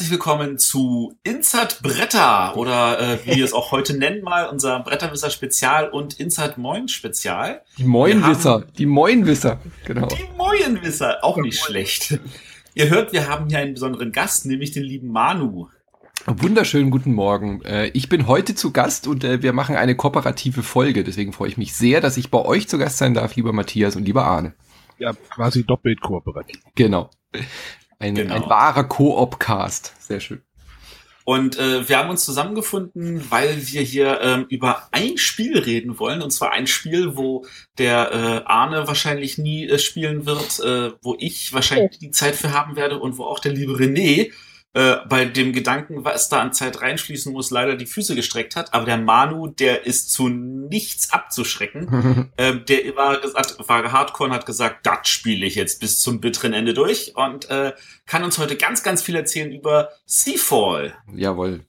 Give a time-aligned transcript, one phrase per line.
[0.00, 4.80] herzlich willkommen zu Insert Bretter oder äh, wie wir es auch heute nennen mal, unser
[4.80, 7.60] Bretterwisser Spezial und Insert Moin Spezial.
[7.76, 10.06] Die Moinwisser, die Moinwisser, genau.
[10.06, 12.18] Die Moinwisser, auch nicht schlecht.
[12.72, 15.68] Ihr hört, wir haben hier einen besonderen Gast, nämlich den lieben Manu.
[16.24, 17.60] Wunderschönen guten Morgen.
[17.66, 21.04] Äh, ich bin heute zu Gast und äh, wir machen eine kooperative Folge.
[21.04, 23.96] Deswegen freue ich mich sehr, dass ich bei euch zu Gast sein darf, lieber Matthias
[23.96, 24.54] und lieber Arne.
[24.96, 26.62] Ja, quasi doppelt kooperativ.
[26.74, 27.10] Genau.
[28.00, 28.34] Ein, genau.
[28.34, 29.94] ein wahrer Koop-Cast.
[30.00, 30.42] Sehr schön.
[31.24, 36.22] Und äh, wir haben uns zusammengefunden, weil wir hier ähm, über ein Spiel reden wollen.
[36.22, 37.46] Und zwar ein Spiel, wo
[37.78, 42.52] der äh, Arne wahrscheinlich nie äh, spielen wird, äh, wo ich wahrscheinlich die Zeit für
[42.52, 44.32] haben werde und wo auch der liebe René
[44.72, 48.72] äh, bei dem Gedanken, was da an Zeit reinschließen muss, leider die Füße gestreckt hat.
[48.72, 52.30] Aber der Manu, der ist zu nichts abzuschrecken.
[52.38, 56.20] ähm, der war, gesagt, war hardcore und hat gesagt, das spiele ich jetzt bis zum
[56.20, 57.72] bitteren Ende durch und äh,
[58.06, 60.94] kann uns heute ganz, ganz viel erzählen über Seafall.
[61.12, 61.64] Jawohl.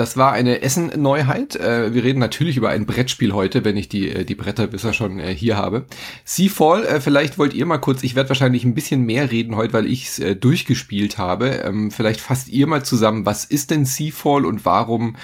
[0.00, 1.56] Das war eine Essen-Neuheit.
[1.56, 5.20] Äh, wir reden natürlich über ein Brettspiel heute, wenn ich die, äh, die Bretterbisser schon
[5.20, 5.84] äh, hier habe.
[6.24, 9.84] Seafall, vielleicht wollt ihr mal kurz, ich werde wahrscheinlich ein bisschen mehr reden heute, weil
[9.84, 11.48] ich es durchgespielt habe.
[11.48, 15.16] Ähm, vielleicht fasst ihr mal zusammen, was ist denn Seafall und warum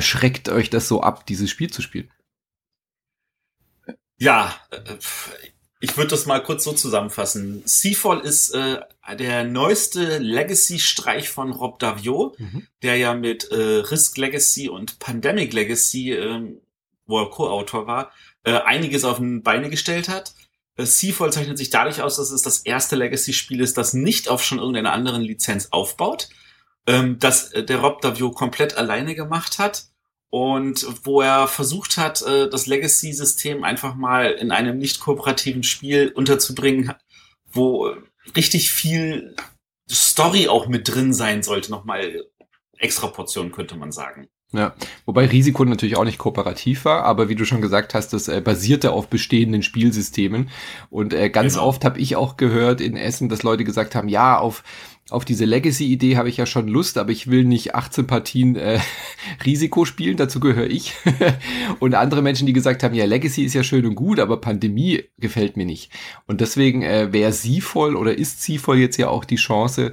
[0.00, 2.10] schreckt euch das so ab, dieses Spiel zu spielen?
[4.18, 4.52] Ja,
[5.80, 7.62] ich würde das mal kurz so zusammenfassen.
[7.64, 8.80] Seafall ist äh,
[9.16, 12.66] der neueste Legacy-Streich von Rob Davio, mhm.
[12.82, 16.58] der ja mit äh, Risk Legacy und Pandemic Legacy, äh,
[17.06, 18.12] wo er Co-Autor war,
[18.42, 20.34] äh, einiges auf den Beine gestellt hat.
[20.76, 24.42] Äh, Seafall zeichnet sich dadurch aus, dass es das erste Legacy-Spiel ist, das nicht auf
[24.42, 26.28] schon irgendeiner anderen Lizenz aufbaut,
[26.86, 29.84] ähm, das äh, der Rob Davio komplett alleine gemacht hat
[30.30, 36.12] und wo er versucht hat, äh, das Legacy-System einfach mal in einem nicht kooperativen Spiel
[36.14, 36.92] unterzubringen,
[37.50, 37.94] wo
[38.36, 39.34] richtig viel
[39.90, 42.26] Story auch mit drin sein sollte, nochmal
[42.76, 44.28] extra Portion könnte man sagen.
[44.52, 48.28] Ja, wobei Risiko natürlich auch nicht kooperativ war, aber wie du schon gesagt hast, das
[48.28, 50.48] äh, basierte auf bestehenden Spielsystemen.
[50.88, 51.66] Und äh, ganz genau.
[51.66, 54.64] oft habe ich auch gehört in Essen, dass Leute gesagt haben, ja, auf
[55.10, 58.78] auf diese Legacy-Idee habe ich ja schon Lust, aber ich will nicht 18 Partien äh,
[59.44, 60.94] Risiko spielen, dazu gehöre ich.
[61.80, 65.04] und andere Menschen, die gesagt haben, ja, Legacy ist ja schön und gut, aber Pandemie
[65.18, 65.90] gefällt mir nicht.
[66.26, 69.92] Und deswegen äh, wäre sie voll oder ist sie voll jetzt ja auch die Chance,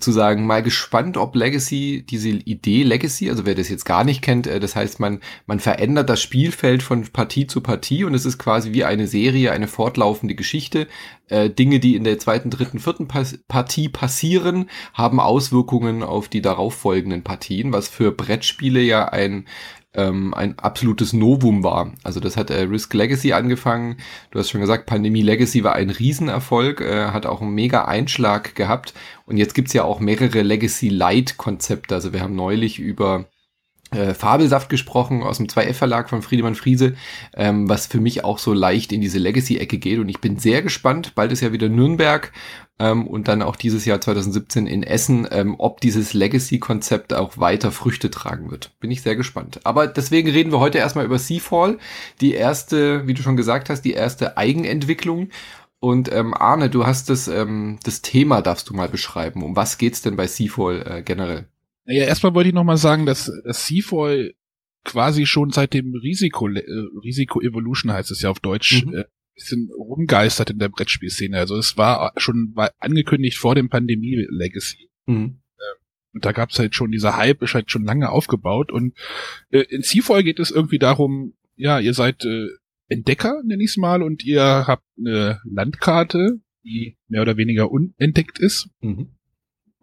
[0.00, 4.22] zu sagen, mal gespannt, ob Legacy, diese Idee Legacy, also wer das jetzt gar nicht
[4.22, 8.24] kennt, äh, das heißt, man, man verändert das Spielfeld von Partie zu Partie und es
[8.24, 10.86] ist quasi wie eine Serie, eine fortlaufende Geschichte.
[11.28, 17.22] Äh, Dinge, die in der zweiten, dritten, vierten Partie passieren, haben Auswirkungen auf die darauffolgenden
[17.22, 19.46] Partien, was für Brettspiele ja ein
[19.94, 21.92] ähm, ein absolutes Novum war.
[22.04, 23.96] Also das hat äh, Risk Legacy angefangen.
[24.30, 28.54] Du hast schon gesagt, Pandemie Legacy war ein Riesenerfolg, äh, hat auch einen mega Einschlag
[28.54, 28.94] gehabt.
[29.26, 31.94] Und jetzt gibt's ja auch mehrere Legacy Light Konzepte.
[31.94, 33.26] Also wir haben neulich über
[33.90, 36.94] äh, Fabelsaft gesprochen aus dem 2F Verlag von Friedemann Friese,
[37.34, 39.98] ähm, was für mich auch so leicht in diese Legacy-Ecke geht.
[39.98, 41.14] Und ich bin sehr gespannt.
[41.14, 42.32] Bald ist ja wieder Nürnberg
[42.78, 47.72] ähm, und dann auch dieses Jahr 2017 in Essen, ähm, ob dieses Legacy-Konzept auch weiter
[47.72, 48.72] Früchte tragen wird.
[48.80, 49.60] Bin ich sehr gespannt.
[49.64, 51.78] Aber deswegen reden wir heute erstmal über Seafall,
[52.20, 55.30] die erste, wie du schon gesagt hast, die erste Eigenentwicklung.
[55.80, 59.42] Und ähm, Arne, du hast das, ähm, das Thema, darfst du mal beschreiben.
[59.42, 61.46] Um was geht's denn bei Seafall äh, generell?
[61.88, 64.34] Naja, erstmal wollte ich noch mal sagen, dass, dass Seafall
[64.84, 66.62] quasi schon seit dem Risiko, äh,
[67.02, 68.94] Risiko Evolution heißt es ja auf Deutsch, mhm.
[68.94, 69.04] äh,
[69.34, 71.38] bisschen rumgeistert in der Brettspielszene.
[71.38, 74.90] Also es war schon war angekündigt vor dem Pandemie Legacy.
[75.06, 75.14] Mhm.
[75.14, 75.40] Ähm,
[76.12, 78.70] und da gab's halt schon, dieser Hype ist halt schon lange aufgebaut.
[78.70, 78.94] Und
[79.48, 82.48] äh, in Seafall geht es irgendwie darum, ja, ihr seid äh,
[82.88, 88.68] Entdecker, nenn ich's mal, und ihr habt eine Landkarte, die mehr oder weniger unentdeckt ist.
[88.80, 89.14] Mhm.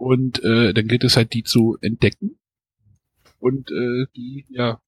[0.06, 2.38] Und äh, dann gilt es halt, die zu entdecken
[3.40, 4.80] und äh, die ja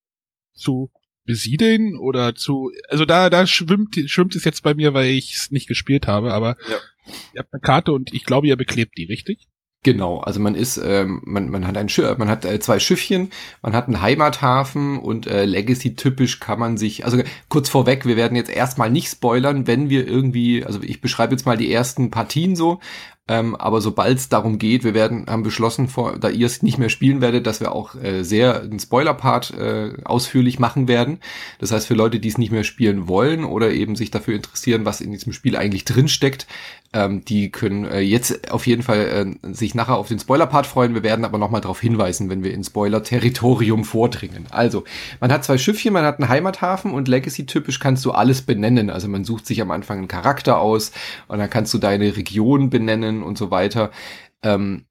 [0.54, 0.92] zu
[1.26, 2.72] besiedeln oder zu.
[2.88, 6.34] Also da, da schwimmt, schwimmt es jetzt bei mir, weil ich es nicht gespielt habe,
[6.34, 6.78] aber ja.
[7.34, 9.48] ihr habt eine Karte und ich glaube, ihr beklebt die, richtig?
[9.84, 13.30] Genau, also man ist, ähm, man, man hat ein Schiff, man hat äh, zwei Schiffchen,
[13.62, 18.36] man hat einen Heimathafen und äh, Legacy-typisch kann man sich, also kurz vorweg, wir werden
[18.36, 22.56] jetzt erstmal nicht spoilern, wenn wir irgendwie, also ich beschreibe jetzt mal die ersten Partien
[22.56, 22.80] so,
[23.30, 26.78] ähm, aber sobald es darum geht, wir werden, haben beschlossen, vor, da ihr es nicht
[26.78, 31.20] mehr spielen werdet, dass wir auch äh, sehr einen Spoiler-Part äh, ausführlich machen werden.
[31.60, 34.86] Das heißt, für Leute, die es nicht mehr spielen wollen oder eben sich dafür interessieren,
[34.86, 36.48] was in diesem Spiel eigentlich drinsteckt,
[36.94, 40.94] ähm, die können äh, jetzt auf jeden Fall äh, sich nachher auf den Spoiler-Part freuen.
[40.94, 44.46] Wir werden aber nochmal darauf hinweisen, wenn wir in Spoiler-Territorium vordringen.
[44.50, 44.84] Also,
[45.20, 48.90] man hat zwei Schiffchen, man hat einen Heimathafen und Legacy-typisch kannst du alles benennen.
[48.90, 50.92] Also man sucht sich am Anfang einen Charakter aus
[51.28, 53.92] und dann kannst du deine Region benennen und so weiter.
[54.44, 54.86] Ähm,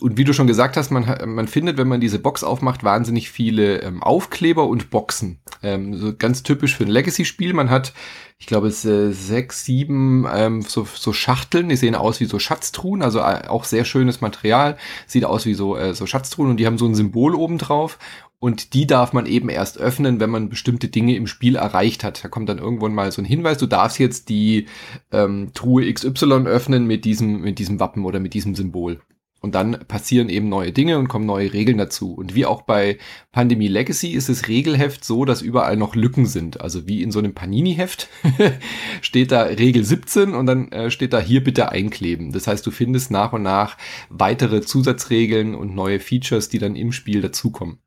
[0.00, 3.30] und wie du schon gesagt hast, man, man findet, wenn man diese Box aufmacht, wahnsinnig
[3.30, 5.40] viele ähm, Aufkleber und Boxen.
[5.62, 7.52] Ähm, so ganz typisch für ein Legacy-Spiel.
[7.52, 7.92] Man hat,
[8.38, 11.68] ich glaube, es äh, sechs, sieben ähm, so, so Schachteln.
[11.68, 14.76] Die sehen aus wie so Schatztruhen, also äh, auch sehr schönes Material.
[15.06, 17.98] Sieht aus wie so, äh, so Schatztruhen und die haben so ein Symbol oben drauf.
[18.40, 22.22] Und die darf man eben erst öffnen, wenn man bestimmte Dinge im Spiel erreicht hat.
[22.22, 24.66] Da kommt dann irgendwann mal so ein Hinweis, du darfst jetzt die
[25.10, 29.00] ähm, Truhe XY öffnen mit diesem, mit diesem Wappen oder mit diesem Symbol.
[29.40, 32.12] Und dann passieren eben neue Dinge und kommen neue Regeln dazu.
[32.12, 32.98] Und wie auch bei
[33.30, 36.60] Pandemie Legacy ist das Regelheft so, dass überall noch Lücken sind.
[36.60, 38.08] Also wie in so einem Panini-Heft
[39.00, 42.32] steht da Regel 17 und dann äh, steht da hier bitte einkleben.
[42.32, 43.76] Das heißt, du findest nach und nach
[44.08, 47.78] weitere Zusatzregeln und neue Features, die dann im Spiel dazukommen.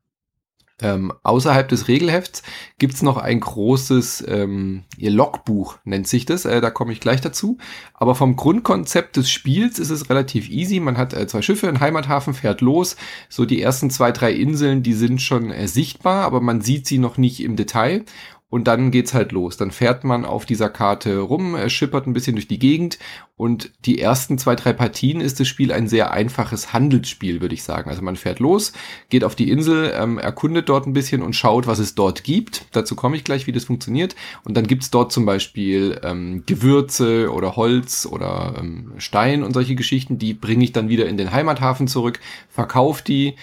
[0.82, 2.42] Ähm, außerhalb des Regelhefts
[2.78, 6.44] gibt's noch ein großes ähm, Logbuch, nennt sich das.
[6.44, 7.58] Äh, da komme ich gleich dazu.
[7.94, 10.80] Aber vom Grundkonzept des Spiels ist es relativ easy.
[10.80, 12.96] Man hat äh, zwei Schiffe, ein Heimathafen fährt los.
[13.28, 16.98] So die ersten zwei, drei Inseln, die sind schon äh, sichtbar, aber man sieht sie
[16.98, 18.04] noch nicht im Detail.
[18.52, 19.56] Und dann geht's halt los.
[19.56, 22.98] Dann fährt man auf dieser Karte rum, schippert ein bisschen durch die Gegend
[23.34, 27.62] und die ersten zwei, drei Partien ist das Spiel ein sehr einfaches Handelsspiel, würde ich
[27.62, 27.88] sagen.
[27.88, 28.74] Also man fährt los,
[29.08, 32.66] geht auf die Insel, ähm, erkundet dort ein bisschen und schaut, was es dort gibt.
[32.72, 34.16] Dazu komme ich gleich, wie das funktioniert.
[34.44, 39.76] Und dann gibt's dort zum Beispiel ähm, Gewürze oder Holz oder ähm, Stein und solche
[39.76, 40.18] Geschichten.
[40.18, 42.20] Die bringe ich dann wieder in den Heimathafen zurück,
[42.50, 43.34] verkaufe die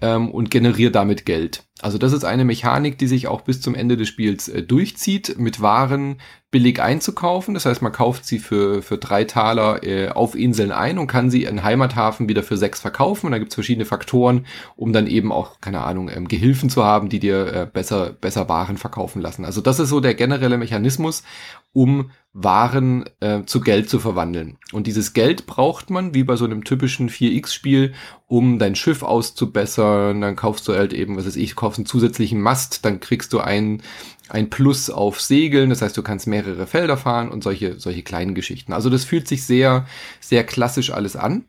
[0.00, 1.64] ähm, und generiere damit Geld.
[1.80, 5.38] Also das ist eine Mechanik, die sich auch bis zum Ende des Spiels äh, durchzieht,
[5.38, 6.18] mit Waren
[6.50, 7.52] billig einzukaufen.
[7.52, 11.28] Das heißt, man kauft sie für, für drei Taler äh, auf Inseln ein und kann
[11.28, 13.26] sie in Heimathafen wieder für sechs verkaufen.
[13.26, 16.82] Und da gibt es verschiedene Faktoren, um dann eben auch, keine Ahnung, ähm, Gehilfen zu
[16.82, 19.44] haben, die dir äh, besser, besser Waren verkaufen lassen.
[19.44, 21.24] Also das ist so der generelle Mechanismus,
[21.72, 24.58] um Waren äh, zu Geld zu verwandeln.
[24.72, 27.94] Und dieses Geld braucht man, wie bei so einem typischen 4X-Spiel,
[28.26, 30.20] um dein Schiff auszubessern.
[30.20, 33.40] Dann kaufst du halt eben, was weiß ich, kaufst einen zusätzlichen Mast, dann kriegst du
[33.40, 33.82] ein,
[34.28, 38.34] ein Plus auf Segeln, das heißt, du kannst mehrere Felder fahren und solche, solche kleinen
[38.34, 38.74] Geschichten.
[38.74, 39.86] Also das fühlt sich sehr,
[40.20, 41.46] sehr klassisch alles an.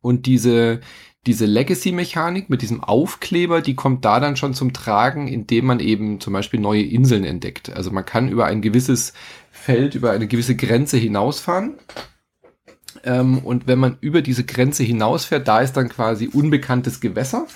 [0.00, 0.80] Und diese,
[1.28, 6.20] diese Legacy-Mechanik mit diesem Aufkleber, die kommt da dann schon zum Tragen, indem man eben
[6.20, 7.70] zum Beispiel neue Inseln entdeckt.
[7.76, 9.12] Also man kann über ein gewisses
[9.50, 11.74] Feld, über eine gewisse Grenze hinausfahren.
[13.04, 17.46] Ähm, und wenn man über diese Grenze hinausfährt, da ist dann quasi unbekanntes Gewässer.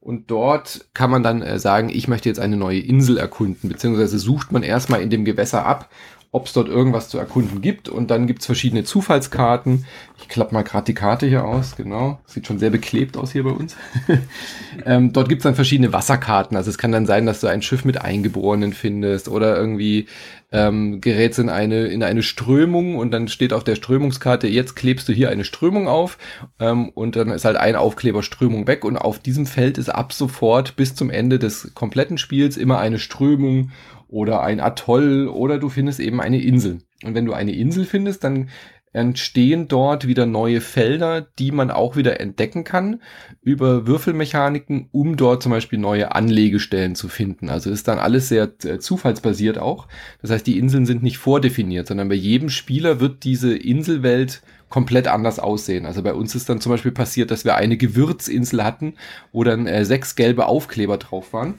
[0.00, 4.18] Und dort kann man dann äh, sagen, ich möchte jetzt eine neue Insel erkunden, beziehungsweise
[4.18, 5.88] sucht man erstmal in dem Gewässer ab,
[6.32, 7.88] ob es dort irgendwas zu erkunden gibt.
[7.88, 9.84] Und dann gibt's verschiedene Zufallskarten.
[10.20, 12.20] Ich klappe mal gerade die Karte hier aus, genau.
[12.24, 13.76] Sieht schon sehr beklebt aus hier bei uns.
[14.86, 16.56] ähm, dort gibt's dann verschiedene Wasserkarten.
[16.56, 20.06] Also es kann dann sein, dass du ein Schiff mit Eingeborenen findest oder irgendwie
[20.52, 25.08] ähm, gerätst in eine, in eine Strömung und dann steht auf der Strömungskarte, jetzt klebst
[25.08, 26.18] du hier eine Strömung auf
[26.58, 30.12] ähm, und dann ist halt ein Aufkleber Strömung weg und auf diesem Feld ist ab
[30.12, 33.70] sofort bis zum Ende des kompletten Spiels immer eine Strömung
[34.10, 36.80] oder ein Atoll oder du findest eben eine Insel.
[37.04, 38.48] Und wenn du eine Insel findest, dann
[38.92, 43.00] entstehen dort wieder neue Felder, die man auch wieder entdecken kann
[43.40, 47.50] über Würfelmechaniken, um dort zum Beispiel neue Anlegestellen zu finden.
[47.50, 49.86] Also ist dann alles sehr äh, zufallsbasiert auch.
[50.22, 55.06] Das heißt, die Inseln sind nicht vordefiniert, sondern bei jedem Spieler wird diese Inselwelt komplett
[55.06, 55.86] anders aussehen.
[55.86, 58.94] Also bei uns ist dann zum Beispiel passiert, dass wir eine Gewürzinsel hatten,
[59.30, 61.54] wo dann äh, sechs gelbe Aufkleber drauf waren.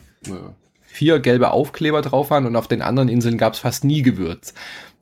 [0.91, 4.53] Vier gelbe Aufkleber drauf waren und auf den anderen Inseln gab es fast nie Gewürz.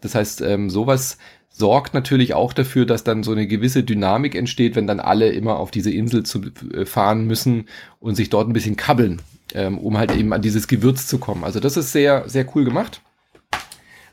[0.01, 1.17] Das heißt, ähm, sowas
[1.49, 5.57] sorgt natürlich auch dafür, dass dann so eine gewisse Dynamik entsteht, wenn dann alle immer
[5.57, 6.41] auf diese Insel zu
[6.73, 7.65] äh, fahren müssen
[7.99, 9.21] und sich dort ein bisschen kabbeln,
[9.53, 11.43] ähm, um halt eben an dieses Gewürz zu kommen.
[11.43, 13.01] Also das ist sehr, sehr cool gemacht.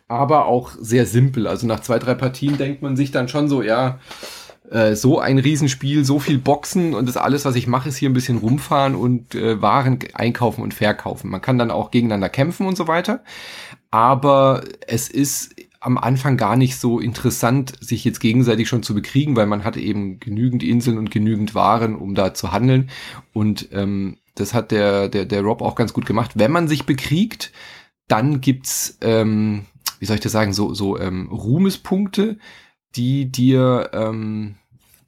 [0.09, 1.47] Aber auch sehr simpel.
[1.47, 3.99] Also nach zwei, drei Partien denkt man sich dann schon so, ja,
[4.71, 8.11] äh, so ein Riesenspiel, so viel Boxen und das alles, was ich mache, ist hier
[8.11, 11.31] ein bisschen rumfahren und äh, Waren einkaufen und verkaufen.
[11.31, 13.23] Man kann dann auch gegeneinander kämpfen und so weiter.
[13.91, 19.37] Aber es ist am Anfang gar nicht so interessant, sich jetzt gegenseitig schon zu bekriegen,
[19.37, 22.91] weil man hat eben genügend Inseln und genügend Waren, um da zu handeln.
[23.33, 26.33] Und ähm, das hat der, der, der Rob auch ganz gut gemacht.
[26.35, 27.53] Wenn man sich bekriegt,
[28.09, 29.67] dann gibt's, ähm,
[30.01, 32.39] wie soll ich das sagen, so, so ähm, Ruhmespunkte,
[32.97, 34.57] die dir, ähm,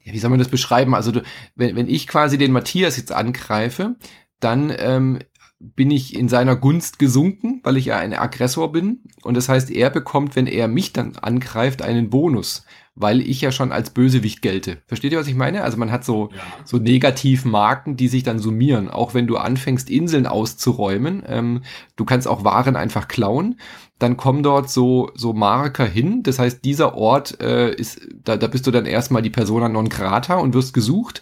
[0.03, 0.95] ja, wie soll man das beschreiben?
[0.95, 1.23] Also du,
[1.55, 3.95] wenn, wenn ich quasi den Matthias jetzt angreife,
[4.39, 5.19] dann ähm,
[5.59, 9.01] bin ich in seiner Gunst gesunken, weil ich ja ein Aggressor bin.
[9.23, 12.65] Und das heißt, er bekommt, wenn er mich dann angreift, einen Bonus,
[12.99, 14.77] weil ich ja schon als Bösewicht gelte.
[14.85, 15.63] Versteht ihr, was ich meine?
[15.63, 16.41] Also man hat so, ja.
[16.65, 18.89] so Negativmarken, die sich dann summieren.
[18.89, 21.61] Auch wenn du anfängst, Inseln auszuräumen, ähm,
[21.95, 23.55] du kannst auch Waren einfach klauen,
[23.99, 26.23] dann kommen dort so, so Marker hin.
[26.23, 29.87] Das heißt, dieser Ort äh, ist, da, da bist du dann erstmal die Persona non
[29.87, 31.21] grata und wirst gesucht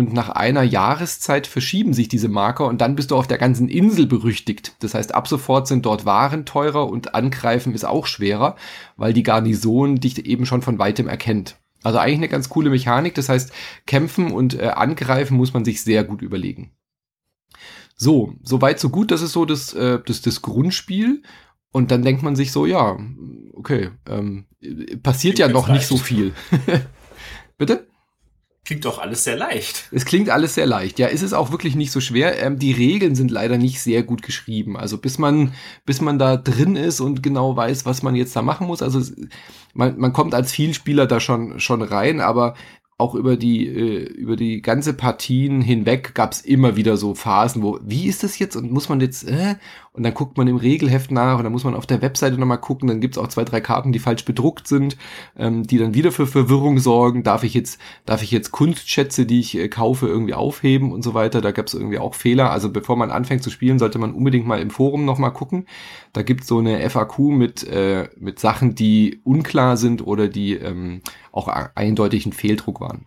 [0.00, 3.68] und nach einer Jahreszeit verschieben sich diese Marker und dann bist du auf der ganzen
[3.68, 4.74] Insel berüchtigt.
[4.80, 8.56] Das heißt, ab sofort sind dort Waren teurer und angreifen ist auch schwerer,
[8.96, 11.56] weil die Garnison dich eben schon von weitem erkennt.
[11.82, 13.14] Also eigentlich eine ganz coole Mechanik.
[13.14, 13.52] Das heißt,
[13.84, 16.72] kämpfen und äh, angreifen muss man sich sehr gut überlegen.
[17.94, 19.10] So, soweit so gut.
[19.10, 21.22] Das ist so das, äh, das, das Grundspiel.
[21.72, 22.98] Und dann denkt man sich so, ja,
[23.52, 24.46] okay, ähm,
[25.02, 26.32] passiert Klingt ja noch nicht so viel.
[27.58, 27.89] Bitte?
[28.70, 29.88] Klingt doch alles sehr leicht.
[29.90, 31.00] Es klingt alles sehr leicht.
[31.00, 32.40] Ja, ist es auch wirklich nicht so schwer.
[32.40, 34.76] Ähm, die Regeln sind leider nicht sehr gut geschrieben.
[34.76, 38.42] Also bis man, bis man da drin ist und genau weiß, was man jetzt da
[38.42, 38.80] machen muss.
[38.80, 39.02] Also
[39.74, 42.54] man, man kommt als Vielspieler da schon, schon rein, aber
[42.96, 47.64] auch über die äh, über die ganze Partien hinweg gab es immer wieder so Phasen,
[47.64, 49.56] wo wie ist das jetzt und muss man jetzt äh?
[49.92, 52.60] Und dann guckt man im Regelheft nach und dann muss man auf der Webseite nochmal
[52.60, 54.96] gucken, dann gibt's auch zwei drei Karten, die falsch bedruckt sind,
[55.36, 57.24] ähm, die dann wieder für Verwirrung sorgen.
[57.24, 61.12] Darf ich jetzt darf ich jetzt Kunstschätze, die ich äh, kaufe, irgendwie aufheben und so
[61.14, 61.40] weiter?
[61.40, 62.50] Da gab's irgendwie auch Fehler.
[62.52, 65.66] Also bevor man anfängt zu spielen, sollte man unbedingt mal im Forum nochmal gucken.
[66.12, 71.02] Da gibt's so eine FAQ mit äh, mit Sachen, die unklar sind oder die ähm,
[71.32, 73.06] auch eindeutig ein Fehldruck waren.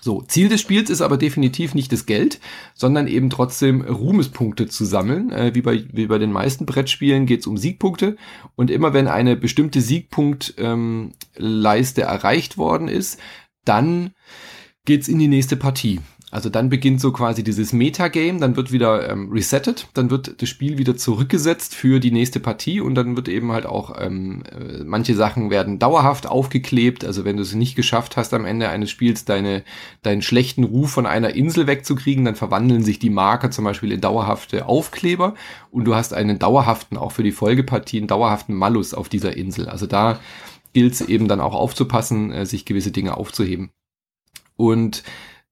[0.00, 2.40] So, Ziel des Spiels ist aber definitiv nicht das Geld,
[2.74, 5.30] sondern eben trotzdem Ruhmespunkte zu sammeln.
[5.30, 8.16] Äh, wie, bei, wie bei den meisten Brettspielen geht es um Siegpunkte.
[8.56, 13.18] Und immer wenn eine bestimmte Siegpunktleiste ähm, erreicht worden ist,
[13.64, 14.10] dann
[14.84, 16.00] geht's in die nächste Partie.
[16.30, 20.48] Also dann beginnt so quasi dieses Metagame, dann wird wieder ähm, resettet, dann wird das
[20.50, 24.84] Spiel wieder zurückgesetzt für die nächste Partie und dann wird eben halt auch, ähm, äh,
[24.84, 28.90] manche Sachen werden dauerhaft aufgeklebt, also wenn du es nicht geschafft hast am Ende eines
[28.90, 29.62] Spiels deine,
[30.02, 34.02] deinen schlechten Ruf von einer Insel wegzukriegen, dann verwandeln sich die Marker zum Beispiel in
[34.02, 35.34] dauerhafte Aufkleber
[35.70, 39.70] und du hast einen dauerhaften, auch für die Folgepartie, einen dauerhaften Malus auf dieser Insel.
[39.70, 40.20] Also da
[40.74, 43.70] gilt es eben dann auch aufzupassen, äh, sich gewisse Dinge aufzuheben.
[44.56, 45.04] Und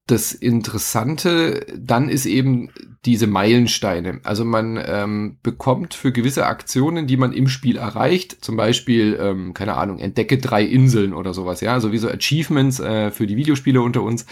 [0.07, 2.71] das Interessante dann ist eben
[3.05, 4.21] diese Meilensteine.
[4.25, 9.55] Also man ähm, bekommt für gewisse Aktionen, die man im Spiel erreicht, zum Beispiel, ähm,
[9.55, 13.37] keine Ahnung, entdecke drei Inseln oder sowas, ja, also wie so Achievements äh, für die
[13.37, 14.27] Videospiele unter uns.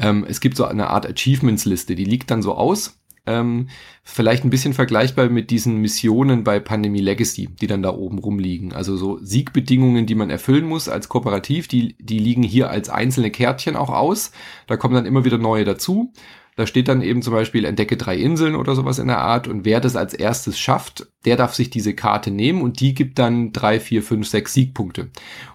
[0.00, 3.68] Ähm, es gibt so eine Art Achievements-Liste, die liegt dann so aus ähm,
[4.02, 8.72] vielleicht ein bisschen vergleichbar mit diesen Missionen bei Pandemie Legacy, die dann da oben rumliegen.
[8.72, 13.30] Also so Siegbedingungen, die man erfüllen muss als Kooperativ, die, die liegen hier als einzelne
[13.30, 14.32] Kärtchen auch aus.
[14.66, 16.12] Da kommen dann immer wieder neue dazu.
[16.54, 19.48] Da steht dann eben zum Beispiel, entdecke drei Inseln oder sowas in der Art.
[19.48, 23.18] Und wer das als erstes schafft, der darf sich diese Karte nehmen und die gibt
[23.18, 25.08] dann drei, vier, fünf, sechs Siegpunkte.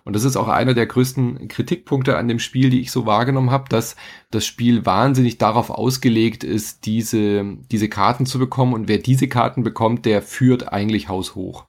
[0.04, 3.52] Und das ist auch einer der größten Kritikpunkte an dem Spiel, die ich so wahrgenommen
[3.52, 3.96] habe, dass
[4.32, 8.74] das Spiel wahnsinnig darauf ausgelegt ist, diese, diese Karten zu bekommen.
[8.74, 11.68] Und wer diese Karten bekommt, der führt eigentlich haushoch.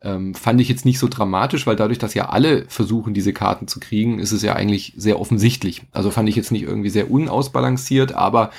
[0.00, 3.66] Ähm, fand ich jetzt nicht so dramatisch, weil dadurch, dass ja alle versuchen, diese Karten
[3.66, 5.82] zu kriegen, ist es ja eigentlich sehr offensichtlich.
[5.90, 8.50] Also fand ich jetzt nicht irgendwie sehr unausbalanciert, aber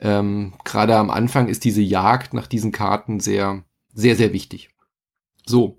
[0.00, 3.62] ähm, gerade am Anfang ist diese Jagd nach diesen Karten sehr,
[3.94, 4.70] sehr, sehr wichtig.
[5.46, 5.78] So,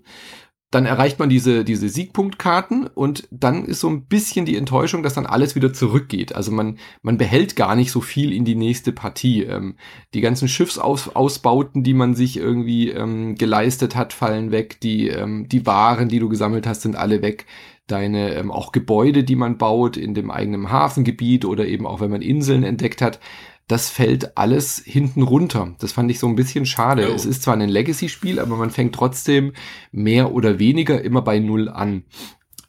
[0.74, 5.14] dann erreicht man diese, diese Siegpunktkarten und dann ist so ein bisschen die Enttäuschung, dass
[5.14, 6.34] dann alles wieder zurückgeht.
[6.34, 9.44] Also man, man behält gar nicht so viel in die nächste Partie.
[9.44, 9.76] Ähm,
[10.14, 14.80] die ganzen Schiffsausbauten, die man sich irgendwie ähm, geleistet hat, fallen weg.
[14.80, 17.46] Die, ähm, die Waren, die du gesammelt hast, sind alle weg.
[17.86, 22.10] Deine ähm, auch Gebäude, die man baut in dem eigenen Hafengebiet oder eben auch wenn
[22.10, 23.20] man Inseln entdeckt hat,
[23.66, 25.74] das fällt alles hinten runter.
[25.78, 27.10] Das fand ich so ein bisschen schade.
[27.10, 27.14] Oh.
[27.14, 29.52] Es ist zwar ein Legacy-Spiel, aber man fängt trotzdem
[29.90, 32.04] mehr oder weniger immer bei Null an.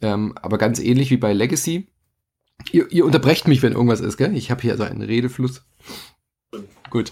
[0.01, 1.87] Ähm, aber ganz ähnlich wie bei Legacy.
[2.71, 4.35] Ihr, ihr unterbrecht mich, wenn irgendwas ist, gell?
[4.35, 5.65] Ich habe hier also einen Redefluss.
[6.89, 7.11] Gut.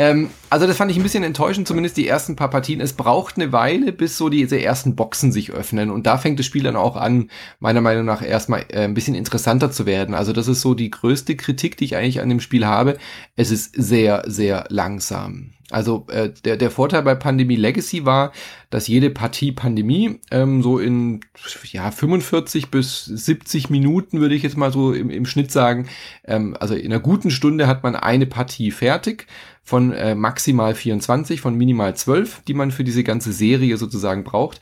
[0.00, 2.80] Ähm, also das fand ich ein bisschen enttäuschend, zumindest die ersten paar Partien.
[2.80, 5.90] Es braucht eine Weile, bis so diese ersten Boxen sich öffnen.
[5.90, 9.16] Und da fängt das Spiel dann auch an, meiner Meinung nach erstmal äh, ein bisschen
[9.16, 10.14] interessanter zu werden.
[10.14, 12.96] Also das ist so die größte Kritik, die ich eigentlich an dem Spiel habe.
[13.34, 15.52] Es ist sehr, sehr langsam.
[15.70, 18.32] Also äh, der, der Vorteil bei Pandemie Legacy war,
[18.70, 21.20] dass jede Partie Pandemie ähm, so in
[21.64, 25.88] ja 45 bis 70 Minuten würde ich jetzt mal so im, im Schnitt sagen,
[26.24, 29.26] ähm, also in einer guten Stunde hat man eine Partie fertig
[29.68, 34.60] von äh, maximal 24, von minimal 12, die man für diese ganze Serie sozusagen braucht.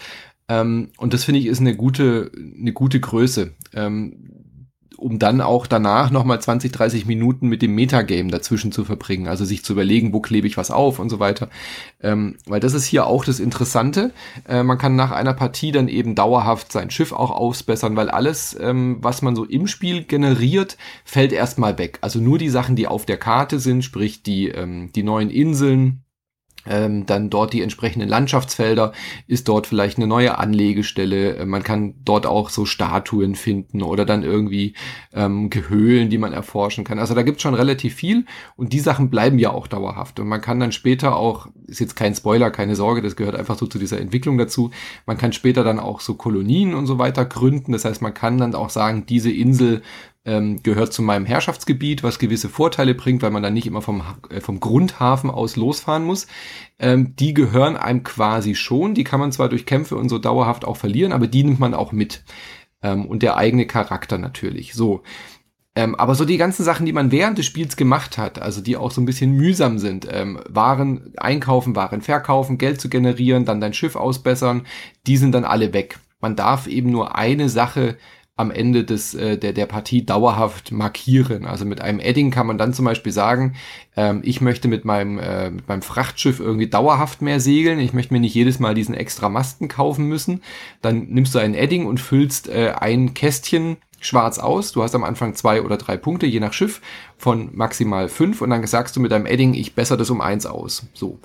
[0.48, 3.54] Ähm, und das finde ich ist eine gute, eine gute Größe.
[3.72, 4.45] Ähm,
[4.96, 9.28] um dann auch danach nochmal 20, 30 Minuten mit dem Metagame dazwischen zu verbringen.
[9.28, 11.48] Also sich zu überlegen, wo klebe ich was auf und so weiter.
[12.00, 14.12] Ähm, weil das ist hier auch das Interessante.
[14.48, 18.56] Äh, man kann nach einer Partie dann eben dauerhaft sein Schiff auch ausbessern, weil alles,
[18.60, 21.98] ähm, was man so im Spiel generiert, fällt erstmal weg.
[22.00, 26.05] Also nur die Sachen, die auf der Karte sind, sprich die, ähm, die neuen Inseln,
[26.68, 28.92] ähm, dann dort die entsprechenden Landschaftsfelder,
[29.26, 31.36] ist dort vielleicht eine neue Anlegestelle.
[31.36, 34.74] Äh, man kann dort auch so Statuen finden oder dann irgendwie
[35.12, 36.98] ähm, Gehöhlen, die man erforschen kann.
[36.98, 40.20] Also da gibt's schon relativ viel und die Sachen bleiben ja auch dauerhaft.
[40.20, 43.58] Und man kann dann später auch, ist jetzt kein Spoiler, keine Sorge, das gehört einfach
[43.58, 44.70] so zu dieser Entwicklung dazu,
[45.06, 47.72] man kann später dann auch so Kolonien und so weiter gründen.
[47.72, 49.82] Das heißt, man kann dann auch sagen, diese Insel
[50.26, 54.02] ähm, gehört zu meinem Herrschaftsgebiet, was gewisse Vorteile bringt, weil man dann nicht immer vom,
[54.28, 56.26] äh, vom Grundhafen aus losfahren muss.
[56.78, 58.94] Ähm, die gehören einem quasi schon.
[58.94, 61.74] Die kann man zwar durch Kämpfe und so dauerhaft auch verlieren, aber die nimmt man
[61.74, 62.24] auch mit.
[62.82, 64.74] Ähm, und der eigene Charakter natürlich.
[64.74, 65.02] So.
[65.76, 68.76] Ähm, aber so die ganzen Sachen, die man während des Spiels gemacht hat, also die
[68.76, 73.60] auch so ein bisschen mühsam sind, ähm, Waren einkaufen, Waren verkaufen, Geld zu generieren, dann
[73.60, 74.66] dein Schiff ausbessern,
[75.06, 76.00] die sind dann alle weg.
[76.18, 77.96] Man darf eben nur eine Sache
[78.38, 81.46] am Ende des, äh, der, der Partie dauerhaft markieren.
[81.46, 83.54] Also mit einem Edding kann man dann zum Beispiel sagen,
[83.96, 87.80] ähm, ich möchte mit meinem, äh, mit meinem Frachtschiff irgendwie dauerhaft mehr segeln.
[87.80, 90.42] Ich möchte mir nicht jedes Mal diesen extra Masten kaufen müssen.
[90.82, 94.72] Dann nimmst du ein Edding und füllst äh, ein Kästchen schwarz aus.
[94.72, 96.82] Du hast am Anfang zwei oder drei Punkte, je nach Schiff,
[97.16, 98.42] von maximal fünf.
[98.42, 100.86] Und dann sagst du mit deinem Edding, ich bessere das um eins aus.
[100.92, 101.18] So.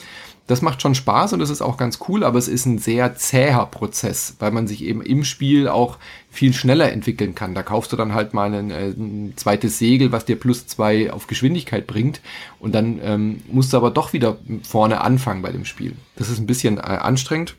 [0.47, 3.15] Das macht schon Spaß und das ist auch ganz cool, aber es ist ein sehr
[3.15, 5.97] zäher Prozess, weil man sich eben im Spiel auch
[6.31, 7.53] viel schneller entwickeln kann.
[7.53, 11.11] Da kaufst du dann halt mal ein, äh, ein zweites Segel, was dir plus zwei
[11.11, 12.21] auf Geschwindigkeit bringt
[12.57, 15.93] und dann ähm, musst du aber doch wieder vorne anfangen bei dem Spiel.
[16.15, 17.55] Das ist ein bisschen äh, anstrengend.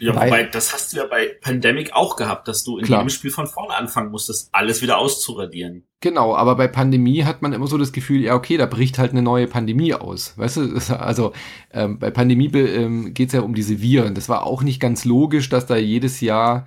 [0.00, 3.00] Ja, Weil, wobei, das hast du ja bei Pandemic auch gehabt, dass du in klar.
[3.00, 5.84] jedem Spiel von vorne anfangen musstest, alles wieder auszuradieren.
[6.00, 9.12] Genau, aber bei Pandemie hat man immer so das Gefühl, ja, okay, da bricht halt
[9.12, 10.36] eine neue Pandemie aus.
[10.36, 11.32] Weißt du, also
[11.72, 14.14] ähm, bei Pandemie ähm, geht es ja um diese Viren.
[14.14, 16.66] Das war auch nicht ganz logisch, dass da jedes Jahr,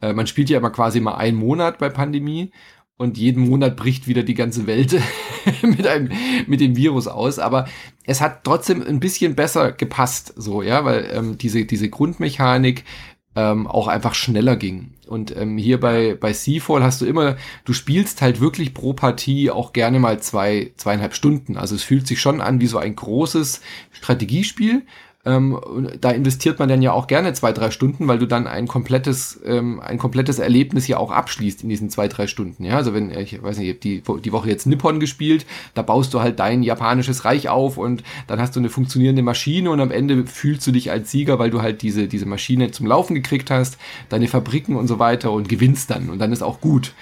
[0.00, 2.50] äh, man spielt ja immer quasi mal einen Monat bei Pandemie
[2.96, 4.98] und jeden Monat bricht wieder die ganze Welt
[5.62, 6.10] mit einem
[6.46, 7.66] mit dem Virus aus, aber
[8.04, 12.84] es hat trotzdem ein bisschen besser gepasst, so ja, weil ähm, diese diese Grundmechanik
[13.34, 14.94] ähm, auch einfach schneller ging.
[15.06, 19.50] Und ähm, hier bei bei Seafall hast du immer, du spielst halt wirklich pro Partie
[19.50, 21.56] auch gerne mal zwei zweieinhalb Stunden.
[21.58, 23.60] Also es fühlt sich schon an wie so ein großes
[23.92, 24.86] Strategiespiel
[25.26, 25.58] ähm,
[26.00, 29.40] da investiert man dann ja auch gerne zwei, drei Stunden, weil du dann ein komplettes,
[29.44, 32.64] ähm, ein komplettes Erlebnis ja auch abschließt in diesen zwei, drei Stunden.
[32.64, 36.20] Ja, also wenn, ich weiß nicht, die, die Woche jetzt Nippon gespielt, da baust du
[36.20, 40.26] halt dein japanisches Reich auf und dann hast du eine funktionierende Maschine und am Ende
[40.26, 43.78] fühlst du dich als Sieger, weil du halt diese, diese Maschine zum Laufen gekriegt hast,
[44.08, 46.94] deine Fabriken und so weiter und gewinnst dann und dann ist auch gut.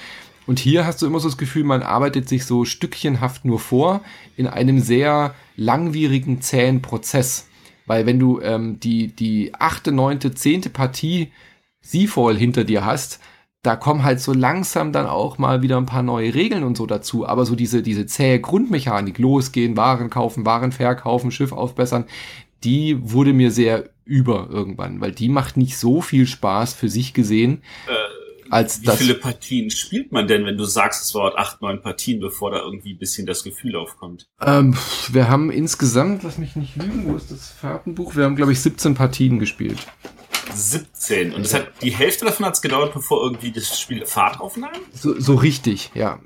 [0.47, 4.01] Und hier hast du immer so das Gefühl, man arbeitet sich so stückchenhaft nur vor
[4.37, 7.49] in einem sehr langwierigen, zähen Prozess.
[7.87, 11.33] Weil wenn du ähm, die, die achte, neunte, zehnte Partie
[11.81, 13.20] Seafall hinter dir hast,
[13.62, 16.87] da kommen halt so langsam dann auch mal wieder ein paar neue Regeln und so
[16.87, 17.27] dazu.
[17.27, 22.05] Aber so diese, diese zähe Grundmechanik, losgehen, Waren kaufen, Waren verkaufen, Schiff aufbessern,
[22.62, 27.14] die wurde mir sehr über irgendwann, weil die macht nicht so viel Spaß für sich
[27.14, 27.62] gesehen.
[27.87, 27.92] Äh,
[28.55, 32.21] als Wie viele Partien spielt man denn, wenn du sagst, es dauert acht, neun Partien,
[32.21, 34.29] bevor da irgendwie ein bisschen das Gefühl aufkommt?
[34.40, 34.77] Ähm,
[35.11, 38.14] wir haben insgesamt, lass mich nicht lügen, wo ist das Fahrtenbuch?
[38.14, 39.79] Wir haben, glaube ich, 17 Partien gespielt.
[40.55, 41.35] 17.
[41.35, 44.73] Und das hat, die Hälfte davon hat es gedauert, bevor irgendwie das Spiel Fahrt aufnahm?
[44.93, 46.19] So, so richtig, ja.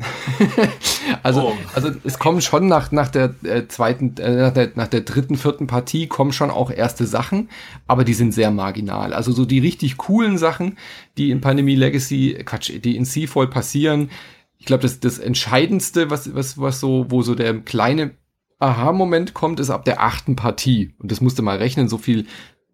[1.23, 1.57] also, oh.
[1.75, 5.37] also es kommen schon nach, nach der äh, zweiten, äh, nach, der, nach der dritten,
[5.37, 7.49] vierten Partie kommen schon auch erste Sachen,
[7.87, 9.12] aber die sind sehr marginal.
[9.12, 10.79] Also so die richtig coolen Sachen,
[11.17, 14.11] die in Pandemie Legacy, Quatsch, die in Seafall passieren,
[14.59, 18.17] ich glaube, das, das Entscheidendste, was, was, was so, wo so der kleine
[18.59, 20.95] Aha-Moment kommt, ist ab der achten Partie.
[20.99, 22.27] Und das musste mal rechnen, so viel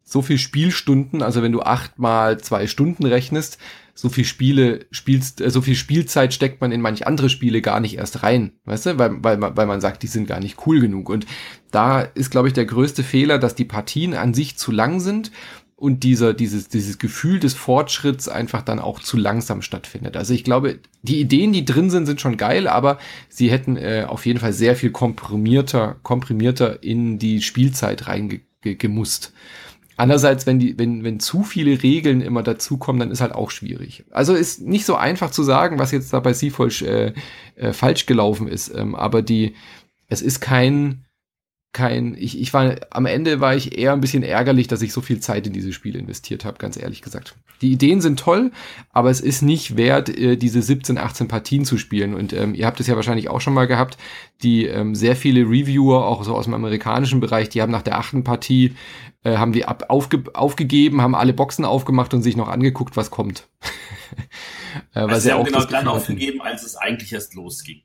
[0.04, 3.58] so viel Spielstunden, also wenn du acht mal zwei Stunden rechnest,
[3.94, 7.80] so viel Spiele spielst, äh, so viel Spielzeit steckt man in manch andere Spiele gar
[7.80, 10.80] nicht erst rein, weißt du, weil, weil, weil man sagt, die sind gar nicht cool
[10.80, 11.08] genug.
[11.08, 11.26] Und
[11.70, 15.30] da ist, glaube ich, der größte Fehler, dass die Partien an sich zu lang sind
[15.76, 20.16] und dieser, dieses, dieses Gefühl des Fortschritts einfach dann auch zu langsam stattfindet.
[20.16, 24.06] Also ich glaube, die Ideen, die drin sind, sind schon geil, aber sie hätten äh,
[24.08, 29.32] auf jeden Fall sehr viel komprimierter, komprimierter in die Spielzeit reingemusst.
[29.96, 34.04] Andererseits, wenn die, wenn, wenn zu viele Regeln immer dazukommen, dann ist halt auch schwierig.
[34.10, 37.12] Also ist nicht so einfach zu sagen, was jetzt da bei Seafoll äh,
[37.54, 38.74] äh, falsch gelaufen ist.
[38.74, 39.54] Ähm, aber die,
[40.08, 41.03] es ist kein,
[41.74, 45.02] kein, ich, ich war, am Ende war ich eher ein bisschen ärgerlich, dass ich so
[45.02, 47.34] viel Zeit in diese Spiele investiert habe, ganz ehrlich gesagt.
[47.60, 48.52] Die Ideen sind toll,
[48.92, 52.14] aber es ist nicht wert, äh, diese 17, 18 Partien zu spielen.
[52.14, 53.98] Und ähm, ihr habt es ja wahrscheinlich auch schon mal gehabt,
[54.42, 57.98] die ähm, sehr viele Reviewer, auch so aus dem amerikanischen Bereich, die haben nach der
[57.98, 58.74] achten Partie,
[59.24, 63.10] äh, haben die ab, aufge, aufgegeben, haben alle Boxen aufgemacht und sich noch angeguckt, was
[63.10, 63.48] kommt.
[64.94, 67.82] äh, also sie haben genau dann aufgegeben, als es eigentlich erst losging.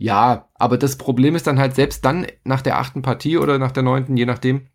[0.00, 3.70] Ja, aber das Problem ist dann halt selbst dann nach der achten Partie oder nach
[3.70, 4.66] der neunten, je nachdem,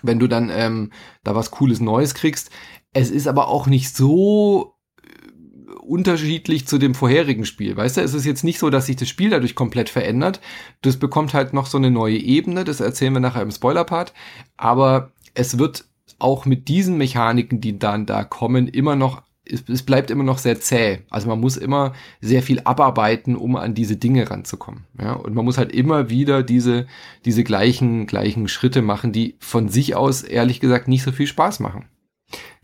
[0.00, 0.92] wenn du dann ähm,
[1.24, 2.50] da was Cooles Neues kriegst.
[2.92, 7.76] Es ist aber auch nicht so äh, unterschiedlich zu dem vorherigen Spiel.
[7.76, 10.40] Weißt du, es ist jetzt nicht so, dass sich das Spiel dadurch komplett verändert.
[10.82, 14.14] Das bekommt halt noch so eine neue Ebene, das erzählen wir nachher im Spoiler-Part.
[14.56, 15.84] Aber es wird
[16.20, 20.38] auch mit diesen Mechaniken, die dann da kommen, immer noch es, es bleibt immer noch
[20.38, 21.00] sehr zäh.
[21.10, 24.84] Also man muss immer sehr viel abarbeiten, um an diese Dinge ranzukommen.
[24.98, 26.86] Ja, und man muss halt immer wieder diese,
[27.24, 31.60] diese gleichen, gleichen Schritte machen, die von sich aus ehrlich gesagt nicht so viel Spaß
[31.60, 31.88] machen.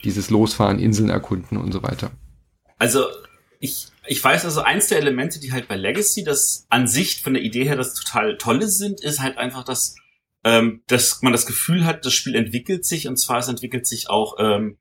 [0.04, 2.10] Dieses Losfahren, Inseln erkunden und so weiter.
[2.78, 3.04] Also,
[3.58, 7.34] ich, ich weiß also, eins der Elemente, die halt bei Legacy, das an sich von
[7.34, 9.96] der Idee her das total tolle sind, ist halt einfach, dass,
[10.44, 14.08] ähm, dass man das Gefühl hat, das Spiel entwickelt sich und zwar es entwickelt sich
[14.08, 14.78] auch ähm,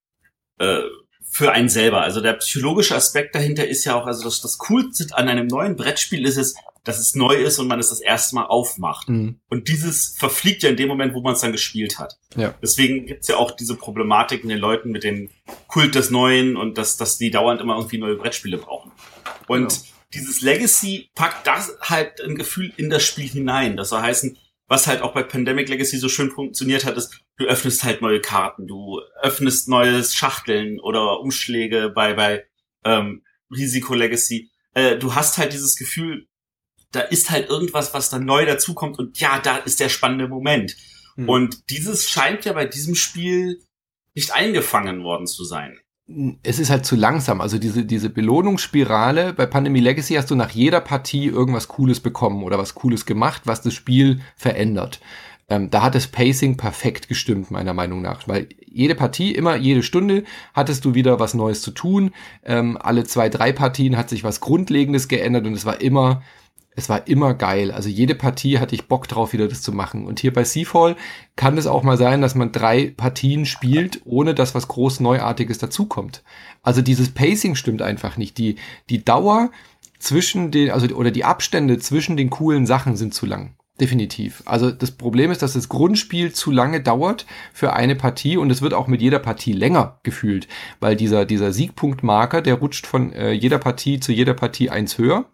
[0.60, 0.82] äh,
[1.30, 2.02] für einen selber.
[2.02, 5.76] Also der psychologische Aspekt dahinter ist ja auch, also das, das Coolste an einem neuen
[5.76, 9.10] Brettspiel ist es, dass es neu ist und man es das erste Mal aufmacht.
[9.10, 9.40] Mhm.
[9.50, 12.18] Und dieses verfliegt ja in dem Moment, wo man es dann gespielt hat.
[12.36, 12.54] Ja.
[12.62, 15.30] Deswegen gibt's ja auch diese Problematik in den Leuten mit dem
[15.68, 18.92] Kult des Neuen und dass, dass die dauernd immer irgendwie neue Brettspiele brauchen.
[19.48, 19.82] Und genau.
[20.14, 23.78] dieses Legacy packt das halt ein Gefühl in das Spiel hinein.
[23.78, 27.46] Das soll heißen, was halt auch bei Pandemic Legacy so schön funktioniert hat, ist, du
[27.46, 32.46] öffnest halt neue Karten, du öffnest neue Schachteln oder Umschläge bei, bei
[32.84, 34.52] ähm, Risiko Legacy.
[34.74, 36.28] Äh, du hast halt dieses Gefühl,
[36.92, 40.76] da ist halt irgendwas, was dann neu dazukommt und ja, da ist der spannende Moment.
[41.16, 41.30] Hm.
[41.30, 43.62] Und dieses scheint ja bei diesem Spiel
[44.14, 45.78] nicht eingefangen worden zu sein
[46.44, 47.42] es ist halt zu langsam.
[47.42, 52.44] Also diese, diese Belohnungsspirale bei Pandemie Legacy hast du nach jeder Partie irgendwas Cooles bekommen
[52.44, 55.00] oder was Cooles gemacht, was das Spiel verändert.
[55.48, 58.28] Ähm, da hat das Pacing perfekt gestimmt, meiner Meinung nach.
[58.28, 62.12] Weil jede Partie, immer jede Stunde hattest du wieder was Neues zu tun.
[62.44, 66.22] Ähm, alle zwei, drei Partien hat sich was Grundlegendes geändert und es war immer
[66.76, 67.72] es war immer geil.
[67.72, 70.06] Also jede Partie hatte ich Bock drauf, wieder das zu machen.
[70.06, 70.96] Und hier bei Seafall
[71.36, 75.58] kann es auch mal sein, dass man drei Partien spielt, ohne dass was groß Neuartiges
[75.58, 76.24] dazukommt.
[76.64, 78.38] Also dieses Pacing stimmt einfach nicht.
[78.38, 78.58] Die,
[78.90, 79.52] die Dauer
[80.00, 83.55] zwischen den, also, oder die Abstände zwischen den coolen Sachen sind zu lang.
[83.80, 84.42] Definitiv.
[84.46, 88.62] Also das Problem ist, dass das Grundspiel zu lange dauert für eine Partie und es
[88.62, 90.48] wird auch mit jeder Partie länger gefühlt,
[90.80, 95.26] weil dieser, dieser Siegpunktmarker, der rutscht von äh, jeder Partie zu jeder Partie eins höher.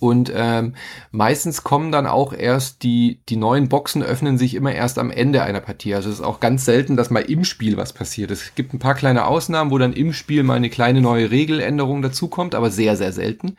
[0.00, 0.74] Und ähm,
[1.12, 5.44] meistens kommen dann auch erst die, die neuen Boxen öffnen sich immer erst am Ende
[5.44, 5.94] einer Partie.
[5.94, 8.32] Also es ist auch ganz selten, dass mal im Spiel was passiert.
[8.32, 12.02] Es gibt ein paar kleine Ausnahmen, wo dann im Spiel mal eine kleine neue Regeländerung
[12.02, 13.56] dazukommt, aber sehr, sehr selten.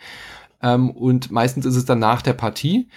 [0.62, 2.90] Ähm, und meistens ist es dann nach der Partie.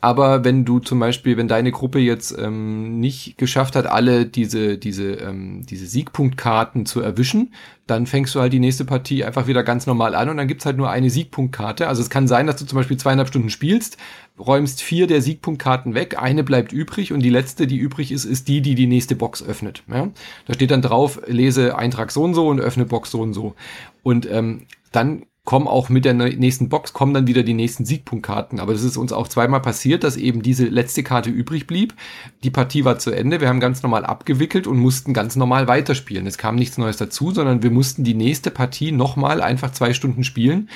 [0.00, 4.76] Aber wenn du zum Beispiel, wenn deine Gruppe jetzt ähm, nicht geschafft hat, alle diese,
[4.76, 7.54] diese, ähm, diese Siegpunktkarten zu erwischen,
[7.86, 10.66] dann fängst du halt die nächste Partie einfach wieder ganz normal an und dann gibt's
[10.66, 11.88] halt nur eine Siegpunktkarte.
[11.88, 13.96] Also es kann sein, dass du zum Beispiel zweieinhalb Stunden spielst,
[14.38, 18.48] räumst vier der Siegpunktkarten weg, eine bleibt übrig und die letzte, die übrig ist, ist
[18.48, 19.82] die, die die nächste Box öffnet.
[19.88, 20.08] Ja?
[20.46, 23.54] Da steht dann drauf, lese Eintrag so und so und öffne Box so und so.
[24.02, 28.58] Und ähm, dann kommen auch mit der nächsten Box, kommen dann wieder die nächsten Siegpunktkarten.
[28.58, 31.94] Aber das ist uns auch zweimal passiert, dass eben diese letzte Karte übrig blieb.
[32.42, 36.26] Die Partie war zu Ende, wir haben ganz normal abgewickelt und mussten ganz normal weiterspielen.
[36.26, 40.24] Es kam nichts Neues dazu, sondern wir mussten die nächste Partie nochmal einfach zwei Stunden
[40.24, 40.68] spielen,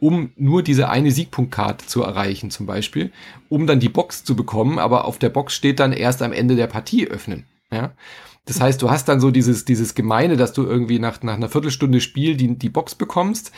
[0.00, 3.12] um nur diese eine Siegpunktkarte zu erreichen zum Beispiel,
[3.48, 4.80] um dann die Box zu bekommen.
[4.80, 7.44] Aber auf der Box steht dann erst am Ende der Partie öffnen.
[7.70, 7.92] Ja.
[8.46, 11.48] Das heißt, du hast dann so dieses, dieses Gemeine, dass du irgendwie nach, nach einer
[11.48, 13.50] Viertelstunde Spiel die, die Box bekommst,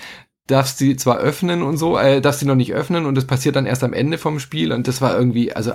[0.48, 3.54] darfst sie zwar öffnen und so, äh, darfst sie noch nicht öffnen und das passiert
[3.54, 5.72] dann erst am Ende vom Spiel und das war irgendwie, also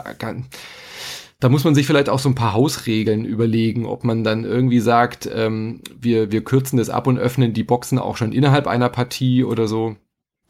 [1.40, 4.80] da muss man sich vielleicht auch so ein paar Hausregeln überlegen, ob man dann irgendwie
[4.80, 8.90] sagt, ähm, wir, wir kürzen das ab und öffnen die Boxen auch schon innerhalb einer
[8.90, 9.96] Partie oder so.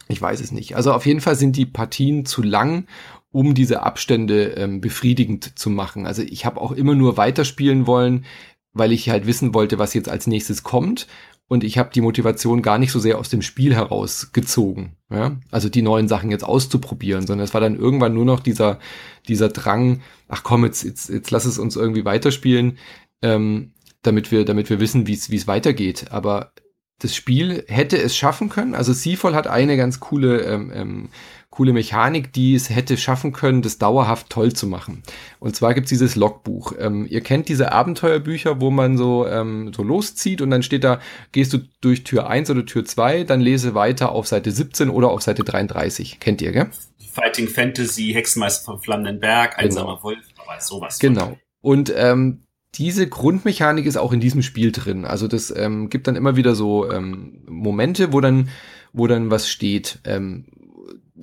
[0.07, 0.75] Ich weiß es nicht.
[0.75, 2.85] Also auf jeden Fall sind die Partien zu lang,
[3.31, 6.05] um diese Abstände ähm, befriedigend zu machen.
[6.05, 8.25] Also ich habe auch immer nur weiterspielen wollen,
[8.73, 11.07] weil ich halt wissen wollte, was jetzt als nächstes kommt
[11.47, 15.37] und ich habe die Motivation gar nicht so sehr aus dem Spiel herausgezogen, ja?
[15.51, 18.79] also die neuen Sachen jetzt auszuprobieren, sondern es war dann irgendwann nur noch dieser
[19.27, 22.77] dieser Drang, ach komm jetzt jetzt, jetzt lass es uns irgendwie weiterspielen,
[23.21, 26.07] ähm, damit wir damit wir wissen, wie es weitergeht.
[26.11, 26.53] Aber
[26.99, 28.75] das Spiel hätte es schaffen können.
[28.75, 31.09] Also Seafall hat eine ganz coole ähm, ähm,
[31.53, 35.03] coole Mechanik, die es hätte schaffen können, das dauerhaft toll zu machen.
[35.39, 36.73] Und zwar gibt's dieses Logbuch.
[36.79, 40.99] Ähm, ihr kennt diese Abenteuerbücher, wo man so, ähm, so loszieht und dann steht da,
[41.31, 45.11] gehst du durch Tür 1 oder Tür 2, dann lese weiter auf Seite 17 oder
[45.11, 46.19] auf Seite 33.
[46.19, 46.71] Kennt ihr, gell?
[47.11, 50.03] Fighting Fantasy, Hexenmeister von Flammenberg, Einsamer genau.
[50.03, 50.97] Wolf, aber sowas.
[50.97, 51.37] Genau.
[51.61, 55.05] Und ähm, diese Grundmechanik ist auch in diesem Spiel drin.
[55.05, 58.49] Also das ähm, gibt dann immer wieder so ähm, Momente, wo dann,
[58.91, 59.99] wo dann was steht.
[60.03, 60.45] Ähm,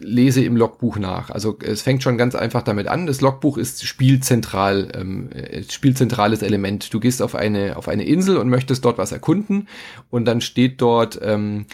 [0.00, 1.30] lese im Logbuch nach.
[1.30, 3.06] Also es fängt schon ganz einfach damit an.
[3.06, 6.92] Das Logbuch ist spielzentral, ähm, äh, spielzentrales Element.
[6.92, 9.68] Du gehst auf eine auf eine Insel und möchtest dort was erkunden
[10.10, 11.66] und dann steht dort ähm,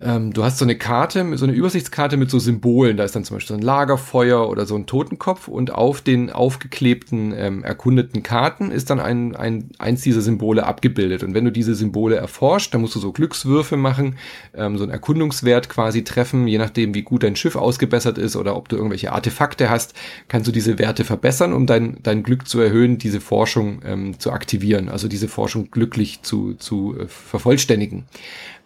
[0.00, 2.96] ähm, du hast so eine Karte, so eine Übersichtskarte mit so Symbolen.
[2.96, 6.30] Da ist dann zum Beispiel so ein Lagerfeuer oder so ein Totenkopf und auf den
[6.30, 11.22] aufgeklebten, ähm, erkundeten Karten ist dann ein, ein, eins dieser Symbole abgebildet.
[11.22, 14.16] Und wenn du diese Symbole erforscht, dann musst du so Glückswürfe machen,
[14.52, 18.56] ähm, so einen Erkundungswert quasi treffen, je nachdem, wie gut dein Schiff ausgebessert ist oder
[18.56, 19.94] ob du irgendwelche Artefakte hast,
[20.26, 24.32] kannst du diese Werte verbessern, um dein, dein Glück zu erhöhen, diese Forschung ähm, zu
[24.32, 28.06] aktivieren, also diese Forschung glücklich zu, zu äh, vervollständigen.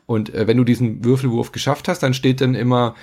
[0.09, 2.95] Und äh, wenn du diesen Würfelwurf geschafft hast, dann steht dann immer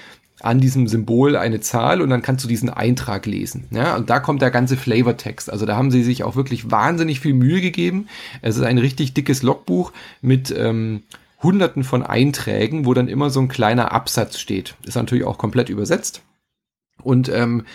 [0.41, 3.67] an diesem Symbol eine Zahl und dann kannst du diesen Eintrag lesen.
[3.69, 5.51] Ja, und da kommt der ganze Flavortext.
[5.51, 8.07] Also da haben sie sich auch wirklich wahnsinnig viel Mühe gegeben.
[8.41, 11.03] Es ist ein richtig dickes Logbuch mit ähm,
[11.43, 14.75] hunderten von Einträgen, wo dann immer so ein kleiner Absatz steht.
[14.83, 16.23] Ist natürlich auch komplett übersetzt.
[17.03, 17.65] Und ähm,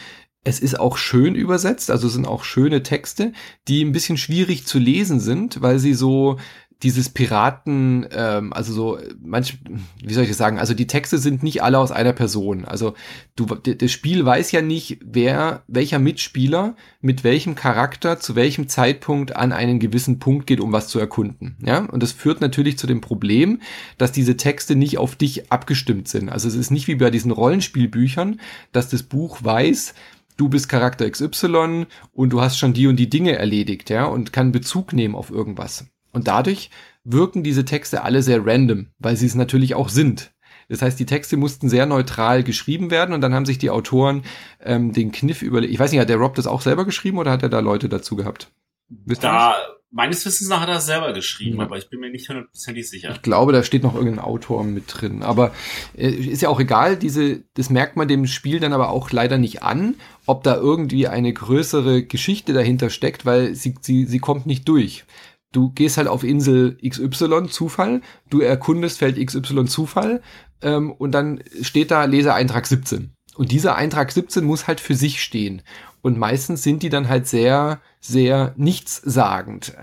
[0.42, 3.32] es ist auch schön übersetzt, also es sind auch schöne Texte,
[3.68, 6.38] die ein bisschen schwierig zu lesen sind, weil sie so
[6.82, 9.58] dieses Piraten, ähm, also so manch,
[10.02, 10.58] wie soll ich das sagen?
[10.58, 12.64] Also die Texte sind nicht alle aus einer Person.
[12.64, 12.94] Also
[13.36, 19.36] du, das Spiel weiß ja nicht, wer, welcher Mitspieler mit welchem Charakter zu welchem Zeitpunkt
[19.36, 21.56] an einen gewissen Punkt geht, um was zu erkunden.
[21.64, 23.60] Ja, und das führt natürlich zu dem Problem,
[23.98, 26.30] dass diese Texte nicht auf dich abgestimmt sind.
[26.30, 28.40] Also es ist nicht wie bei diesen Rollenspielbüchern,
[28.72, 29.94] dass das Buch weiß,
[30.36, 34.32] du bist Charakter XY und du hast schon die und die Dinge erledigt, ja, und
[34.32, 35.84] kann Bezug nehmen auf irgendwas.
[36.12, 36.70] Und dadurch
[37.04, 40.32] wirken diese Texte alle sehr random, weil sie es natürlich auch sind.
[40.68, 44.22] Das heißt, die Texte mussten sehr neutral geschrieben werden und dann haben sich die Autoren
[44.62, 45.72] ähm, den Kniff überlegt.
[45.72, 47.88] Ich weiß nicht, hat der Rob das auch selber geschrieben oder hat er da Leute
[47.88, 48.52] dazu gehabt?
[48.88, 49.56] Wisst da,
[49.90, 51.64] meines Wissens nach hat er selber geschrieben, ja.
[51.64, 53.10] aber ich bin mir nicht hundertprozentig sicher.
[53.10, 55.24] Ich glaube, da steht noch irgendein Autor mit drin.
[55.24, 55.52] Aber
[55.96, 59.38] äh, ist ja auch egal, diese, das merkt man dem Spiel dann aber auch leider
[59.38, 59.96] nicht an,
[60.26, 65.04] ob da irgendwie eine größere Geschichte dahinter steckt, weil sie, sie, sie kommt nicht durch
[65.52, 70.22] du gehst halt auf Insel XY Zufall, du erkundest Feld XY Zufall
[70.62, 73.12] ähm, und dann steht da Leseeintrag 17.
[73.36, 75.62] Und dieser Eintrag 17 muss halt für sich stehen.
[76.02, 79.74] Und meistens sind die dann halt sehr, sehr nichtssagend.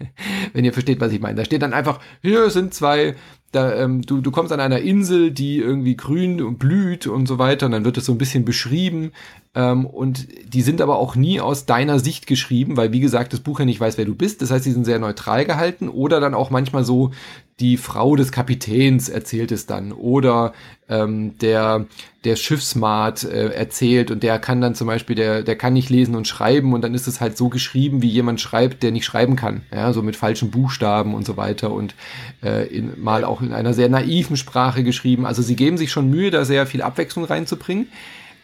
[0.52, 1.36] Wenn ihr versteht, was ich meine.
[1.36, 3.16] Da steht dann einfach, hier sind zwei
[3.54, 7.38] da, ähm, du, du kommst an einer Insel, die irgendwie grün und blüht und so
[7.38, 9.12] weiter, und dann wird es so ein bisschen beschrieben.
[9.54, 13.40] Ähm, und die sind aber auch nie aus deiner Sicht geschrieben, weil wie gesagt, das
[13.40, 14.42] Buch ja nicht weiß, wer du bist.
[14.42, 17.12] Das heißt, die sind sehr neutral gehalten oder dann auch manchmal so,
[17.60, 20.52] die Frau des Kapitäns erzählt es dann oder
[20.88, 21.86] ähm, der
[22.24, 26.16] der Schiffsmart äh, erzählt und der kann dann zum Beispiel der der kann nicht lesen
[26.16, 27.63] und schreiben und dann ist es halt so geschrieben,
[28.02, 31.72] wie jemand schreibt, der nicht schreiben kann, ja so mit falschen Buchstaben und so weiter
[31.72, 31.94] und
[32.42, 35.26] äh, in, mal auch in einer sehr naiven Sprache geschrieben.
[35.26, 37.86] Also sie geben sich schon Mühe, da sehr viel Abwechslung reinzubringen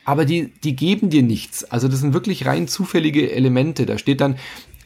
[0.05, 1.63] aber die, die geben dir nichts.
[1.63, 3.87] Also das sind wirklich rein zufällige Elemente.
[3.87, 4.37] Da steht dann,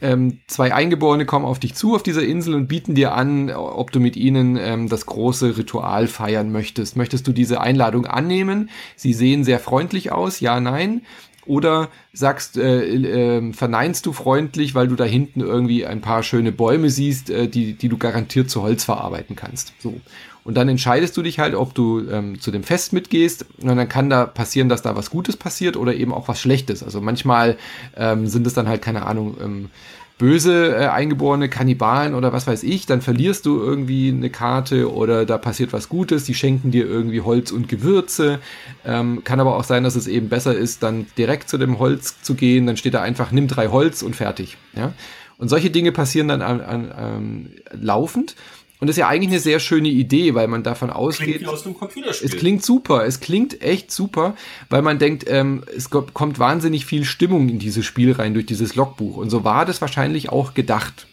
[0.01, 3.91] ähm, zwei Eingeborene kommen auf dich zu auf dieser Insel und bieten dir an, ob
[3.91, 6.97] du mit ihnen ähm, das große Ritual feiern möchtest.
[6.97, 8.69] Möchtest du diese Einladung annehmen?
[8.97, 11.01] Sie sehen sehr freundlich aus, ja, nein.
[11.45, 16.51] Oder sagst, äh, äh, verneinst du freundlich, weil du da hinten irgendwie ein paar schöne
[16.51, 19.73] Bäume siehst, äh, die, die du garantiert zu Holz verarbeiten kannst.
[19.79, 19.99] So.
[20.43, 23.45] Und dann entscheidest du dich halt, ob du ähm, zu dem Fest mitgehst.
[23.61, 26.83] Und dann kann da passieren, dass da was Gutes passiert oder eben auch was Schlechtes.
[26.83, 27.57] Also manchmal
[27.97, 29.69] ähm, sind es dann halt, keine Ahnung, ähm,
[30.17, 35.25] böse äh, eingeborene Kannibalen oder was weiß ich, dann verlierst du irgendwie eine Karte oder
[35.25, 38.39] da passiert was Gutes, die schenken dir irgendwie Holz und Gewürze.
[38.85, 42.21] Ähm, kann aber auch sein, dass es eben besser ist, dann direkt zu dem Holz
[42.21, 44.57] zu gehen, dann steht da einfach, nimm drei Holz und fertig.
[44.75, 44.93] Ja?
[45.37, 48.35] Und solche Dinge passieren dann an, an, an, laufend.
[48.79, 51.37] Und das ist ja eigentlich eine sehr schöne Idee, weil man davon ausgeht.
[51.37, 52.29] Klingt aus einem Computerspiel.
[52.29, 54.35] Es klingt super, es klingt echt super,
[54.69, 58.75] weil man denkt, ähm, es kommt wahnsinnig viel Stimmung in dieses Spiel rein durch dieses
[58.75, 59.17] Logbuch.
[59.17, 61.07] Und so war das wahrscheinlich auch gedacht.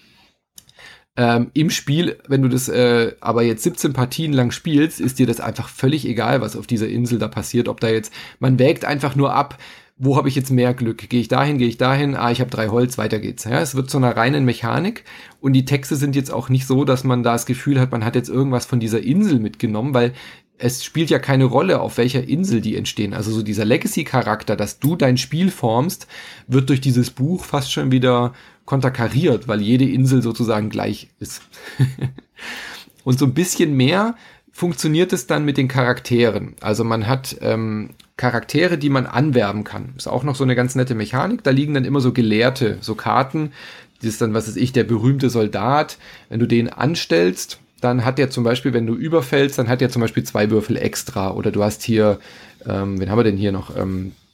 [1.15, 5.27] Ähm, Im Spiel, wenn du das äh, aber jetzt 17 Partien lang spielst, ist dir
[5.27, 7.69] das einfach völlig egal, was auf dieser Insel da passiert.
[7.69, 9.59] Ob da jetzt, man wägt einfach nur ab,
[10.05, 11.09] wo habe ich jetzt mehr Glück?
[11.09, 12.17] Gehe ich dahin, gehe ich dahin?
[12.17, 13.45] Ah, ich habe drei Holz, weiter geht's.
[13.45, 15.05] Ja, es wird zu einer reinen Mechanik
[15.41, 18.05] und die Texte sind jetzt auch nicht so, dass man da das Gefühl hat, man
[18.05, 20.13] hat jetzt irgendwas von dieser Insel mitgenommen, weil
[20.59, 23.15] es spielt ja keine Rolle, auf welcher Insel die entstehen.
[23.15, 26.09] Also so dieser Legacy-Charakter, dass du dein Spiel formst,
[26.49, 28.33] wird durch dieses Buch fast schon wieder
[28.65, 31.43] konterkariert, weil jede Insel sozusagen gleich ist.
[33.05, 34.17] und so ein bisschen mehr
[34.51, 36.57] funktioniert es dann mit den Charakteren.
[36.61, 37.91] Also man hat ähm,
[38.23, 39.95] Charaktere, die man anwerben kann.
[39.97, 41.43] Ist auch noch so eine ganz nette Mechanik.
[41.43, 43.51] Da liegen dann immer so Gelehrte, so Karten.
[43.99, 45.99] Das ist dann, was ist ich, der berühmte Soldat.
[46.29, 49.91] Wenn du den anstellst, dann hat der zum Beispiel, wenn du überfällst, dann hat der
[49.91, 51.33] zum Beispiel zwei Würfel extra.
[51.33, 52.21] Oder du hast hier,
[52.65, 53.77] ähm, wen haben wir denn hier noch?
[53.77, 54.32] Ähm, äh,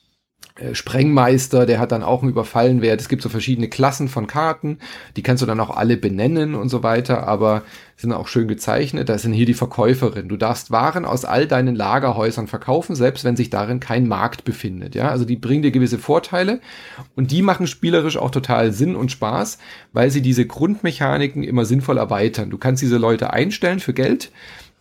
[0.72, 3.00] Sprengmeister, der hat dann auch einen Überfallenwert.
[3.00, 4.78] Es gibt so verschiedene Klassen von Karten,
[5.16, 7.62] die kannst du dann auch alle benennen und so weiter, aber
[7.96, 9.08] sind auch schön gezeichnet.
[9.08, 10.28] Da sind hier die Verkäuferin.
[10.28, 14.94] Du darfst Waren aus all deinen Lagerhäusern verkaufen, selbst wenn sich darin kein Markt befindet.
[14.94, 16.60] Ja, also die bringen dir gewisse Vorteile
[17.16, 19.58] und die machen spielerisch auch total Sinn und Spaß,
[19.92, 22.50] weil sie diese Grundmechaniken immer sinnvoll erweitern.
[22.50, 24.30] Du kannst diese Leute einstellen für Geld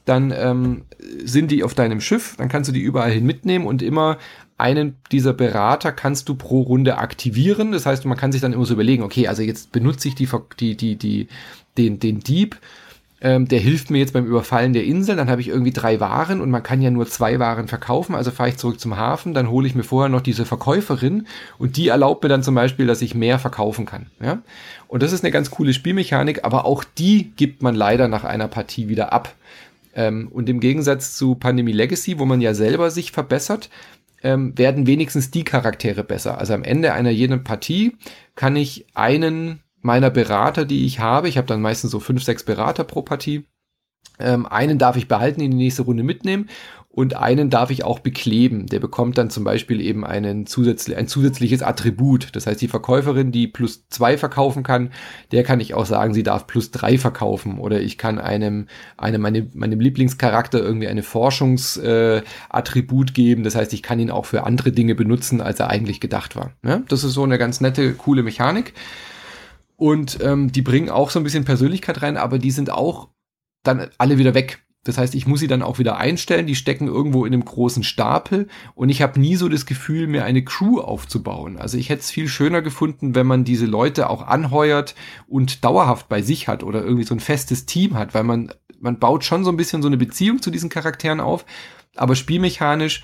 [0.07, 0.83] dann ähm,
[1.23, 4.17] sind die auf deinem Schiff, dann kannst du die überall hin mitnehmen und immer
[4.57, 7.71] einen dieser Berater kannst du pro Runde aktivieren.
[7.71, 10.27] Das heißt, man kann sich dann immer so überlegen, okay, also jetzt benutze ich die,
[10.59, 11.27] die, die, die,
[11.77, 12.57] den, den Dieb,
[13.19, 16.39] ähm, der hilft mir jetzt beim Überfallen der Insel, dann habe ich irgendwie drei Waren
[16.39, 19.49] und man kann ja nur zwei Waren verkaufen, also fahre ich zurück zum Hafen, dann
[19.49, 21.25] hole ich mir vorher noch diese Verkäuferin
[21.57, 24.07] und die erlaubt mir dann zum Beispiel, dass ich mehr verkaufen kann.
[24.21, 24.39] Ja?
[24.87, 28.47] Und das ist eine ganz coole Spielmechanik, aber auch die gibt man leider nach einer
[28.47, 29.33] Partie wieder ab.
[29.95, 33.69] Ähm, und im Gegensatz zu Pandemie Legacy, wo man ja selber sich verbessert,
[34.23, 36.37] ähm, werden wenigstens die Charaktere besser.
[36.37, 37.97] Also am Ende einer jeden Partie
[38.35, 42.43] kann ich einen meiner Berater, die ich habe, ich habe dann meistens so fünf, sechs
[42.43, 43.45] Berater pro Partie,
[44.19, 46.49] ähm, einen darf ich behalten, in die nächste Runde mitnehmen
[46.97, 48.65] und einen darf ich auch bekleben.
[48.65, 52.29] Der bekommt dann zum Beispiel eben einen zusätzlich, ein zusätzliches Attribut.
[52.31, 54.89] Das heißt, die Verkäuferin, die plus zwei verkaufen kann,
[55.31, 57.59] der kann ich auch sagen, sie darf plus drei verkaufen.
[57.59, 58.65] Oder ich kann einem,
[58.97, 63.43] einem meinem, meinem Lieblingscharakter irgendwie eine Forschungsattribut äh, geben.
[63.43, 66.53] Das heißt, ich kann ihn auch für andere Dinge benutzen, als er eigentlich gedacht war.
[66.65, 66.81] Ja?
[66.87, 68.73] Das ist so eine ganz nette, coole Mechanik.
[69.75, 73.09] Und ähm, die bringen auch so ein bisschen Persönlichkeit rein, aber die sind auch
[73.61, 74.63] dann alle wieder weg.
[74.87, 76.47] Das heißt, ich muss sie dann auch wieder einstellen.
[76.47, 80.23] Die stecken irgendwo in einem großen Stapel und ich habe nie so das Gefühl, mir
[80.23, 81.57] eine Crew aufzubauen.
[81.57, 84.95] Also ich hätte es viel schöner gefunden, wenn man diese Leute auch anheuert
[85.27, 88.99] und dauerhaft bei sich hat oder irgendwie so ein festes Team hat, weil man man
[88.99, 91.45] baut schon so ein bisschen so eine Beziehung zu diesen Charakteren auf,
[91.95, 93.01] aber spielmechanisch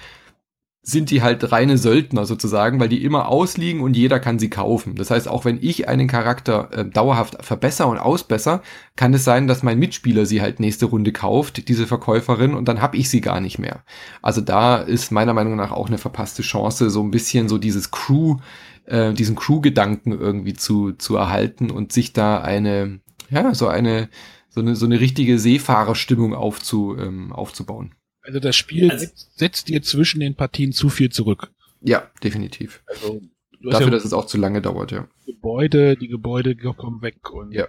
[0.85, 4.95] sind die halt reine Söldner sozusagen, weil die immer ausliegen und jeder kann sie kaufen.
[4.95, 8.61] Das heißt, auch wenn ich einen Charakter äh, dauerhaft verbessere und ausbesser,
[8.97, 12.81] kann es sein, dass mein Mitspieler sie halt nächste Runde kauft, diese Verkäuferin, und dann
[12.81, 13.85] habe ich sie gar nicht mehr.
[14.21, 17.89] Also da ist meiner Meinung nach auch eine verpasste Chance, so ein bisschen so dieses
[17.89, 18.37] Crew,
[18.85, 24.09] äh, diesen Crew-Gedanken irgendwie zu, zu erhalten und sich da eine, ja, so eine,
[24.49, 27.95] so eine, so eine richtige Seefahrerstimmung aufzu, ähm, aufzubauen.
[28.23, 29.05] Also das Spiel also,
[29.35, 31.51] setzt dir zwischen den Partien zu viel zurück.
[31.81, 32.81] Ja, definitiv.
[32.87, 33.21] Also
[33.61, 35.07] Dafür, ja dass es auch zu lange dauert, ja.
[35.25, 37.67] Gebäude, die Gebäude kommen weg und ja.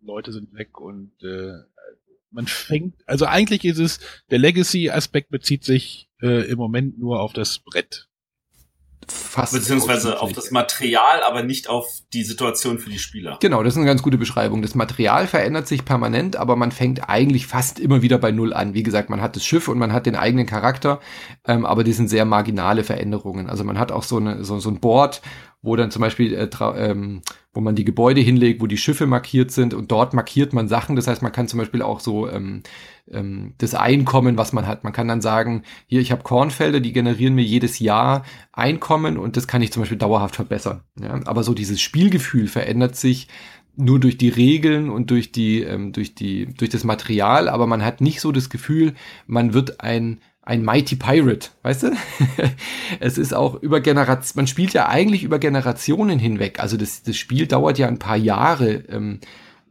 [0.00, 1.52] Leute sind weg und äh,
[2.30, 7.32] man fängt, also eigentlich ist es, der Legacy-Aspekt bezieht sich äh, im Moment nur auf
[7.32, 8.05] das Brett
[9.08, 9.52] fast.
[9.52, 13.38] Beziehungsweise auf das Material, aber nicht auf die Situation für die Spieler.
[13.40, 14.62] Genau, das ist eine ganz gute Beschreibung.
[14.62, 18.74] Das Material verändert sich permanent, aber man fängt eigentlich fast immer wieder bei Null an.
[18.74, 21.00] Wie gesagt, man hat das Schiff und man hat den eigenen Charakter,
[21.46, 23.48] ähm, aber die sind sehr marginale Veränderungen.
[23.48, 25.22] Also man hat auch so, eine, so, so ein Board,
[25.62, 27.22] wo dann zum Beispiel äh, ähm,
[27.56, 30.94] wo man die Gebäude hinlegt, wo die Schiffe markiert sind und dort markiert man Sachen.
[30.94, 32.62] Das heißt, man kann zum Beispiel auch so ähm,
[33.10, 34.84] ähm, das Einkommen, was man hat.
[34.84, 39.36] Man kann dann sagen, hier, ich habe Kornfelder, die generieren mir jedes Jahr Einkommen und
[39.36, 40.82] das kann ich zum Beispiel dauerhaft verbessern.
[41.00, 41.20] Ja?
[41.24, 43.28] Aber so dieses Spielgefühl verändert sich
[43.76, 47.84] nur durch die Regeln und durch die ähm, durch die durch das Material, aber man
[47.84, 48.94] hat nicht so das Gefühl,
[49.26, 51.96] man wird ein ein Mighty Pirate, weißt du?
[53.00, 56.60] es ist auch über Generationen, man spielt ja eigentlich über Generationen hinweg.
[56.60, 59.20] Also das, das Spiel dauert ja ein paar Jahre, ähm,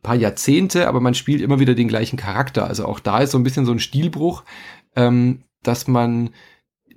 [0.03, 2.67] paar Jahrzehnte, aber man spielt immer wieder den gleichen Charakter.
[2.67, 4.43] Also auch da ist so ein bisschen so ein Stilbruch,
[4.97, 6.31] ähm, dass man,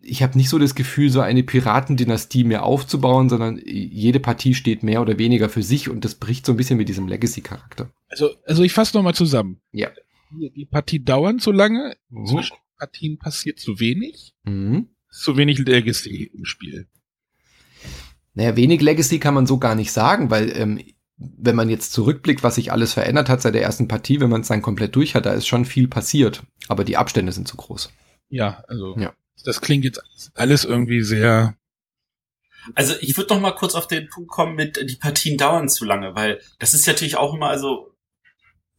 [0.03, 4.83] ich habe nicht so das Gefühl, so eine Piratendynastie mehr aufzubauen, sondern jede Partie steht
[4.83, 7.91] mehr oder weniger für sich und das bricht so ein bisschen mit diesem Legacy-Charakter.
[8.09, 9.61] Also, also ich fasse nochmal zusammen.
[9.71, 9.89] Ja.
[10.33, 12.27] Die, die Partie dauern zu lange, mhm.
[12.27, 14.35] zwischen Partien passiert zu wenig.
[14.45, 14.89] Mhm.
[15.11, 16.87] Zu wenig Legacy im Spiel.
[18.35, 20.81] Naja, wenig Legacy kann man so gar nicht sagen, weil ähm,
[21.17, 24.43] wenn man jetzt zurückblickt, was sich alles verändert hat seit der ersten Partie, wenn man
[24.43, 26.43] es dann komplett durch hat, da ist schon viel passiert.
[26.69, 27.91] Aber die Abstände sind zu groß.
[28.29, 29.13] Ja, also ja.
[29.45, 30.01] das klingt jetzt
[30.35, 31.57] alles irgendwie sehr.
[32.75, 35.85] Also ich würde noch mal kurz auf den Punkt kommen mit die Partien dauern zu
[35.85, 37.93] lange, weil das ist natürlich auch immer also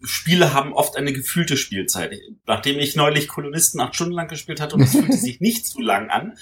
[0.01, 2.17] Spiele haben oft eine gefühlte Spielzeit.
[2.45, 5.81] Nachdem ich neulich Kolonisten acht Stunden lang gespielt hatte und es fühlte sich nicht zu
[5.81, 6.37] lang an,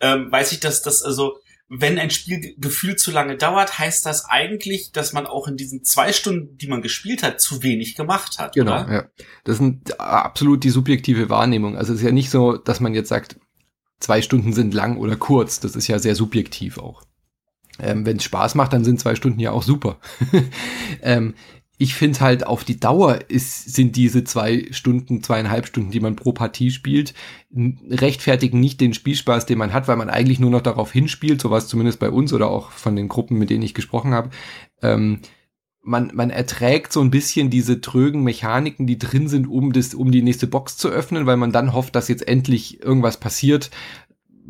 [0.00, 1.38] ähm, weiß ich, dass das also,
[1.68, 5.84] wenn ein Spiel gefühlt zu lange dauert, heißt das eigentlich, dass man auch in diesen
[5.84, 8.54] zwei Stunden, die man gespielt hat, zu wenig gemacht hat.
[8.54, 8.92] Genau, oder?
[8.92, 9.04] ja.
[9.44, 11.76] Das ist absolut die subjektive Wahrnehmung.
[11.76, 13.36] Also es ist ja nicht so, dass man jetzt sagt,
[14.00, 15.60] zwei Stunden sind lang oder kurz.
[15.60, 17.04] Das ist ja sehr subjektiv auch.
[17.78, 19.98] Ähm, Wenn es Spaß macht, dann sind zwei Stunden ja auch super.
[21.02, 21.34] ähm,
[21.80, 26.14] ich finde halt auf die Dauer ist, sind diese zwei Stunden, zweieinhalb Stunden, die man
[26.14, 27.14] pro Partie spielt,
[27.88, 31.68] rechtfertigen nicht den Spielspaß, den man hat, weil man eigentlich nur noch darauf hinspielt, sowas
[31.68, 34.28] zumindest bei uns oder auch von den Gruppen, mit denen ich gesprochen habe.
[34.82, 35.20] Ähm,
[35.82, 40.12] man, man erträgt so ein bisschen diese trögen Mechaniken, die drin sind, um das, um
[40.12, 43.70] die nächste Box zu öffnen, weil man dann hofft, dass jetzt endlich irgendwas passiert,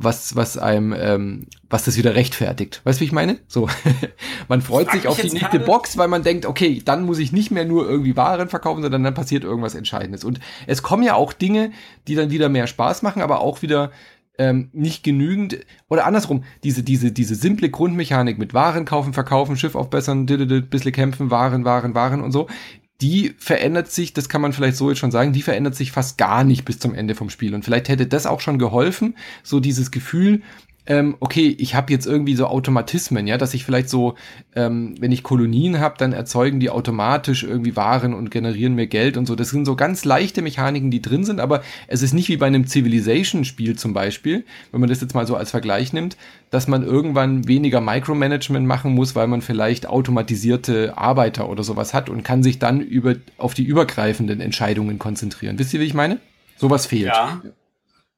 [0.03, 2.81] was, was einem, ähm, was das wieder rechtfertigt.
[2.85, 3.39] Weißt du, wie ich meine?
[3.47, 3.69] So,
[4.49, 7.51] man freut sich auf die nächste Box, weil man denkt, okay, dann muss ich nicht
[7.51, 10.25] mehr nur irgendwie Waren verkaufen, sondern dann passiert irgendwas Entscheidendes.
[10.25, 11.73] Und es kommen ja auch Dinge,
[12.09, 13.91] die dann wieder mehr Spaß machen, aber auch wieder
[14.39, 15.59] ähm, nicht genügend
[15.91, 21.31] oder andersrum diese diese diese simple Grundmechanik mit Waren kaufen, verkaufen, Schiff aufbessern, bisschen kämpfen,
[21.31, 22.49] Waren, Waren, Waren und so
[23.01, 26.19] die verändert sich, das kann man vielleicht so jetzt schon sagen, die verändert sich fast
[26.19, 27.55] gar nicht bis zum Ende vom Spiel.
[27.55, 30.43] Und vielleicht hätte das auch schon geholfen, so dieses Gefühl,
[30.91, 34.17] ähm, okay, ich habe jetzt irgendwie so Automatismen, ja, dass ich vielleicht so,
[34.57, 39.17] ähm, wenn ich Kolonien habe, dann erzeugen die automatisch irgendwie Waren und generieren mir Geld
[39.17, 39.37] und so.
[39.37, 42.49] Das sind so ganz leichte Mechaniken, die drin sind, aber es ist nicht wie bei
[42.49, 46.17] einem Civilization-Spiel zum Beispiel, wenn man das jetzt mal so als Vergleich nimmt,
[46.51, 52.11] dass man irgendwann weniger Micromanagement machen muss, weil man vielleicht automatisierte Arbeiter oder sowas hat
[52.11, 55.57] und kann sich dann über, auf die übergreifenden Entscheidungen konzentrieren.
[55.57, 56.19] Wisst ihr, wie ich meine?
[56.57, 57.13] Sowas fehlt.
[57.15, 57.41] Ja.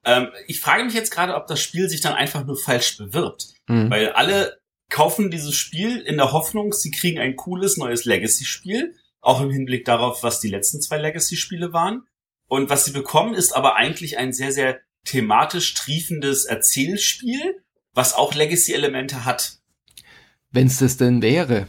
[0.04, 3.48] Ähm, ich frage mich jetzt gerade, ob das Spiel sich dann einfach nur falsch bewirbt.
[3.68, 3.90] Mhm.
[3.90, 8.94] Weil alle kaufen dieses Spiel in der Hoffnung, sie kriegen ein cooles neues Legacy-Spiel.
[9.20, 12.02] Auch im Hinblick darauf, was die letzten zwei Legacy-Spiele waren.
[12.48, 17.62] Und was sie bekommen, ist aber eigentlich ein sehr, sehr thematisch triefendes Erzählspiel,
[17.94, 19.58] was auch Legacy-Elemente hat.
[20.50, 21.68] Wenn es das denn wäre.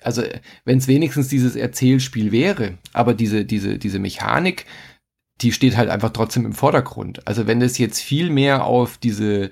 [0.00, 0.24] Also,
[0.64, 4.66] wenn es wenigstens dieses Erzählspiel wäre, aber diese, diese, diese Mechanik,
[5.42, 7.26] die steht halt einfach trotzdem im Vordergrund.
[7.26, 9.50] Also wenn es jetzt viel mehr auf diese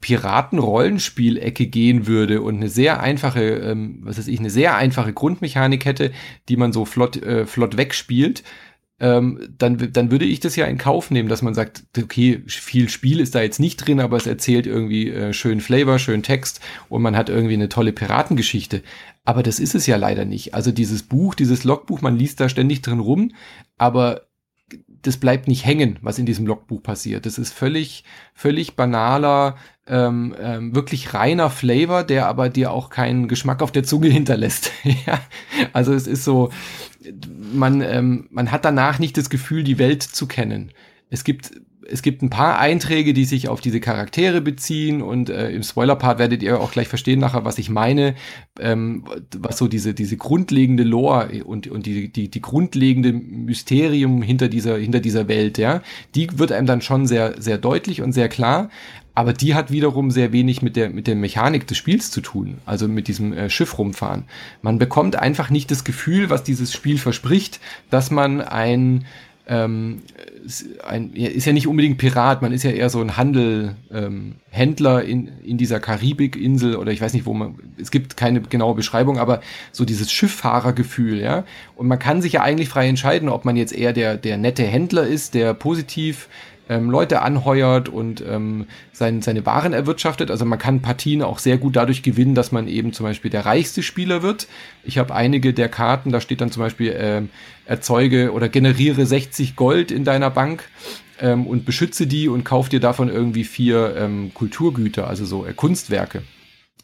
[0.00, 5.86] Piraten-Rollenspielecke gehen würde und eine sehr einfache, ähm, was weiß ich, eine sehr einfache Grundmechanik
[5.86, 6.12] hätte,
[6.48, 8.42] die man so flott, äh, flott wegspielt,
[9.00, 12.88] ähm, dann, dann würde ich das ja in Kauf nehmen, dass man sagt, okay, viel
[12.88, 16.60] Spiel ist da jetzt nicht drin, aber es erzählt irgendwie äh, schön Flavor, schön Text
[16.88, 18.82] und man hat irgendwie eine tolle Piratengeschichte.
[19.24, 20.54] Aber das ist es ja leider nicht.
[20.54, 23.32] Also dieses Buch, dieses Logbuch, man liest da ständig drin rum,
[23.78, 24.22] aber
[25.06, 27.26] das bleibt nicht hängen, was in diesem Logbuch passiert.
[27.26, 33.28] Das ist völlig, völlig banaler, ähm, ähm, wirklich reiner Flavor, der aber dir auch keinen
[33.28, 34.72] Geschmack auf der Zunge hinterlässt.
[35.06, 35.20] ja,
[35.72, 36.50] also es ist so,
[37.52, 40.72] man, ähm, man hat danach nicht das Gefühl, die Welt zu kennen.
[41.10, 41.52] Es gibt
[41.88, 46.18] es gibt ein paar Einträge, die sich auf diese Charaktere beziehen und äh, im Spoiler-Part
[46.18, 48.14] werdet ihr auch gleich verstehen nachher, was ich meine,
[48.58, 49.04] ähm,
[49.36, 54.78] was so diese, diese grundlegende Lore und, und die, die, die grundlegende Mysterium hinter dieser,
[54.78, 55.82] hinter dieser Welt, ja,
[56.14, 58.70] die wird einem dann schon sehr, sehr deutlich und sehr klar,
[59.14, 62.58] aber die hat wiederum sehr wenig mit der, mit der Mechanik des Spiels zu tun,
[62.66, 64.24] also mit diesem äh, Schiff rumfahren.
[64.60, 67.60] Man bekommt einfach nicht das Gefühl, was dieses Spiel verspricht,
[67.90, 69.04] dass man ein
[69.46, 70.02] ähm,
[70.86, 75.04] ein, ist ja nicht unbedingt Pirat, man ist ja eher so ein Handel, ähm, Händler
[75.04, 79.18] in, in dieser Karibikinsel oder ich weiß nicht, wo man, es gibt keine genaue Beschreibung,
[79.18, 79.40] aber
[79.72, 81.44] so dieses Schifffahrergefühl, ja.
[81.76, 84.64] Und man kann sich ja eigentlich frei entscheiden, ob man jetzt eher der, der nette
[84.64, 86.28] Händler ist, der positiv
[86.68, 90.30] ähm, Leute anheuert und ähm, sein, seine Waren erwirtschaftet.
[90.30, 93.46] Also man kann Partien auch sehr gut dadurch gewinnen, dass man eben zum Beispiel der
[93.46, 94.46] reichste Spieler wird.
[94.82, 97.28] Ich habe einige der Karten, da steht dann zum Beispiel ähm,
[97.66, 100.68] erzeuge oder generiere 60 Gold in deiner Bank
[101.20, 105.52] ähm, und beschütze die und kauf dir davon irgendwie vier ähm, Kulturgüter, also so äh,
[105.52, 106.22] Kunstwerke.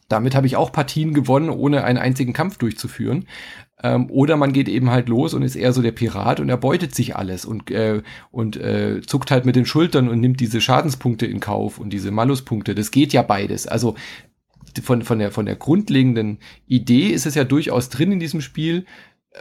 [0.08, 3.26] Damit habe ich auch Partien gewonnen, ohne einen einzigen Kampf durchzuführen.
[3.82, 6.94] Ähm, oder man geht eben halt los und ist eher so der Pirat und erbeutet
[6.94, 11.26] sich alles und, äh, und äh, zuckt halt mit den Schultern und nimmt diese Schadenspunkte
[11.26, 12.74] in Kauf und diese Maluspunkte.
[12.74, 13.66] Das geht ja beides.
[13.66, 13.96] Also
[14.82, 18.84] von, von, der, von der grundlegenden Idee ist es ja durchaus drin in diesem Spiel,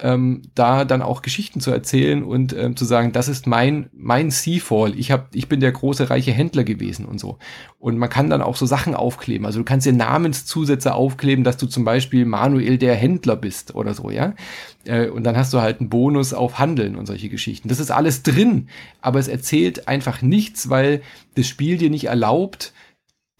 [0.01, 4.29] ähm, da dann auch Geschichten zu erzählen und ähm, zu sagen, das ist mein mein
[4.29, 4.97] Seafall.
[4.97, 7.39] Ich hab, ich bin der große reiche Händler gewesen und so.
[7.79, 9.47] Und man kann dann auch so Sachen aufkleben.
[9.47, 13.95] Also du kannst dir Namenszusätze aufkleben, dass du zum Beispiel Manuel der Händler bist oder
[13.95, 14.35] so, ja.
[14.85, 17.67] Äh, und dann hast du halt einen Bonus auf Handeln und solche Geschichten.
[17.67, 18.67] Das ist alles drin,
[19.01, 21.01] aber es erzählt einfach nichts, weil
[21.35, 22.73] das Spiel dir nicht erlaubt,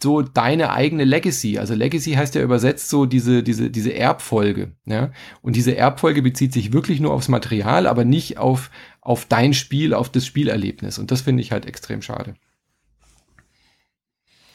[0.02, 1.58] so deine eigene Legacy.
[1.58, 4.72] Also Legacy heißt ja übersetzt so diese, diese, diese Erbfolge.
[4.86, 5.12] Ja?
[5.42, 8.70] Und diese Erbfolge bezieht sich wirklich nur aufs Material, aber nicht auf,
[9.00, 10.98] auf dein Spiel, auf das Spielerlebnis.
[10.98, 12.34] Und das finde ich halt extrem schade.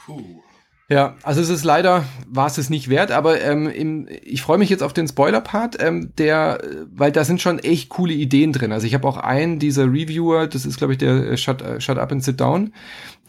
[0.05, 0.44] Puh.
[0.87, 4.59] Ja, also es ist leider, war es es nicht wert, aber ähm, im, ich freue
[4.59, 6.61] mich jetzt auf den Spoiler-Part, ähm, der,
[6.93, 8.71] weil da sind schon echt coole Ideen drin.
[8.71, 11.79] Also ich habe auch einen dieser Reviewer, das ist glaube ich der äh, Shut, uh,
[11.79, 12.71] Shut Up and Sit Down,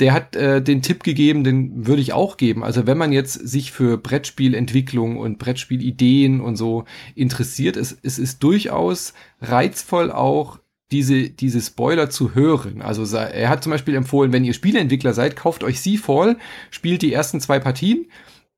[0.01, 2.63] der hat äh, den Tipp gegeben, den würde ich auch geben.
[2.63, 6.85] Also wenn man jetzt sich für Brettspielentwicklung und Brettspielideen und so
[7.15, 10.59] interessiert, es, es ist durchaus reizvoll auch
[10.93, 12.81] diese, diese Spoiler zu hören.
[12.81, 16.37] Also er hat zum Beispiel empfohlen, wenn ihr Spieleentwickler seid, kauft euch Seafall,
[16.71, 18.07] spielt die ersten zwei Partien,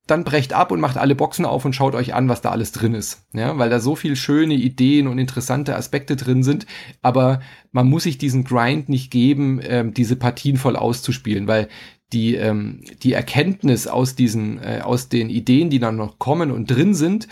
[0.06, 2.72] dann brecht ab und macht alle Boxen auf und schaut euch an, was da alles
[2.72, 3.26] drin ist.
[3.34, 6.66] Ja, weil da so viel schöne Ideen und interessante Aspekte drin sind.
[7.02, 7.40] Aber
[7.72, 11.68] man muss sich diesen Grind nicht geben, ähm, diese Partien voll auszuspielen, weil
[12.14, 16.70] die, ähm, die Erkenntnis aus diesen, äh, aus den Ideen, die dann noch kommen und
[16.70, 17.28] drin sind,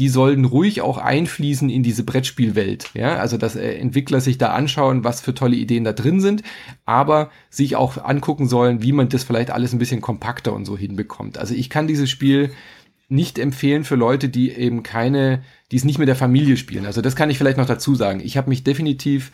[0.00, 2.88] die sollen ruhig auch einfließen in diese Brettspielwelt.
[2.94, 6.42] Ja, also dass äh, Entwickler sich da anschauen, was für tolle Ideen da drin sind,
[6.86, 10.76] aber sich auch angucken sollen, wie man das vielleicht alles ein bisschen kompakter und so
[10.76, 11.36] hinbekommt.
[11.36, 12.50] Also ich kann dieses Spiel
[13.10, 16.86] nicht empfehlen für Leute, die eben keine, die es nicht mit der Familie spielen.
[16.86, 18.20] Also das kann ich vielleicht noch dazu sagen.
[18.24, 19.32] Ich habe mich definitiv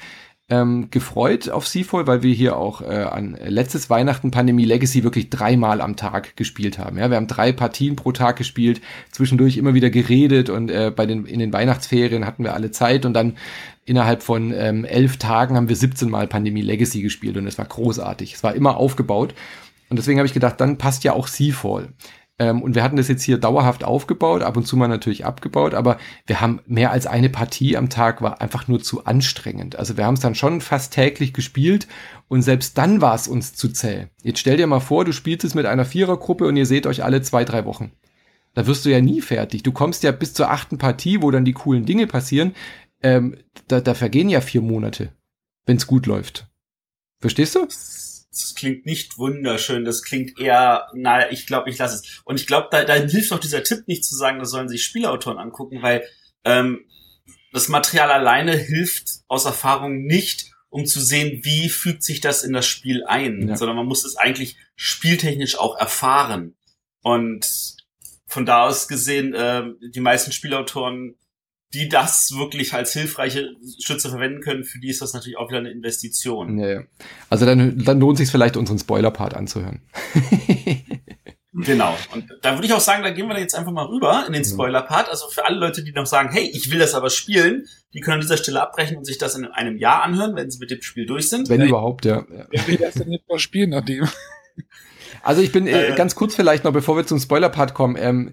[0.48, 5.28] ähm, gefreut auf Seafall, weil wir hier auch äh, an letztes Weihnachten Pandemie Legacy wirklich
[5.28, 6.98] dreimal am Tag gespielt haben.
[6.98, 8.80] Ja, wir haben drei Partien pro Tag gespielt,
[9.10, 13.04] zwischendurch immer wieder geredet und äh, bei den in den Weihnachtsferien hatten wir alle Zeit
[13.04, 13.36] und dann
[13.84, 17.66] innerhalb von ähm, elf Tagen haben wir 17 Mal Pandemie Legacy gespielt und es war
[17.66, 18.34] großartig.
[18.34, 19.34] Es war immer aufgebaut
[19.88, 21.88] und deswegen habe ich gedacht, dann passt ja auch Seafall.
[22.38, 25.72] Ähm, und wir hatten das jetzt hier dauerhaft aufgebaut, ab und zu mal natürlich abgebaut,
[25.72, 29.76] aber wir haben mehr als eine Partie am Tag, war einfach nur zu anstrengend.
[29.76, 31.88] Also wir haben es dann schon fast täglich gespielt
[32.28, 34.08] und selbst dann war es uns zu zäh.
[34.22, 37.04] Jetzt stell dir mal vor, du spielst es mit einer Vierergruppe und ihr seht euch
[37.04, 37.92] alle zwei, drei Wochen.
[38.52, 39.62] Da wirst du ja nie fertig.
[39.62, 42.54] Du kommst ja bis zur achten Partie, wo dann die coolen Dinge passieren.
[43.02, 43.36] Ähm,
[43.68, 45.12] da, da vergehen ja vier Monate,
[45.66, 46.46] wenn es gut läuft.
[47.20, 47.66] Verstehst du?
[48.42, 52.22] Das klingt nicht wunderschön, das klingt eher, naja, ich glaube, ich lasse es.
[52.24, 54.84] Und ich glaube, da, da hilft auch dieser Tipp nicht zu sagen, das sollen sich
[54.84, 56.04] Spielautoren angucken, weil
[56.44, 56.84] ähm,
[57.52, 62.52] das Material alleine hilft aus Erfahrung nicht, um zu sehen, wie fügt sich das in
[62.52, 63.56] das Spiel ein, ja.
[63.56, 66.54] sondern man muss es eigentlich spieltechnisch auch erfahren.
[67.02, 67.76] Und
[68.26, 71.14] von da aus gesehen, äh, die meisten Spielautoren
[71.76, 73.54] die das wirklich als hilfreiche
[73.84, 76.58] Schütze verwenden können, für die ist das natürlich auch wieder eine Investition.
[76.58, 76.82] Ja,
[77.28, 79.82] Also dann, dann lohnt sich vielleicht unseren Spoiler-Part anzuhören.
[81.52, 81.94] genau.
[82.14, 84.44] Und da würde ich auch sagen, da gehen wir jetzt einfach mal rüber in den
[84.44, 85.10] Spoiler-Part.
[85.10, 88.14] Also für alle Leute, die noch sagen, hey, ich will das aber spielen, die können
[88.14, 90.80] an dieser Stelle abbrechen und sich das in einem Jahr anhören, wenn sie mit dem
[90.80, 91.50] Spiel durch sind.
[91.50, 92.24] Wenn ja, überhaupt, ja.
[92.50, 94.08] Wer will das denn jetzt noch spielen nachdem?
[95.22, 97.96] Also ich bin äh, ganz kurz vielleicht noch, bevor wir zum Spoiler-Part kommen.
[97.98, 98.32] Ähm,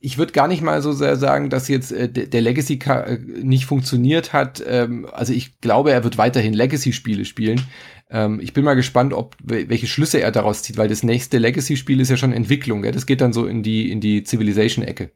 [0.00, 3.66] ich würde gar nicht mal so sehr sagen, dass jetzt äh, der Legacy äh, nicht
[3.66, 4.62] funktioniert hat.
[4.66, 7.62] Ähm, also ich glaube, er wird weiterhin Legacy-Spiele spielen.
[8.08, 12.00] Ähm, ich bin mal gespannt, ob welche Schlüsse er daraus zieht, weil das nächste Legacy-Spiel
[12.00, 12.82] ist ja schon Entwicklung.
[12.82, 12.92] Ja?
[12.92, 15.12] Das geht dann so in die in die Civilization-Ecke.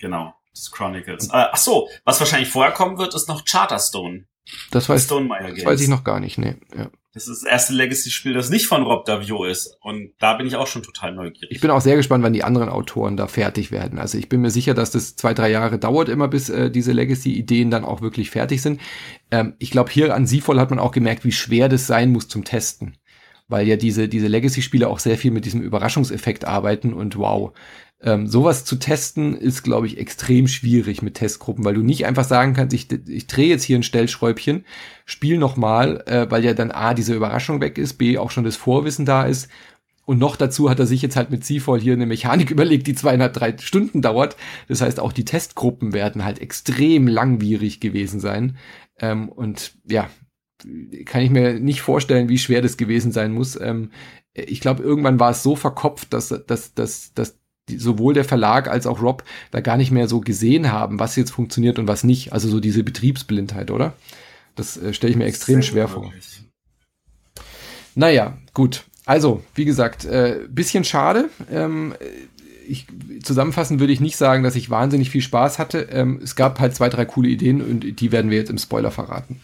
[0.00, 1.28] Genau, das Chronicles.
[1.28, 4.24] Äh, ach so, was wahrscheinlich vorher kommen wird, ist noch Charterstone.
[4.72, 6.36] Das weiß, das weiß ich noch gar nicht.
[6.36, 6.56] Nee.
[6.76, 6.90] Ja.
[7.14, 9.78] Das ist das erste Legacy-Spiel, das nicht von Rob Davio ist.
[9.80, 11.48] Und da bin ich auch schon total neugierig.
[11.52, 14.00] Ich bin auch sehr gespannt, wann die anderen Autoren da fertig werden.
[14.00, 16.90] Also ich bin mir sicher, dass das zwei, drei Jahre dauert immer, bis äh, diese
[16.90, 18.80] Legacy-Ideen dann auch wirklich fertig sind.
[19.30, 22.26] Ähm, ich glaube, hier an Seafall hat man auch gemerkt, wie schwer das sein muss
[22.26, 22.96] zum Testen.
[23.46, 27.52] Weil ja diese, diese Legacy-Spiele auch sehr viel mit diesem Überraschungseffekt arbeiten und wow,
[28.04, 32.24] ähm, sowas zu testen ist, glaube ich, extrem schwierig mit Testgruppen, weil du nicht einfach
[32.24, 34.66] sagen kannst, ich, ich drehe jetzt hier ein Stellschräubchen,
[35.06, 38.56] spiel nochmal, äh, weil ja dann A, diese Überraschung weg ist, B, auch schon das
[38.56, 39.48] Vorwissen da ist.
[40.04, 42.94] Und noch dazu hat er sich jetzt halt mit Seafall hier eine Mechanik überlegt, die
[42.94, 44.36] zweieinhalb, drei Stunden dauert.
[44.68, 48.58] Das heißt, auch die Testgruppen werden halt extrem langwierig gewesen sein.
[49.00, 50.10] Ähm, und ja,
[51.06, 53.58] kann ich mir nicht vorstellen, wie schwer das gewesen sein muss.
[53.58, 53.92] Ähm,
[54.34, 57.38] ich glaube, irgendwann war es so verkopft, dass, dass, dass, dass
[57.68, 61.16] die, sowohl der Verlag als auch Rob da gar nicht mehr so gesehen haben, was
[61.16, 62.32] jetzt funktioniert und was nicht.
[62.32, 63.94] Also so diese Betriebsblindheit, oder?
[64.54, 66.12] Das äh, stelle ich mir extrem schwer vor.
[67.94, 68.84] Naja, gut.
[69.06, 71.28] Also, wie gesagt, äh, bisschen schade.
[71.50, 71.94] Ähm,
[72.66, 72.86] ich,
[73.22, 75.88] zusammenfassend würde ich nicht sagen, dass ich wahnsinnig viel Spaß hatte.
[75.90, 78.90] Ähm, es gab halt zwei, drei coole Ideen und die werden wir jetzt im Spoiler
[78.90, 79.40] verraten.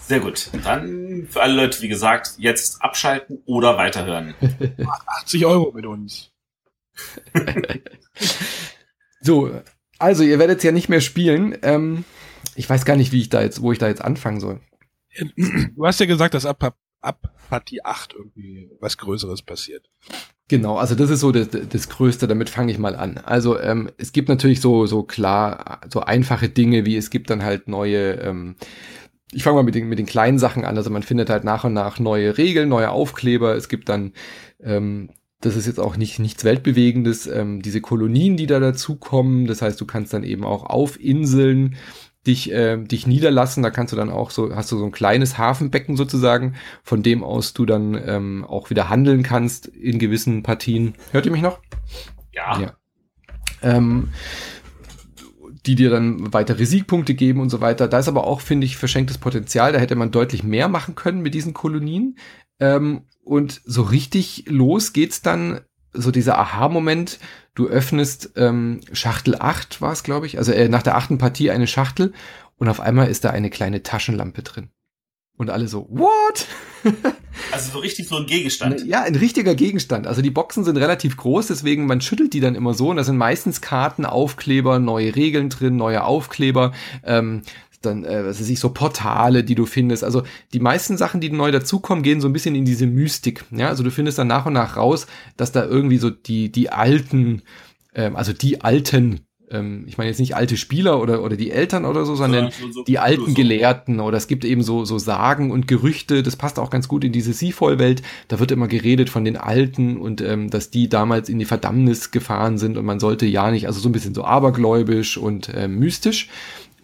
[0.00, 0.50] Sehr gut.
[0.64, 4.34] Dann für alle Leute, wie gesagt, jetzt abschalten oder weiterhören.
[5.22, 6.30] 80 Euro mit uns.
[9.20, 9.50] so,
[9.98, 11.56] also ihr werdet ja nicht mehr spielen.
[11.62, 12.04] Ähm,
[12.54, 14.60] ich weiß gar nicht, wie ich da jetzt, wo ich da jetzt anfangen soll.
[15.74, 19.88] Du hast ja gesagt, dass ab, ab Partie 8 irgendwie was Größeres passiert.
[20.48, 23.18] Genau, also das ist so das, das Größte, damit fange ich mal an.
[23.18, 27.42] Also ähm, es gibt natürlich so, so klar, so einfache Dinge, wie es gibt dann
[27.42, 28.56] halt neue, ähm,
[29.30, 31.64] ich fange mal mit den, mit den kleinen Sachen an, also man findet halt nach
[31.64, 34.14] und nach neue Regeln, neue Aufkleber, es gibt dann
[34.60, 35.10] ähm,
[35.40, 37.26] das ist jetzt auch nicht nichts Weltbewegendes.
[37.26, 41.76] Ähm, diese Kolonien, die da dazukommen, das heißt, du kannst dann eben auch auf Inseln
[42.26, 43.62] dich, äh, dich niederlassen.
[43.62, 47.22] Da kannst du dann auch so, hast du so ein kleines Hafenbecken sozusagen, von dem
[47.22, 50.94] aus du dann ähm, auch wieder handeln kannst in gewissen Partien.
[51.12, 51.60] Hört ihr mich noch?
[52.32, 52.60] Ja.
[52.60, 52.76] ja.
[53.62, 54.10] Ähm,
[55.66, 57.88] die dir dann weitere Siegpunkte geben und so weiter.
[57.88, 59.72] Da ist aber auch, finde ich, verschenktes Potenzial.
[59.72, 62.16] Da hätte man deutlich mehr machen können mit diesen Kolonien.
[62.60, 65.60] Ähm, und so richtig los geht's dann,
[65.92, 67.18] so dieser Aha-Moment,
[67.54, 71.50] du öffnest ähm, Schachtel 8 war es, glaube ich, also äh, nach der achten Partie
[71.50, 72.12] eine Schachtel
[72.56, 74.70] und auf einmal ist da eine kleine Taschenlampe drin.
[75.36, 76.46] Und alle so, what?
[77.52, 78.84] also so richtig so ein Gegenstand.
[78.84, 80.08] Ja, ein richtiger Gegenstand.
[80.08, 83.04] Also die Boxen sind relativ groß, deswegen man schüttelt die dann immer so und da
[83.04, 86.72] sind meistens Karten, Aufkleber, neue Regeln drin, neue Aufkleber.
[87.04, 87.42] Ähm,
[87.82, 90.04] dann, äh, was weiß ich, so Portale, die du findest.
[90.04, 90.22] Also
[90.52, 93.44] die meisten Sachen, die neu dazukommen, gehen so ein bisschen in diese Mystik.
[93.50, 95.06] Ja, also du findest dann nach und nach raus,
[95.36, 97.42] dass da irgendwie so die, die alten,
[97.94, 99.20] ähm, also die alten
[99.50, 102.82] ähm, ich meine jetzt nicht alte Spieler oder, oder die Eltern oder so, sondern so
[102.84, 106.70] die alten Gelehrten oder es gibt eben so, so Sagen und Gerüchte, das passt auch
[106.70, 110.70] ganz gut in diese Seafoil-Welt, da wird immer geredet von den Alten und ähm, dass
[110.70, 113.92] die damals in die Verdammnis gefahren sind und man sollte ja nicht, also so ein
[113.92, 116.28] bisschen so abergläubisch und äh, mystisch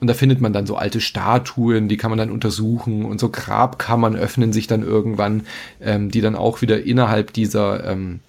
[0.00, 3.04] und da findet man dann so alte Statuen, die kann man dann untersuchen.
[3.04, 5.44] Und so Grabkammern öffnen sich dann irgendwann,
[5.80, 8.20] ähm, die dann auch wieder innerhalb dieser ähm,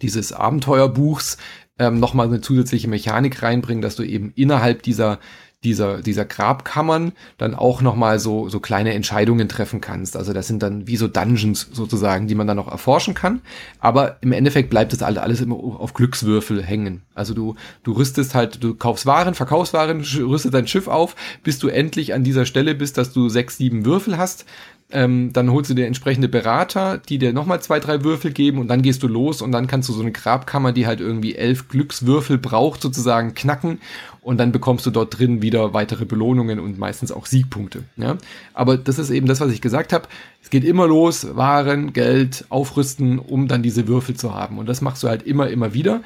[0.00, 1.38] dieses Abenteuerbuchs
[1.78, 5.18] ähm, nochmal eine zusätzliche Mechanik reinbringen, dass du eben innerhalb dieser
[5.64, 10.16] dieser, dieser Grabkammern dann auch nochmal so, so kleine Entscheidungen treffen kannst.
[10.16, 13.40] Also das sind dann wie so Dungeons sozusagen, die man dann noch erforschen kann.
[13.78, 17.02] Aber im Endeffekt bleibt das alles immer auf Glückswürfel hängen.
[17.14, 17.54] Also du,
[17.84, 22.14] du rüstest halt, du kaufst Waren, verkaufst Waren, rüstest dein Schiff auf, bis du endlich
[22.14, 24.44] an dieser Stelle bist, dass du sechs, sieben Würfel hast.
[24.92, 28.68] Ähm, dann holst du dir entsprechende Berater, die dir nochmal zwei, drei Würfel geben und
[28.68, 31.68] dann gehst du los und dann kannst du so eine Grabkammer, die halt irgendwie elf
[31.68, 33.78] Glückswürfel braucht, sozusagen knacken
[34.22, 37.84] und dann bekommst du dort drin wieder weitere Belohnungen und meistens auch Siegpunkte.
[37.96, 38.18] Ja?
[38.54, 40.06] Aber das ist eben das, was ich gesagt habe.
[40.42, 44.58] Es geht immer los, Waren, Geld, aufrüsten, um dann diese Würfel zu haben.
[44.58, 46.02] Und das machst du halt immer, immer wieder.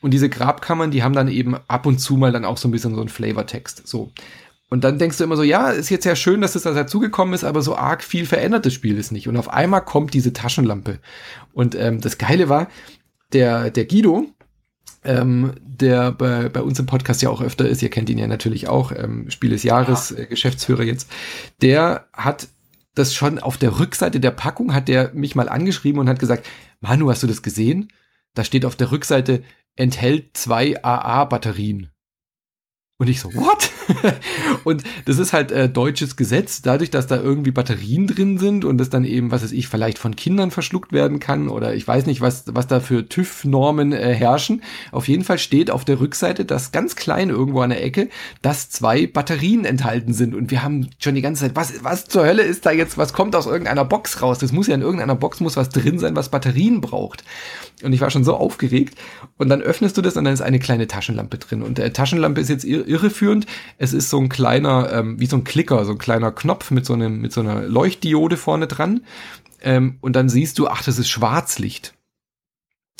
[0.00, 2.70] Und diese Grabkammern, die haben dann eben ab und zu mal dann auch so ein
[2.70, 3.88] bisschen so einen Flavortext.
[3.88, 4.12] So.
[4.68, 7.44] Und dann denkst du immer so, ja, ist jetzt ja schön, dass das dazugekommen ist,
[7.44, 9.28] aber so arg viel verändert das Spiel ist nicht.
[9.28, 10.98] Und auf einmal kommt diese Taschenlampe.
[11.52, 12.68] Und ähm, das Geile war,
[13.32, 14.26] der, der Guido,
[15.04, 18.26] ähm, der bei, bei uns im Podcast ja auch öfter ist, ihr kennt ihn ja
[18.26, 20.24] natürlich auch, ähm, Spiel des Jahres, ja.
[20.24, 21.08] äh, Geschäftsführer jetzt,
[21.62, 22.48] der hat
[22.94, 26.46] das schon auf der Rückseite der Packung, hat der mich mal angeschrieben und hat gesagt,
[26.80, 27.92] Manu, hast du das gesehen?
[28.34, 29.42] Da steht auf der Rückseite,
[29.76, 31.90] enthält zwei AA-Batterien.
[32.98, 33.70] Und ich so, what?
[34.64, 38.78] und das ist halt äh, deutsches Gesetz, dadurch, dass da irgendwie Batterien drin sind und
[38.78, 42.06] das dann eben, was weiß ich, vielleicht von Kindern verschluckt werden kann oder ich weiß
[42.06, 44.62] nicht, was, was da für TÜV-Normen äh, herrschen.
[44.92, 48.08] Auf jeden Fall steht auf der Rückseite, dass ganz klein irgendwo an der Ecke,
[48.40, 50.34] dass zwei Batterien enthalten sind.
[50.34, 53.12] Und wir haben schon die ganze Zeit, was, was zur Hölle ist da jetzt, was
[53.12, 54.38] kommt aus irgendeiner Box raus?
[54.38, 57.24] Das muss ja in irgendeiner Box, muss was drin sein, was Batterien braucht.
[57.82, 58.98] Und ich war schon so aufgeregt.
[59.36, 61.60] Und dann öffnest du das und dann ist eine kleine Taschenlampe drin.
[61.60, 63.46] Und der Taschenlampe ist jetzt irreführend.
[63.78, 66.86] Es ist so ein kleiner, ähm, wie so ein Klicker, so ein kleiner Knopf mit
[66.86, 69.02] so einem, mit so einer Leuchtdiode vorne dran.
[69.62, 71.95] Ähm, und dann siehst du, ach, das ist Schwarzlicht.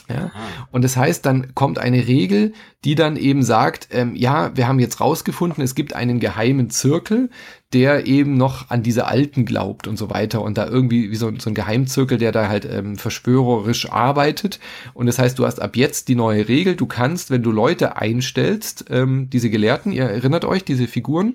[0.09, 0.31] Ja?
[0.71, 2.53] Und das heißt, dann kommt eine Regel,
[2.85, 7.31] die dann eben sagt, ähm, ja, wir haben jetzt rausgefunden, es gibt einen geheimen Zirkel,
[7.73, 11.33] der eben noch an diese Alten glaubt und so weiter und da irgendwie wie so,
[11.39, 14.61] so ein Geheimzirkel, der da halt ähm, verschwörerisch arbeitet.
[14.95, 17.97] Und das heißt, du hast ab jetzt die neue Regel, du kannst, wenn du Leute
[17.97, 21.35] einstellst, ähm, diese Gelehrten, ihr erinnert euch, diese Figuren,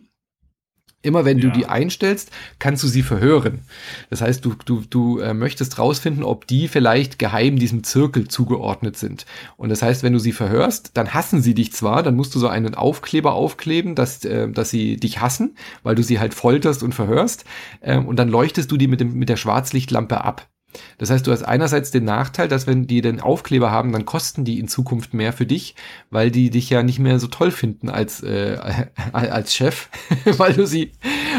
[1.03, 1.49] Immer wenn ja.
[1.49, 3.61] du die einstellst, kannst du sie verhören.
[4.09, 8.97] Das heißt, du, du, du äh, möchtest rausfinden, ob die vielleicht geheim diesem Zirkel zugeordnet
[8.97, 9.25] sind.
[9.57, 12.39] Und das heißt, wenn du sie verhörst, dann hassen sie dich zwar, dann musst du
[12.39, 16.83] so einen Aufkleber aufkleben, dass, äh, dass sie dich hassen, weil du sie halt folterst
[16.83, 17.45] und verhörst.
[17.79, 20.50] Äh, und dann leuchtest du die mit, dem, mit der Schwarzlichtlampe ab.
[20.97, 24.45] Das heißt, du hast einerseits den Nachteil, dass wenn die den Aufkleber haben, dann kosten
[24.45, 25.75] die in Zukunft mehr für dich,
[26.09, 28.57] weil die dich ja nicht mehr so toll finden als äh,
[29.11, 29.89] als Chef,
[30.25, 30.91] weil du sie,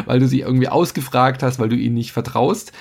[0.07, 2.73] weil du sie irgendwie ausgefragt hast, weil du ihnen nicht vertraust.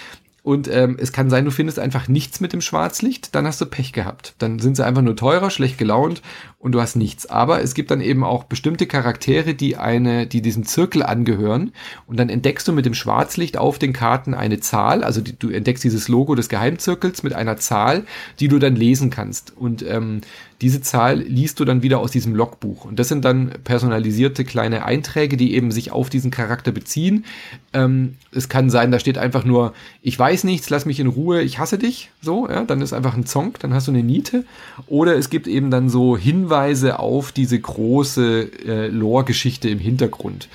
[0.43, 3.67] Und ähm, es kann sein, du findest einfach nichts mit dem Schwarzlicht, dann hast du
[3.67, 4.33] Pech gehabt.
[4.39, 6.23] Dann sind sie einfach nur teurer, schlecht gelaunt
[6.57, 7.27] und du hast nichts.
[7.27, 11.73] Aber es gibt dann eben auch bestimmte Charaktere, die eine, die diesem Zirkel angehören.
[12.07, 15.03] Und dann entdeckst du mit dem Schwarzlicht auf den Karten eine Zahl.
[15.03, 18.05] Also die, du entdeckst dieses Logo des Geheimzirkels mit einer Zahl,
[18.39, 19.55] die du dann lesen kannst.
[19.55, 20.21] Und ähm,
[20.61, 22.85] Diese Zahl liest du dann wieder aus diesem Logbuch.
[22.85, 27.25] Und das sind dann personalisierte kleine Einträge, die eben sich auf diesen Charakter beziehen.
[27.73, 31.41] Ähm, es kann sein, da steht einfach nur, ich weiß nichts, lass mich in Ruhe,
[31.41, 32.11] ich hasse dich.
[32.21, 34.45] So, ja, dann ist einfach ein Zonk, dann hast du eine Niete.
[34.87, 40.47] Oder es gibt eben dann so Hinweise auf diese große äh, Lore-Geschichte im Hintergrund.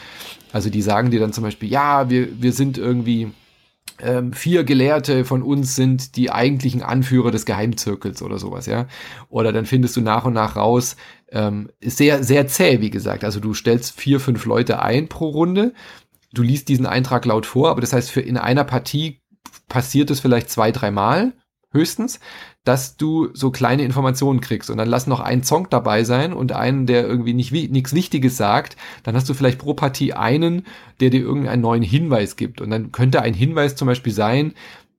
[0.53, 3.33] Also die sagen dir dann zum Beispiel, ja, wir, wir sind irgendwie
[4.01, 8.87] ähm, vier Gelehrte von uns sind die eigentlichen Anführer des Geheimzirkels oder sowas, ja.
[9.29, 10.97] Oder dann findest du nach und nach raus,
[11.31, 13.25] ähm, ist sehr, sehr zäh, wie gesagt.
[13.25, 15.73] Also du stellst vier, fünf Leute ein pro Runde.
[16.33, 19.21] Du liest diesen Eintrag laut vor, aber das heißt, für in einer Partie
[19.69, 21.33] passiert es vielleicht zwei, dreimal
[21.73, 22.21] höchstens
[22.67, 24.71] dass du so kleine Informationen kriegst.
[24.71, 28.37] Und dann lass noch einen Song dabei sein und einen, der irgendwie nicht nichts Wichtiges
[28.37, 30.67] sagt, dann hast du vielleicht pro Partie einen,
[30.99, 32.61] der dir irgendeinen neuen Hinweis gibt.
[32.61, 34.53] Und dann könnte ein Hinweis zum Beispiel sein,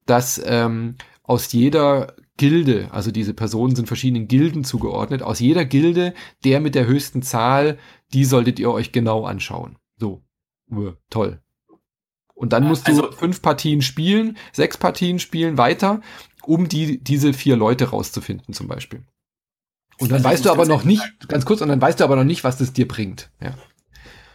[0.05, 6.13] dass ähm, aus jeder Gilde, also diese Personen sind verschiedenen Gilden zugeordnet, aus jeder Gilde
[6.45, 7.77] der mit der höchsten Zahl,
[8.13, 9.75] die solltet ihr euch genau anschauen.
[9.97, 10.23] So,
[11.09, 11.41] toll.
[12.33, 16.01] Und dann musst du also, fünf Partien spielen, sechs Partien spielen weiter
[16.47, 19.03] um die, diese vier Leute rauszufinden zum Beispiel.
[19.99, 22.15] Und dann also weißt du aber noch nicht, ganz kurz, und dann weißt du aber
[22.15, 23.31] noch nicht, was das dir bringt.
[23.41, 23.57] Ja.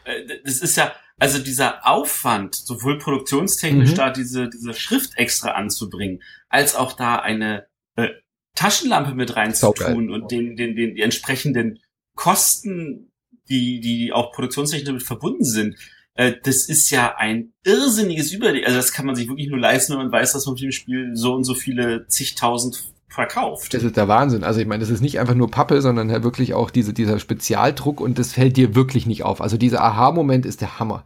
[0.05, 3.97] Äh, das ist ja, also dieser Aufwand, sowohl produktionstechnisch mhm.
[3.97, 8.09] da diese, diese Schrift extra anzubringen, als auch da eine äh,
[8.55, 11.79] Taschenlampe mit reinzutun und den, den, den, die entsprechenden
[12.17, 13.13] Kosten,
[13.49, 15.77] die, die auch produktionstechnisch damit verbunden sind,
[16.15, 18.67] äh, das ist ja ein irrsinniges Überlegen.
[18.67, 20.73] Also das kann man sich wirklich nur leisten, wenn man weiß, dass man mit dem
[20.73, 23.75] Spiel so und so viele zigtausend verkauft.
[23.75, 24.45] Das ist der Wahnsinn.
[24.45, 27.19] Also ich meine, das ist nicht einfach nur Pappe, sondern ja wirklich auch diese, dieser
[27.19, 29.41] Spezialdruck und das fällt dir wirklich nicht auf.
[29.41, 31.05] Also dieser Aha-Moment ist der Hammer.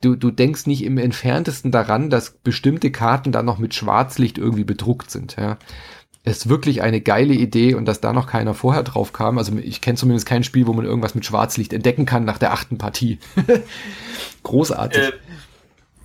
[0.00, 4.64] Du, du denkst nicht im entferntesten daran, dass bestimmte Karten da noch mit Schwarzlicht irgendwie
[4.64, 5.36] bedruckt sind.
[5.36, 5.58] Ja
[6.30, 9.38] ist wirklich eine geile Idee und dass da noch keiner vorher drauf kam.
[9.38, 12.52] Also ich kenne zumindest kein Spiel, wo man irgendwas mit Schwarzlicht entdecken kann nach der
[12.52, 13.18] achten Partie.
[14.42, 15.02] Großartig.
[15.02, 15.12] Äh,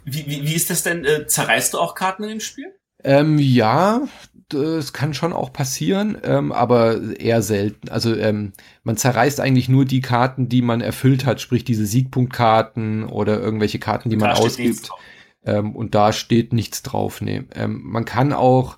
[0.05, 1.05] wie, wie, wie ist das denn?
[1.05, 2.73] Äh, zerreißt du auch Karten in dem Spiel?
[3.03, 4.01] Ähm, ja,
[4.49, 7.89] das kann schon auch passieren, ähm, aber eher selten.
[7.89, 8.53] Also ähm,
[8.83, 13.79] man zerreißt eigentlich nur die Karten, die man erfüllt hat, sprich diese Siegpunktkarten oder irgendwelche
[13.79, 14.89] Karten, die man ausgibt.
[15.45, 17.21] Ähm, und da steht nichts drauf.
[17.21, 17.43] Nee.
[17.55, 18.77] Ähm, man kann auch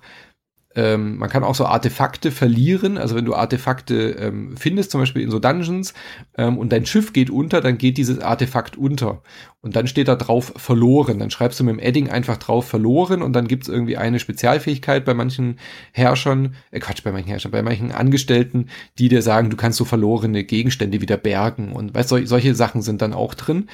[0.76, 2.98] ähm, man kann auch so Artefakte verlieren.
[2.98, 5.94] Also wenn du Artefakte ähm, findest, zum Beispiel in so Dungeons,
[6.36, 9.22] ähm, und dein Schiff geht unter, dann geht dieses Artefakt unter.
[9.62, 11.18] Und dann steht da drauf verloren.
[11.18, 15.06] Dann schreibst du mit dem Edding einfach drauf verloren und dann gibt's irgendwie eine Spezialfähigkeit
[15.06, 15.58] bei manchen
[15.92, 18.68] Herrschern, äh Quatsch, bei manchen Herrschern, bei manchen Angestellten,
[18.98, 21.72] die dir sagen, du kannst so verlorene Gegenstände wieder bergen.
[21.72, 23.68] Und weißt du, solche Sachen sind dann auch drin.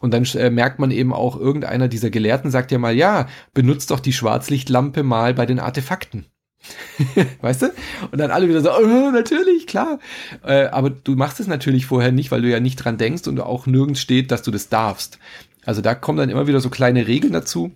[0.00, 3.90] Und dann äh, merkt man eben auch, irgendeiner dieser Gelehrten sagt ja mal, ja, benutzt
[3.90, 6.26] doch die Schwarzlichtlampe mal bei den Artefakten.
[7.40, 7.66] weißt du?
[8.10, 9.98] Und dann alle wieder so, oh, natürlich, klar.
[10.44, 13.40] Äh, aber du machst es natürlich vorher nicht, weil du ja nicht dran denkst und
[13.40, 15.18] auch nirgends steht, dass du das darfst.
[15.64, 17.72] Also da kommen dann immer wieder so kleine Regeln dazu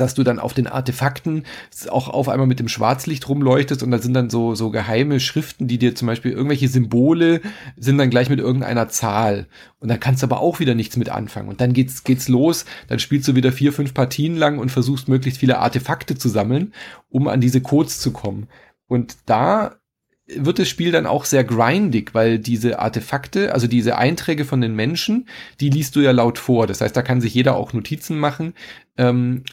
[0.00, 1.44] dass du dann auf den Artefakten
[1.88, 5.68] auch auf einmal mit dem Schwarzlicht rumleuchtest und da sind dann so, so geheime Schriften,
[5.68, 7.40] die dir zum Beispiel irgendwelche Symbole
[7.76, 9.46] sind dann gleich mit irgendeiner Zahl.
[9.78, 11.48] Und da kannst du aber auch wieder nichts mit anfangen.
[11.48, 15.08] Und dann geht's, geht's los, dann spielst du wieder vier, fünf Partien lang und versuchst
[15.08, 16.72] möglichst viele Artefakte zu sammeln,
[17.08, 18.48] um an diese Codes zu kommen.
[18.86, 19.79] Und da
[20.36, 24.74] wird das Spiel dann auch sehr grindig, weil diese Artefakte, also diese Einträge von den
[24.74, 25.28] Menschen,
[25.60, 26.66] die liest du ja laut vor.
[26.66, 28.54] Das heißt, da kann sich jeder auch Notizen machen.
[28.96, 29.44] Ähm,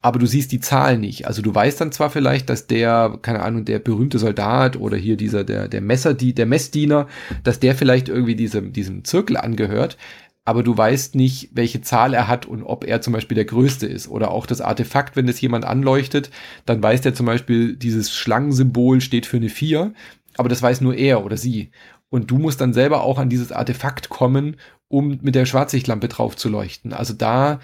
[0.00, 1.26] aber du siehst die Zahl nicht.
[1.26, 5.16] Also du weißt dann zwar vielleicht, dass der, keine Ahnung, der berühmte Soldat oder hier
[5.16, 7.08] dieser, der, der Messer, die, der Messdiener,
[7.42, 9.96] dass der vielleicht irgendwie diesem, diesem Zirkel angehört,
[10.48, 13.86] aber du weißt nicht, welche Zahl er hat und ob er zum Beispiel der Größte
[13.86, 14.08] ist.
[14.08, 16.30] Oder auch das Artefakt, wenn das jemand anleuchtet,
[16.64, 19.92] dann weiß der zum Beispiel, dieses Schlangensymbol steht für eine 4,
[20.38, 21.70] aber das weiß nur er oder sie.
[22.10, 24.56] Und du musst dann selber auch an dieses Artefakt kommen,
[24.88, 26.92] um mit der Schwarzsichtlampe drauf zu leuchten.
[26.92, 27.60] Also da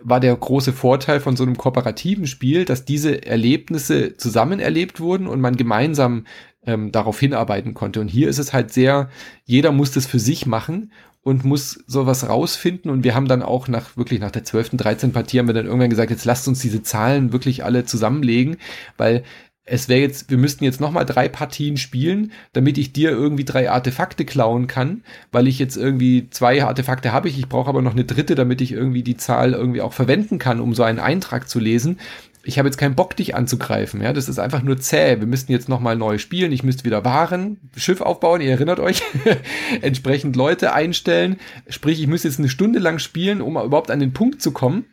[0.00, 5.26] war der große Vorteil von so einem kooperativen Spiel, dass diese Erlebnisse zusammen erlebt wurden
[5.26, 6.26] und man gemeinsam
[6.66, 8.00] ähm, darauf hinarbeiten konnte.
[8.00, 9.08] Und hier ist es halt sehr,
[9.44, 12.90] jeder muss das für sich machen und muss sowas rausfinden.
[12.90, 15.12] Und wir haben dann auch nach, wirklich nach der 12., 13.
[15.12, 18.56] Partie haben wir dann irgendwann gesagt, jetzt lasst uns diese Zahlen wirklich alle zusammenlegen,
[18.96, 19.24] weil
[19.66, 23.70] es wäre jetzt, wir müssten jetzt nochmal drei Partien spielen, damit ich dir irgendwie drei
[23.70, 25.02] Artefakte klauen kann,
[25.32, 28.60] weil ich jetzt irgendwie zwei Artefakte habe ich, ich brauche aber noch eine dritte, damit
[28.60, 31.98] ich irgendwie die Zahl irgendwie auch verwenden kann, um so einen Eintrag zu lesen.
[32.46, 35.18] Ich habe jetzt keinen Bock, dich anzugreifen, ja, das ist einfach nur zäh.
[35.18, 39.02] Wir müssten jetzt nochmal neu spielen, ich müsste wieder Waren, Schiff aufbauen, ihr erinnert euch,
[39.80, 41.36] entsprechend Leute einstellen,
[41.70, 44.84] sprich, ich müsste jetzt eine Stunde lang spielen, um überhaupt an den Punkt zu kommen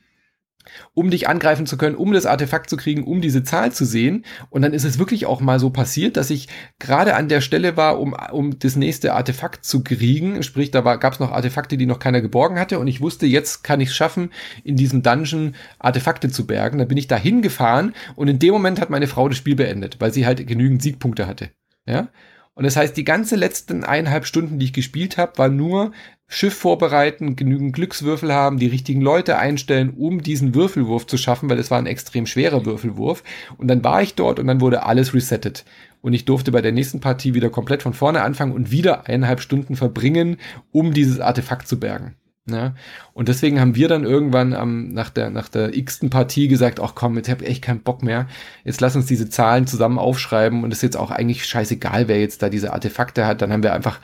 [0.93, 4.25] um dich angreifen zu können, um das Artefakt zu kriegen, um diese Zahl zu sehen.
[4.49, 6.47] Und dann ist es wirklich auch mal so passiert, dass ich
[6.79, 10.43] gerade an der Stelle war, um, um das nächste Artefakt zu kriegen.
[10.43, 12.79] Sprich, da gab es noch Artefakte, die noch keiner geborgen hatte.
[12.79, 14.31] Und ich wusste, jetzt kann ich es schaffen,
[14.63, 16.77] in diesem Dungeon Artefakte zu bergen.
[16.77, 19.97] Dann bin ich da hingefahren und in dem Moment hat meine Frau das Spiel beendet,
[19.99, 21.49] weil sie halt genügend Siegpunkte hatte.
[21.85, 22.09] Ja.
[22.53, 25.93] Und das heißt, die ganze letzten eineinhalb Stunden, die ich gespielt habe, war nur
[26.33, 31.59] Schiff vorbereiten, genügend Glückswürfel haben, die richtigen Leute einstellen, um diesen Würfelwurf zu schaffen, weil
[31.59, 33.21] es war ein extrem schwerer Würfelwurf.
[33.57, 35.65] Und dann war ich dort und dann wurde alles resettet.
[35.99, 39.41] Und ich durfte bei der nächsten Partie wieder komplett von vorne anfangen und wieder eineinhalb
[39.41, 40.37] Stunden verbringen,
[40.71, 42.15] um dieses Artefakt zu bergen.
[42.49, 42.75] Ja,
[43.13, 46.95] und deswegen haben wir dann irgendwann am, nach der, nach der x-ten Partie gesagt, ach
[46.95, 48.27] komm, jetzt hab ich echt keinen Bock mehr.
[48.63, 52.19] Jetzt lass uns diese Zahlen zusammen aufschreiben und es ist jetzt auch eigentlich scheißegal, wer
[52.19, 53.41] jetzt da diese Artefakte hat.
[53.41, 53.99] Dann haben wir einfach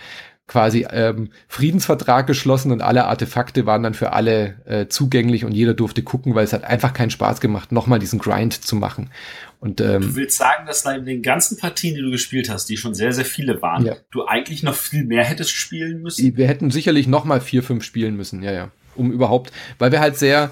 [0.47, 5.73] quasi ähm, Friedensvertrag geschlossen und alle Artefakte waren dann für alle äh, zugänglich und jeder
[5.73, 9.09] durfte gucken, weil es hat einfach keinen Spaß gemacht, nochmal diesen Grind zu machen.
[9.59, 12.77] Und, ähm, du willst sagen, dass in den ganzen Partien, die du gespielt hast, die
[12.77, 13.95] schon sehr, sehr viele waren, ja.
[14.11, 16.37] du eigentlich noch viel mehr hättest spielen müssen?
[16.37, 18.71] Wir hätten sicherlich nochmal vier, fünf spielen müssen, ja, ja.
[18.95, 20.51] Um überhaupt, weil wir halt sehr,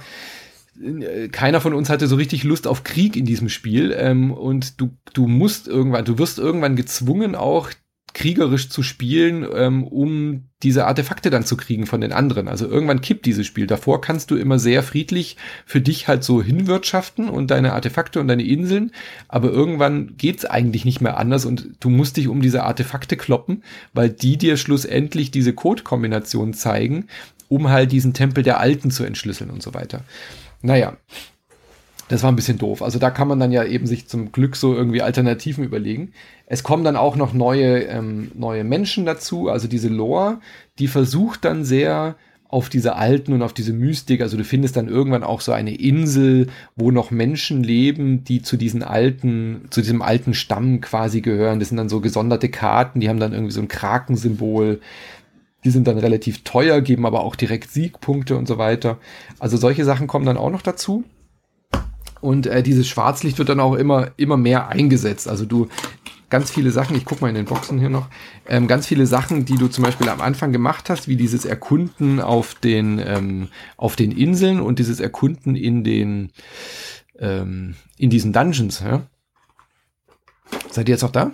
[0.83, 4.79] äh, keiner von uns hatte so richtig Lust auf Krieg in diesem Spiel ähm, und
[4.81, 7.71] du du musst irgendwann du wirst irgendwann gezwungen auch
[8.15, 12.47] kriegerisch zu spielen, ähm, um diese Artefakte dann zu kriegen von den anderen.
[12.47, 13.67] Also irgendwann kippt dieses Spiel.
[13.67, 15.35] Davor kannst du immer sehr friedlich
[15.65, 18.91] für dich halt so hinwirtschaften und deine Artefakte und deine Inseln,
[19.27, 23.63] aber irgendwann geht's eigentlich nicht mehr anders und du musst dich um diese Artefakte kloppen,
[23.93, 27.07] weil die dir schlussendlich diese Codekombination zeigen,
[27.49, 30.05] um halt diesen Tempel der Alten zu entschlüsseln und so weiter.
[30.61, 30.95] Naja,
[32.07, 32.81] das war ein bisschen doof.
[32.81, 36.11] Also da kann man dann ja eben sich zum Glück so irgendwie Alternativen überlegen.
[36.45, 39.49] Es kommen dann auch noch neue, ähm, neue Menschen dazu.
[39.49, 40.39] Also diese Lore,
[40.77, 42.15] die versucht dann sehr
[42.47, 44.21] auf diese alten und auf diese Mystik.
[44.21, 48.55] Also du findest dann irgendwann auch so eine Insel, wo noch Menschen leben, die zu
[48.55, 51.59] diesen alten, zu diesem alten Stamm quasi gehören.
[51.59, 54.79] Das sind dann so gesonderte Karten, die haben dann irgendwie so ein Krakensymbol.
[55.63, 58.99] Die sind dann relativ teuer, geben aber auch direkt Siegpunkte und so weiter.
[59.39, 61.03] Also solche Sachen kommen dann auch noch dazu.
[62.25, 65.27] Und äh, dieses Schwarzlicht wird dann auch immer, immer mehr eingesetzt.
[65.27, 65.67] Also du
[66.31, 68.07] ganz viele Sachen, ich guck mal in den Boxen hier noch,
[68.47, 72.19] ähm, ganz viele Sachen, die du zum Beispiel am Anfang gemacht hast, wie dieses Erkunden
[72.19, 76.31] auf den, ähm, auf den Inseln und dieses Erkunden in den,
[77.19, 78.79] ähm, in diesen Dungeons.
[78.79, 79.03] Ja?
[80.71, 81.31] Seid ihr jetzt auch da?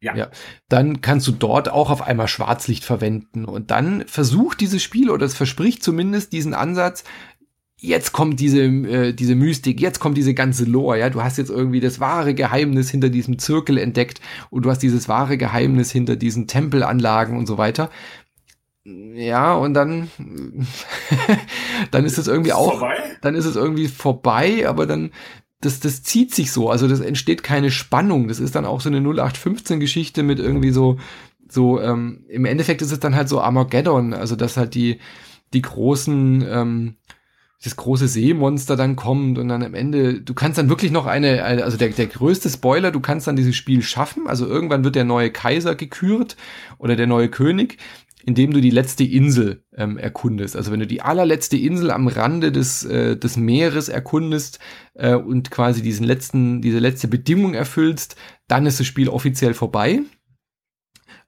[0.00, 0.16] Ja.
[0.16, 0.30] ja.
[0.68, 5.24] Dann kannst du dort auch auf einmal Schwarzlicht verwenden und dann versucht dieses Spiel oder
[5.24, 7.04] es verspricht zumindest diesen Ansatz,
[7.78, 11.50] jetzt kommt diese, äh, diese Mystik, jetzt kommt diese ganze Lore, ja, du hast jetzt
[11.50, 14.20] irgendwie das wahre Geheimnis hinter diesem Zirkel entdeckt
[14.50, 17.90] und du hast dieses wahre Geheimnis hinter diesen Tempelanlagen und so weiter.
[18.84, 20.10] Ja, und dann,
[21.90, 22.96] dann ist es irgendwie auch, vorbei?
[23.20, 25.10] dann ist es irgendwie vorbei, aber dann,
[25.60, 28.88] das, das zieht sich so, also das entsteht keine Spannung, das ist dann auch so
[28.88, 30.98] eine 0815 Geschichte mit irgendwie so,
[31.48, 35.00] so, ähm, im Endeffekt ist es dann halt so Armageddon, also dass halt die,
[35.52, 36.96] die großen, ähm,
[37.62, 41.42] das große Seemonster dann kommt und dann am Ende, du kannst dann wirklich noch eine,
[41.42, 45.04] also der, der größte Spoiler, du kannst dann dieses Spiel schaffen, also irgendwann wird der
[45.04, 46.36] neue Kaiser gekürt
[46.78, 47.78] oder der neue König,
[48.26, 50.56] indem du die letzte Insel ähm, erkundest.
[50.56, 54.58] Also wenn du die allerletzte Insel am Rande des, äh, des Meeres erkundest
[54.94, 58.16] äh, und quasi diesen letzten, diese letzte Bedingung erfüllst,
[58.48, 60.00] dann ist das Spiel offiziell vorbei.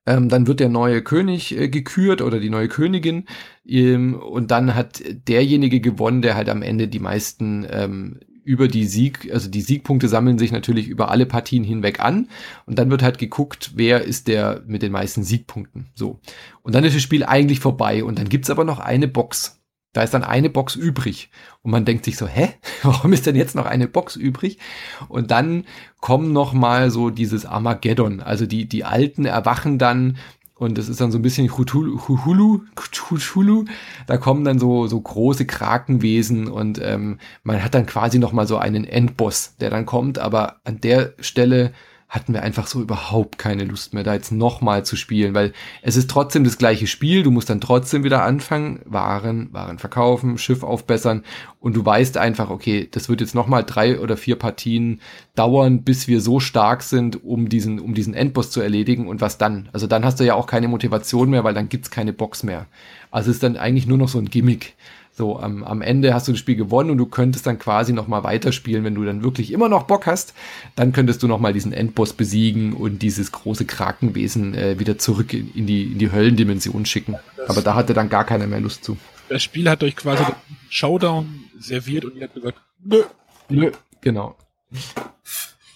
[0.08, 3.26] Ähm, dann wird der neue König äh, gekürt oder die neue Königin.
[3.66, 8.86] Ähm, und dann hat derjenige gewonnen, der halt am Ende die meisten ähm, über die
[8.86, 12.28] Sieg, also die Siegpunkte sammeln sich natürlich über alle Partien hinweg an.
[12.64, 15.88] Und dann wird halt geguckt, wer ist der mit den meisten Siegpunkten.
[15.94, 16.20] So.
[16.62, 18.02] Und dann ist das Spiel eigentlich vorbei.
[18.02, 19.57] Und dann gibt's aber noch eine Box.
[19.98, 21.28] Da ist dann eine Box übrig.
[21.64, 22.50] Und man denkt sich so, hä?
[22.84, 24.60] Warum ist denn jetzt noch eine Box übrig?
[25.08, 25.64] Und dann
[25.98, 28.20] kommen noch mal so dieses Armageddon.
[28.20, 30.16] Also die, die Alten erwachen dann
[30.54, 33.64] und das ist dann so ein bisschen Cthulhu, Cthulhu,
[34.06, 38.46] da kommen dann so, so große Krakenwesen und ähm, man hat dann quasi noch mal
[38.46, 41.72] so einen Endboss, der dann kommt, aber an der Stelle
[42.08, 45.52] hatten wir einfach so überhaupt keine Lust mehr, da jetzt nochmal zu spielen, weil
[45.82, 50.38] es ist trotzdem das gleiche Spiel, du musst dann trotzdem wieder anfangen, Waren, Waren verkaufen,
[50.38, 51.22] Schiff aufbessern
[51.60, 55.00] und du weißt einfach, okay, das wird jetzt nochmal drei oder vier Partien
[55.34, 59.36] dauern, bis wir so stark sind, um diesen, um diesen Endboss zu erledigen und was
[59.36, 59.68] dann?
[59.74, 62.66] Also dann hast du ja auch keine Motivation mehr, weil dann gibt's keine Box mehr.
[63.10, 64.74] Also ist dann eigentlich nur noch so ein Gimmick.
[65.18, 68.22] So, am, am Ende hast du das Spiel gewonnen und du könntest dann quasi nochmal
[68.22, 70.32] weiterspielen, wenn du dann wirklich immer noch Bock hast,
[70.76, 75.52] dann könntest du nochmal diesen Endboss besiegen und dieses große Krakenwesen äh, wieder zurück in,
[75.56, 77.16] in, die, in die Höllendimension schicken.
[77.48, 78.96] Aber da hatte dann gar keiner mehr Lust zu.
[79.28, 80.36] das Spiel hat euch quasi den
[80.68, 83.02] Showdown serviert und ihr habt gesagt, nö.
[83.48, 84.36] Nö, genau.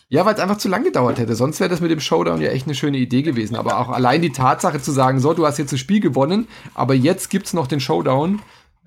[0.09, 1.35] Ja, weil es einfach zu lang gedauert hätte.
[1.35, 3.57] Sonst wäre das mit dem Showdown ja echt eine schöne Idee gewesen.
[3.57, 6.95] Aber auch allein die Tatsache zu sagen, so, du hast jetzt ein Spiel gewonnen, aber
[6.95, 8.41] jetzt gibt's noch den Showdown.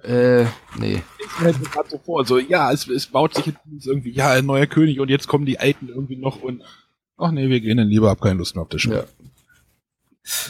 [0.05, 0.45] Äh,
[0.77, 1.01] nee.
[1.19, 4.31] Ich stelle mir gerade so vor, so, ja, es, es baut sich jetzt irgendwie, ja,
[4.31, 6.63] ein neuer König und jetzt kommen die Alten irgendwie noch und,
[7.17, 9.03] ach nee, wir gehen dann lieber, hab keine Lust mehr auf das Spiel.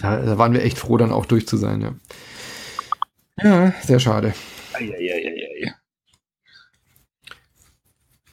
[0.02, 0.18] Ja.
[0.18, 0.26] ja.
[0.26, 1.96] Da waren wir echt froh, dann auch durch zu sein, ja.
[3.42, 4.34] Ja, sehr schade.
[4.74, 5.74] Eieieiei.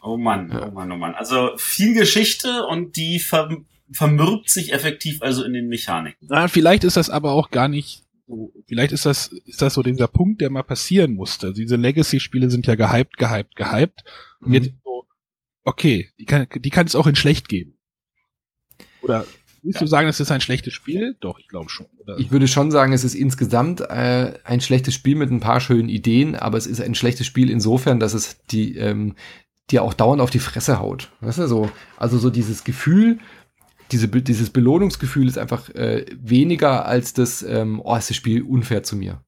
[0.03, 0.67] Oh Mann, Ja.
[0.67, 1.15] oh Mann, oh Mann.
[1.15, 3.49] Also viel Geschichte und die ver
[3.93, 6.27] vermürbt sich effektiv also in den Mechaniken.
[6.29, 8.03] Na, vielleicht ist das aber auch gar nicht
[8.33, 11.49] so, vielleicht ist das, ist das so dieser Punkt, der mal passieren musste.
[11.49, 14.05] Also diese Legacy-Spiele sind ja gehypt, gehypt, gehypt.
[14.41, 14.55] Und Mhm.
[14.55, 15.05] jetzt so,
[15.65, 17.77] okay, die kann, die kann es auch in schlecht geben.
[19.03, 19.27] Oder
[19.63, 21.17] willst du sagen, es ist ein schlechtes Spiel?
[21.21, 21.87] Doch, ich glaube schon.
[21.99, 22.19] Oder?
[22.19, 25.89] Ich würde schon sagen, es ist insgesamt äh, ein schlechtes Spiel mit ein paar schönen
[25.91, 29.15] Ideen, aber es ist ein schlechtes Spiel insofern, dass es die ähm,
[29.71, 31.13] dir auch dauernd auf die Fresse haut.
[31.21, 33.19] Weißt du, so, also so dieses Gefühl,
[33.91, 38.83] diese, dieses Belohnungsgefühl ist einfach äh, weniger als das, ähm, oh, ist das Spiel unfair
[38.83, 39.21] zu mir.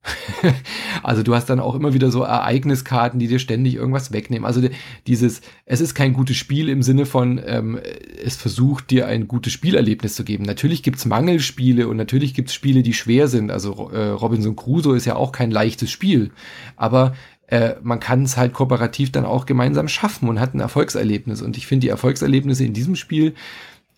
[1.03, 4.47] also du hast dann auch immer wieder so Ereigniskarten, die dir ständig irgendwas wegnehmen.
[4.47, 4.71] Also die-
[5.07, 7.79] dieses, es ist kein gutes Spiel im Sinne von, ähm,
[8.25, 10.45] es versucht dir ein gutes Spielerlebnis zu geben.
[10.45, 13.51] Natürlich gibt's Mangelspiele und natürlich gibt's Spiele, die schwer sind.
[13.51, 16.31] Also äh, Robinson Crusoe ist ja auch kein leichtes Spiel.
[16.77, 17.15] Aber
[17.49, 21.43] äh, man kann es halt kooperativ dann auch gemeinsam schaffen und hat ein Erfolgserlebnis.
[21.43, 23.35] Und ich finde die Erfolgserlebnisse in diesem Spiel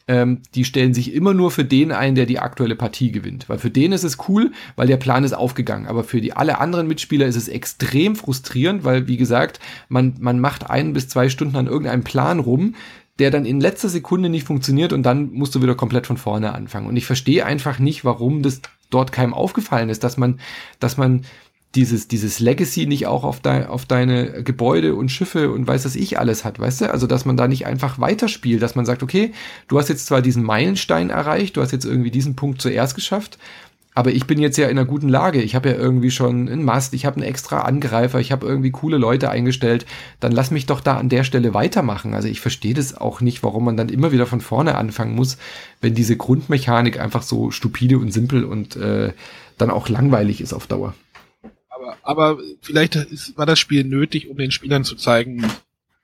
[0.08, 3.48] ähm, die stellen sich immer nur für den ein, der die aktuelle Partie gewinnt.
[3.48, 5.86] Weil für den ist es cool, weil der Plan ist aufgegangen.
[5.86, 10.38] Aber für die alle anderen Mitspieler ist es extrem frustrierend, weil, wie gesagt, man, man
[10.38, 12.74] macht ein bis zwei Stunden an irgendeinem Plan rum,
[13.18, 16.54] der dann in letzter Sekunde nicht funktioniert und dann musst du wieder komplett von vorne
[16.54, 16.86] anfangen.
[16.86, 20.38] Und ich verstehe einfach nicht, warum das dort keinem aufgefallen ist, dass man,
[20.78, 21.24] dass man
[21.76, 25.94] dieses, dieses Legacy nicht auch auf, dein, auf deine Gebäude und Schiffe und weiß das
[25.94, 26.90] ich alles hat, weißt du?
[26.90, 29.32] Also, dass man da nicht einfach weiterspielt, dass man sagt, okay,
[29.68, 33.38] du hast jetzt zwar diesen Meilenstein erreicht, du hast jetzt irgendwie diesen Punkt zuerst geschafft,
[33.96, 35.40] aber ich bin jetzt ja in einer guten Lage.
[35.40, 38.70] Ich habe ja irgendwie schon einen Mast, ich habe einen extra Angreifer, ich habe irgendwie
[38.70, 39.86] coole Leute eingestellt.
[40.20, 42.12] Dann lass mich doch da an der Stelle weitermachen.
[42.12, 45.38] Also ich verstehe das auch nicht, warum man dann immer wieder von vorne anfangen muss,
[45.80, 49.14] wenn diese Grundmechanik einfach so stupide und simpel und äh,
[49.56, 50.94] dann auch langweilig ist auf Dauer.
[51.86, 55.44] Aber, aber vielleicht ist, war das Spiel nötig, um den Spielern zu zeigen,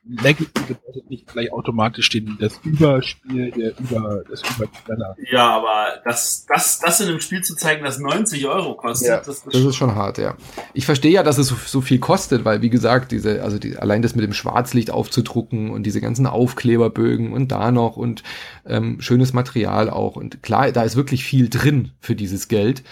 [0.04, 5.14] Legacy bedeutet nicht gleich automatisch den, das Überspiel, der über, das Überknaller.
[5.30, 9.16] Ja, aber das, das, das in einem Spiel zu zeigen, das 90 Euro kostet, Ja,
[9.18, 10.36] das, Das ist schon hart, ja.
[10.74, 13.76] Ich verstehe ja, dass es so, so viel kostet, weil wie gesagt, diese, also die,
[13.76, 18.24] allein das mit dem Schwarzlicht aufzudrucken und diese ganzen Aufkleberbögen und da noch und
[18.66, 20.16] ähm, schönes Material auch.
[20.16, 22.82] Und klar, da ist wirklich viel drin für dieses Geld,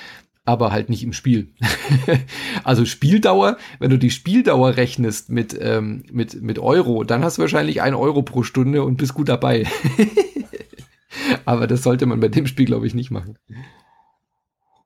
[0.50, 1.52] aber halt nicht im Spiel.
[2.64, 7.42] also Spieldauer, wenn du die Spieldauer rechnest mit, ähm, mit, mit Euro, dann hast du
[7.42, 9.66] wahrscheinlich ein Euro pro Stunde und bist gut dabei.
[11.44, 13.38] aber das sollte man bei dem Spiel, glaube ich, nicht machen.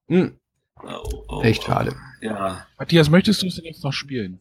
[0.08, 0.38] Hm,
[0.82, 1.66] oh, oh, echt oh.
[1.66, 1.96] schade.
[2.20, 2.66] Ja.
[2.78, 4.40] Matthias, möchtest du es denn jetzt noch spielen?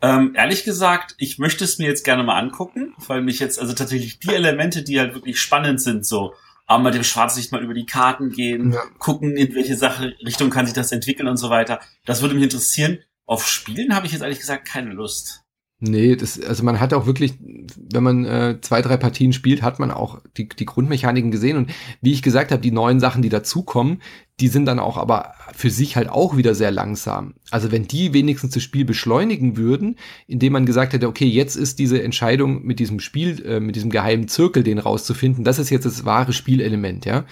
[0.00, 3.72] Ähm, ehrlich gesagt, ich möchte es mir jetzt gerne mal angucken, weil mich jetzt, also
[3.72, 6.34] tatsächlich die Elemente, die halt wirklich spannend sind, so
[6.72, 8.80] aber mit dem Schwarzlicht mal über die Karten gehen, Ja.
[8.98, 11.80] gucken, in welche Sache, Richtung kann sich das entwickeln und so weiter.
[12.04, 12.98] Das würde mich interessieren.
[13.26, 15.40] Auf Spielen habe ich jetzt ehrlich gesagt keine Lust.
[15.84, 19.80] Nee, das, also man hat auch wirklich, wenn man äh, zwei, drei Partien spielt, hat
[19.80, 21.56] man auch die, die Grundmechaniken gesehen.
[21.56, 24.00] Und wie ich gesagt habe, die neuen Sachen, die dazukommen,
[24.42, 27.34] die sind dann auch aber für sich halt auch wieder sehr langsam.
[27.52, 31.78] Also wenn die wenigstens das Spiel beschleunigen würden, indem man gesagt hätte, okay, jetzt ist
[31.78, 35.86] diese Entscheidung mit diesem Spiel, äh, mit diesem geheimen Zirkel, den rauszufinden, das ist jetzt
[35.86, 37.24] das wahre Spielelement, ja.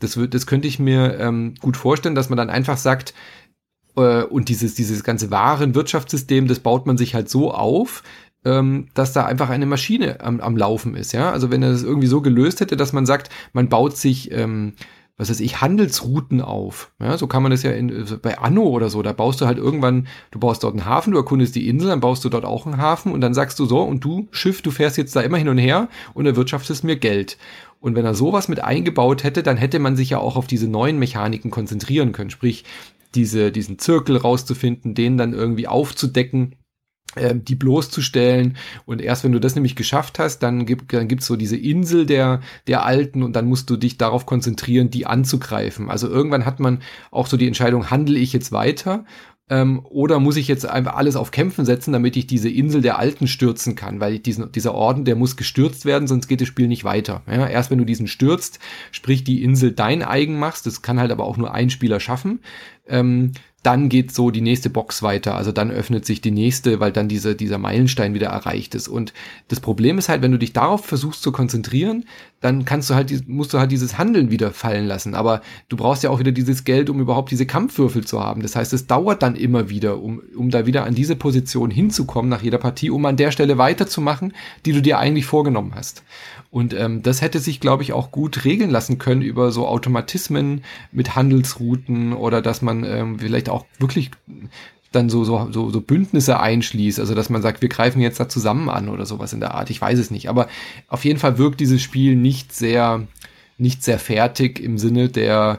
[0.00, 3.12] Das wird, das könnte ich mir ähm, gut vorstellen, dass man dann einfach sagt,
[3.96, 8.02] äh, und dieses, dieses ganze Warenwirtschaftssystem, das baut man sich halt so auf,
[8.46, 11.30] ähm, dass da einfach eine Maschine am, am Laufen ist, ja.
[11.30, 14.72] Also wenn er das irgendwie so gelöst hätte, dass man sagt, man baut sich, ähm,
[15.16, 16.92] was weiß ich, Handelsrouten auf.
[17.00, 19.00] Ja, so kann man das ja in, bei Anno oder so.
[19.02, 22.00] Da baust du halt irgendwann, du baust dort einen Hafen, du erkundest die Insel, dann
[22.00, 24.72] baust du dort auch einen Hafen und dann sagst du so, und du, Schiff, du
[24.72, 27.38] fährst jetzt da immer hin und her und erwirtschaftest mir Geld.
[27.78, 30.66] Und wenn er sowas mit eingebaut hätte, dann hätte man sich ja auch auf diese
[30.66, 32.30] neuen Mechaniken konzentrieren können.
[32.30, 32.64] Sprich,
[33.14, 36.56] diese, diesen Zirkel rauszufinden, den dann irgendwie aufzudecken,
[37.16, 38.56] die bloßzustellen.
[38.86, 42.06] Und erst wenn du das nämlich geschafft hast, dann gibt dann gibt's so diese Insel
[42.06, 45.90] der, der Alten und dann musst du dich darauf konzentrieren, die anzugreifen.
[45.90, 49.04] Also irgendwann hat man auch so die Entscheidung, handle ich jetzt weiter
[49.50, 52.98] ähm, oder muss ich jetzt einfach alles auf Kämpfen setzen, damit ich diese Insel der
[52.98, 56.66] Alten stürzen kann, weil diesen, dieser Orden, der muss gestürzt werden, sonst geht das Spiel
[56.66, 57.22] nicht weiter.
[57.26, 58.58] Ja, erst wenn du diesen stürzt,
[58.90, 62.40] sprich die Insel dein eigen machst, das kann halt aber auch nur ein Spieler schaffen,
[62.88, 63.32] ähm,
[63.64, 65.36] dann geht so die nächste Box weiter.
[65.36, 68.88] Also dann öffnet sich die nächste, weil dann diese, dieser Meilenstein wieder erreicht ist.
[68.88, 69.14] Und
[69.48, 72.04] das Problem ist halt, wenn du dich darauf versuchst zu konzentrieren,
[72.42, 75.14] dann kannst du halt, musst du halt dieses Handeln wieder fallen lassen.
[75.14, 75.40] Aber
[75.70, 78.42] du brauchst ja auch wieder dieses Geld, um überhaupt diese Kampfwürfel zu haben.
[78.42, 82.28] Das heißt, es dauert dann immer wieder, um, um da wieder an diese Position hinzukommen
[82.28, 84.34] nach jeder Partie, um an der Stelle weiterzumachen,
[84.66, 86.02] die du dir eigentlich vorgenommen hast.
[86.54, 90.62] Und ähm, das hätte sich, glaube ich, auch gut regeln lassen können über so Automatismen
[90.92, 94.12] mit Handelsrouten oder dass man ähm, vielleicht auch wirklich
[94.92, 98.28] dann so, so, so, so Bündnisse einschließt, also dass man sagt, wir greifen jetzt da
[98.28, 99.68] zusammen an oder sowas in der Art.
[99.68, 100.28] Ich weiß es nicht.
[100.28, 100.46] Aber
[100.86, 103.04] auf jeden Fall wirkt dieses Spiel nicht sehr,
[103.58, 105.58] nicht sehr fertig im Sinne der,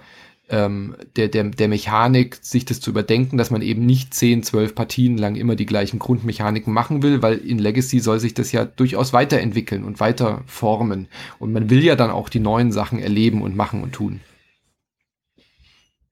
[0.49, 4.75] ähm, der, der, der Mechanik, sich das zu überdenken, dass man eben nicht 10, 12
[4.75, 8.65] Partien lang immer die gleichen Grundmechaniken machen will, weil in Legacy soll sich das ja
[8.65, 11.07] durchaus weiterentwickeln und weiter formen.
[11.39, 14.21] Und man will ja dann auch die neuen Sachen erleben und machen und tun.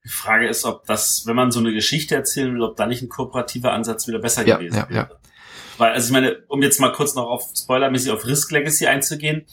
[0.04, 3.02] Die Frage ist, ob das, wenn man so eine Geschichte erzählen will, ob da nicht
[3.02, 5.08] ein kooperativer Ansatz wieder besser ja, gewesen ja, wäre.
[5.10, 5.10] Ja.
[5.78, 9.46] Weil, also ich meine, um jetzt mal kurz noch auf spoilermäßig auf Risk Legacy einzugehen,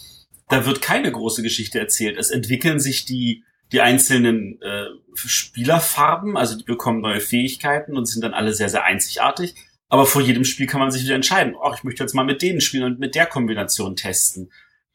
[0.49, 2.17] da wird keine große Geschichte erzählt.
[2.17, 8.23] Es entwickeln sich die die einzelnen äh, Spielerfarben, also die bekommen neue Fähigkeiten und sind
[8.23, 9.55] dann alle sehr, sehr einzigartig.
[9.87, 12.41] Aber vor jedem Spiel kann man sich wieder entscheiden, ach, ich möchte jetzt mal mit
[12.41, 14.51] denen spielen und mit der Kombination testen.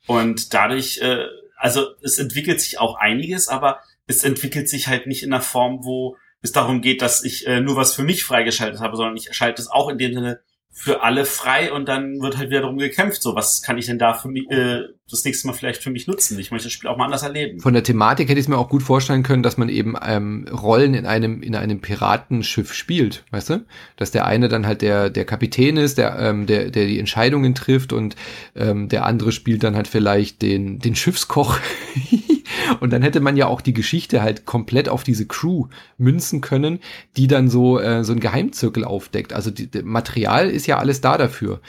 [0.07, 5.23] Und dadurch, äh, also es entwickelt sich auch einiges, aber es entwickelt sich halt nicht
[5.23, 8.81] in einer Form, wo es darum geht, dass ich äh, nur was für mich freigeschaltet
[8.81, 12.37] habe, sondern ich schalte es auch in dem Sinne für alle frei und dann wird
[12.37, 13.23] halt wieder darum gekämpft.
[13.23, 16.07] So, was kann ich denn da für mich, äh, das nächste Mal vielleicht für mich
[16.07, 16.39] nutzen?
[16.39, 17.61] Ich möchte das Spiel auch mal anders erleben.
[17.61, 20.47] Von der Thematik hätte ich es mir auch gut vorstellen können, dass man eben ähm,
[20.51, 23.65] Rollen in einem in einem Piratenschiff spielt, weißt du?
[23.97, 27.55] Dass der eine dann halt der der Kapitän ist, der ähm, der der die Entscheidungen
[27.55, 28.17] trifft und
[28.57, 31.59] ähm, der andere spielt dann halt vielleicht den den Schiffskoch.
[32.81, 35.67] Und dann hätte man ja auch die Geschichte halt komplett auf diese Crew
[35.99, 36.81] münzen können,
[37.17, 39.33] die dann so, äh, so ein Geheimzirkel aufdeckt.
[39.33, 41.61] Also die, Material ist ja alles da dafür.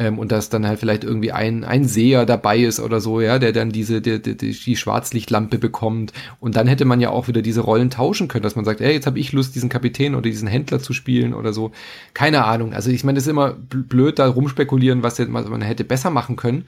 [0.00, 3.38] Ähm, und dass dann halt vielleicht irgendwie ein, ein Seher dabei ist oder so, ja,
[3.38, 6.14] der dann diese, die, die, die Schwarzlichtlampe bekommt.
[6.40, 8.94] Und dann hätte man ja auch wieder diese Rollen tauschen können, dass man sagt, ey,
[8.94, 11.72] jetzt habe ich Lust, diesen Kapitän oder diesen Händler zu spielen oder so.
[12.14, 12.72] Keine Ahnung.
[12.72, 16.64] Also ich meine, das ist immer blöd, da rumspekulieren, was man hätte besser machen können.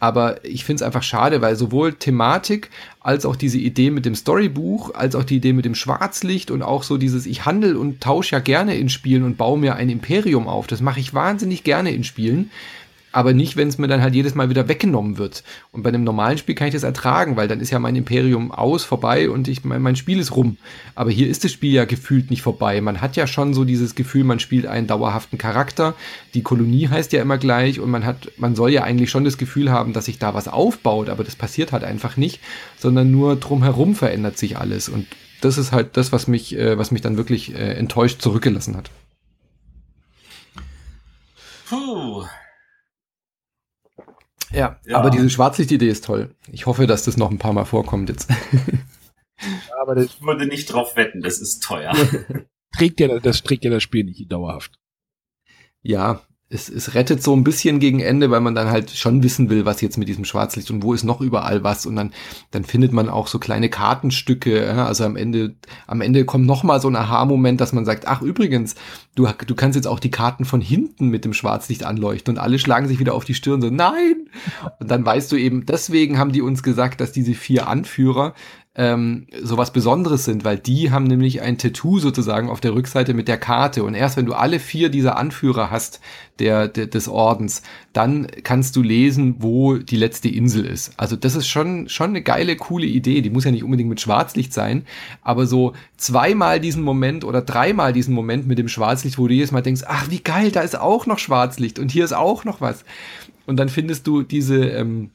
[0.00, 2.70] Aber ich finde es einfach schade, weil sowohl Thematik
[3.00, 6.62] als auch diese Idee mit dem Storybuch, als auch die Idee mit dem Schwarzlicht und
[6.62, 9.88] auch so dieses, ich handel und tausche ja gerne in Spielen und baue mir ein
[9.88, 10.66] Imperium auf.
[10.66, 12.50] Das mache ich wahnsinnig gerne in Spielen
[13.18, 15.42] aber nicht, wenn es mir dann halt jedes Mal wieder weggenommen wird.
[15.72, 18.52] Und bei einem normalen Spiel kann ich das ertragen, weil dann ist ja mein Imperium
[18.52, 20.56] aus, vorbei und ich, mein, mein Spiel ist rum.
[20.94, 22.80] Aber hier ist das Spiel ja gefühlt nicht vorbei.
[22.80, 25.96] Man hat ja schon so dieses Gefühl, man spielt einen dauerhaften Charakter.
[26.34, 29.36] Die Kolonie heißt ja immer gleich und man hat, man soll ja eigentlich schon das
[29.36, 32.38] Gefühl haben, dass sich da was aufbaut, aber das passiert halt einfach nicht,
[32.78, 34.88] sondern nur drumherum verändert sich alles.
[34.88, 35.08] Und
[35.40, 38.92] das ist halt das, was mich, äh, was mich dann wirklich äh, enttäuscht zurückgelassen hat.
[41.68, 42.22] Puh.
[44.52, 44.96] Ja, ja.
[44.96, 46.34] aber diese Schwarzlichtidee ist toll.
[46.50, 48.30] Ich hoffe, dass das noch ein paar Mal vorkommt jetzt.
[49.80, 51.94] aber das ich würde nicht drauf wetten, das ist teuer.
[52.76, 54.78] trägt ja, das trägt ja das Spiel nicht dauerhaft.
[55.82, 59.50] Ja, es, es rettet so ein bisschen gegen Ende, weil man dann halt schon wissen
[59.50, 61.84] will, was jetzt mit diesem Schwarzlicht und wo ist noch überall was.
[61.84, 62.12] Und dann
[62.50, 66.80] dann findet man auch so kleine Kartenstücke, also am Ende am Ende kommt noch mal
[66.80, 68.76] so ein Aha-Moment, dass man sagt, ach übrigens,
[69.14, 72.58] du du kannst jetzt auch die Karten von hinten mit dem Schwarzlicht anleuchten und alle
[72.58, 74.30] schlagen sich wieder auf die Stirn so nein!
[74.80, 78.32] Und dann weißt du eben, deswegen haben die uns gesagt, dass diese vier Anführer
[78.78, 83.26] ähm, sowas Besonderes sind, weil die haben nämlich ein Tattoo sozusagen auf der Rückseite mit
[83.26, 83.82] der Karte.
[83.82, 86.00] Und erst wenn du alle vier dieser Anführer hast,
[86.38, 87.62] der, der des Ordens,
[87.92, 90.92] dann kannst du lesen, wo die letzte Insel ist.
[90.96, 93.20] Also das ist schon, schon eine geile, coole Idee.
[93.20, 94.84] Die muss ja nicht unbedingt mit Schwarzlicht sein,
[95.22, 99.50] aber so zweimal diesen Moment oder dreimal diesen Moment mit dem Schwarzlicht, wo du jedes
[99.50, 102.60] Mal denkst, ach wie geil, da ist auch noch Schwarzlicht und hier ist auch noch
[102.60, 102.84] was.
[103.44, 105.10] Und dann findest du diese, ähm,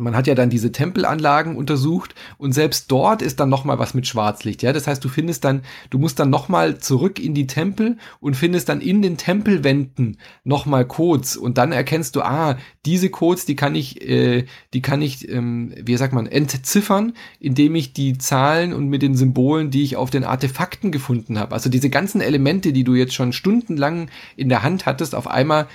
[0.00, 3.94] man hat ja dann diese Tempelanlagen untersucht und selbst dort ist dann noch mal was
[3.94, 4.72] mit Schwarzlicht, ja.
[4.72, 8.36] Das heißt, du findest dann, du musst dann noch mal zurück in die Tempel und
[8.36, 13.44] findest dann in den Tempelwänden noch mal Codes und dann erkennst du, ah, diese Codes,
[13.44, 18.16] die kann ich, äh, die kann ich, ähm, wie sagt man, entziffern, indem ich die
[18.16, 21.54] Zahlen und mit den Symbolen, die ich auf den Artefakten gefunden habe.
[21.54, 25.68] Also diese ganzen Elemente, die du jetzt schon stundenlang in der Hand hattest, auf einmal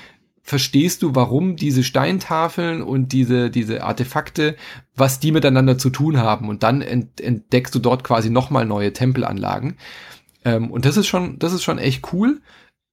[0.44, 4.58] verstehst du, warum diese Steintafeln und diese, diese Artefakte,
[4.96, 6.50] was die miteinander zu tun haben.
[6.50, 9.78] Und dann ent, entdeckst du dort quasi nochmal neue Tempelanlagen.
[10.44, 12.42] Ähm, und das ist schon, das ist schon echt cool.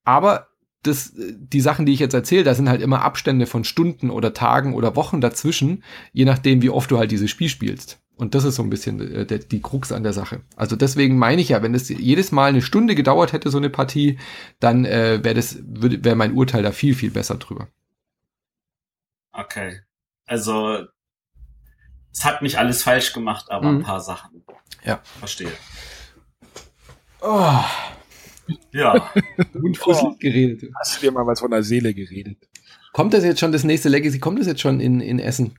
[0.05, 0.47] Aber
[0.83, 4.33] das, die Sachen, die ich jetzt erzähle, da sind halt immer Abstände von Stunden oder
[4.33, 5.83] Tagen oder Wochen dazwischen,
[6.13, 8.01] je nachdem, wie oft du halt dieses Spiel spielst.
[8.21, 10.43] Und das ist so ein bisschen äh, der, die Krux an der Sache.
[10.55, 13.71] Also deswegen meine ich ja, wenn es jedes Mal eine Stunde gedauert hätte, so eine
[13.71, 14.19] Partie,
[14.59, 17.69] dann äh, wäre das, wäre mein Urteil da viel, viel besser drüber.
[19.33, 19.81] Okay.
[20.27, 20.85] Also,
[22.13, 23.79] es hat nicht alles falsch gemacht, aber mhm.
[23.79, 24.45] ein paar Sachen.
[24.85, 25.01] Ja.
[25.19, 25.53] Verstehe.
[27.23, 27.65] Oh.
[28.73, 29.11] Ja.
[29.55, 30.15] Und oh.
[30.19, 30.71] geredet.
[30.79, 32.37] Hast du dir mal was von der Seele geredet?
[32.93, 35.55] Kommt das jetzt schon, das nächste Legacy, kommt das jetzt schon in, in Essen?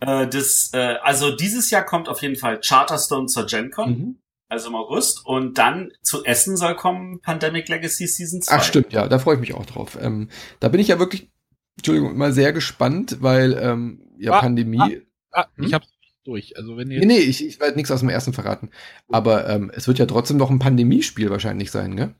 [0.00, 3.90] Äh, das, äh, also dieses Jahr kommt auf jeden Fall Charterstone zur GenCon.
[3.90, 4.16] Mhm.
[4.48, 5.24] Also im August.
[5.24, 8.56] Und dann zu Essen soll kommen Pandemic Legacy Season 2.
[8.56, 9.96] Ach stimmt, ja, da freue ich mich auch drauf.
[10.00, 10.28] Ähm,
[10.58, 11.30] da bin ich ja wirklich,
[11.76, 15.02] Entschuldigung, mal sehr gespannt, weil ähm, ja ah, Pandemie.
[15.30, 15.64] Ah, ah, hm?
[15.66, 15.86] Ich hab's
[16.24, 16.56] durch.
[16.56, 18.70] Also wenn ihr nee, nee, ich, ich werde nichts aus dem ersten verraten.
[19.08, 22.14] Aber ähm, es wird ja trotzdem noch ein Pandemiespiel wahrscheinlich sein, gell?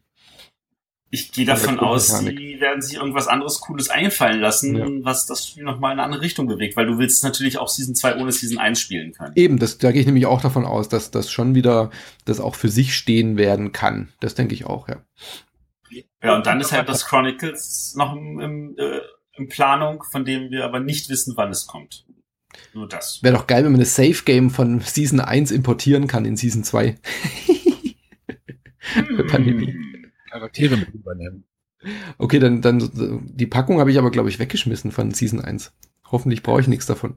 [1.13, 4.87] Ich gehe davon aus, sie werden sich irgendwas anderes Cooles einfallen lassen, ja.
[5.03, 7.97] was das Spiel nochmal in eine andere Richtung bewegt, weil du willst natürlich auch Season
[7.97, 9.33] 2 ohne Season 1 spielen können.
[9.35, 11.91] Eben, das, da gehe ich nämlich auch davon aus, dass das schon wieder
[12.27, 14.13] das auch für sich stehen werden kann.
[14.21, 15.03] Das denke ich auch, ja.
[16.23, 19.01] Ja, und dann ist halt das Chronicles noch im, im, äh,
[19.37, 22.05] in Planung, von dem wir aber nicht wissen, wann es kommt.
[22.73, 23.21] Nur das.
[23.23, 26.63] Wäre doch geil, wenn man das Safe Game von Season 1 importieren kann in Season
[26.63, 26.97] 2.
[28.95, 29.27] Hm.
[29.29, 29.90] Pandemie.
[30.31, 31.45] Charaktere mit übernehmen.
[32.19, 32.91] Okay, dann, dann
[33.25, 35.73] die Packung habe ich aber, glaube ich, weggeschmissen von Season 1.
[36.11, 37.15] Hoffentlich brauche ich nichts davon.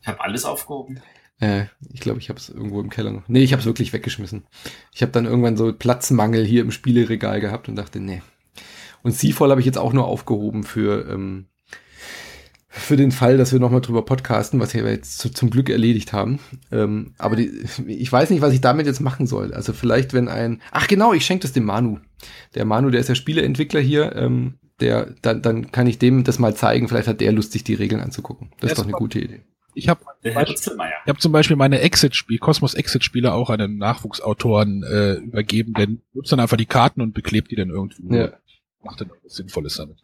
[0.00, 1.00] Ich habe alles aufgehoben.
[1.40, 3.28] Äh, ich glaube, ich habe es irgendwo im Keller noch.
[3.28, 4.46] Nee, ich habe es wirklich weggeschmissen.
[4.94, 8.22] Ich habe dann irgendwann so Platzmangel hier im Spieleregal gehabt und dachte, nee.
[9.02, 11.49] Und Seafall habe ich jetzt auch nur aufgehoben für ähm,
[12.72, 16.12] für den Fall, dass wir nochmal drüber podcasten, was wir jetzt zu, zum Glück erledigt
[16.12, 16.38] haben.
[16.70, 19.52] Ähm, aber die, ich weiß nicht, was ich damit jetzt machen soll.
[19.52, 20.62] Also vielleicht, wenn ein.
[20.70, 21.98] Ach genau, ich schenke das dem Manu.
[22.54, 24.14] Der Manu, der ist ja Spieleentwickler hier.
[24.14, 26.86] Ähm, der, dann, dann kann ich dem das mal zeigen.
[26.86, 28.50] Vielleicht hat der Lust, sich die Regeln anzugucken.
[28.60, 29.40] Das, das ist doch eine gute Idee.
[29.74, 35.14] Ich habe ich hab zum Beispiel meine Exit-Spiel, Cosmos Exit-Spiele auch an einen Nachwuchsautoren äh,
[35.14, 38.14] übergeben, der nutzt dann einfach die Karten und beklebt die dann irgendwie.
[38.14, 38.32] Ja.
[38.82, 39.98] Macht dann was Sinnvolles damit.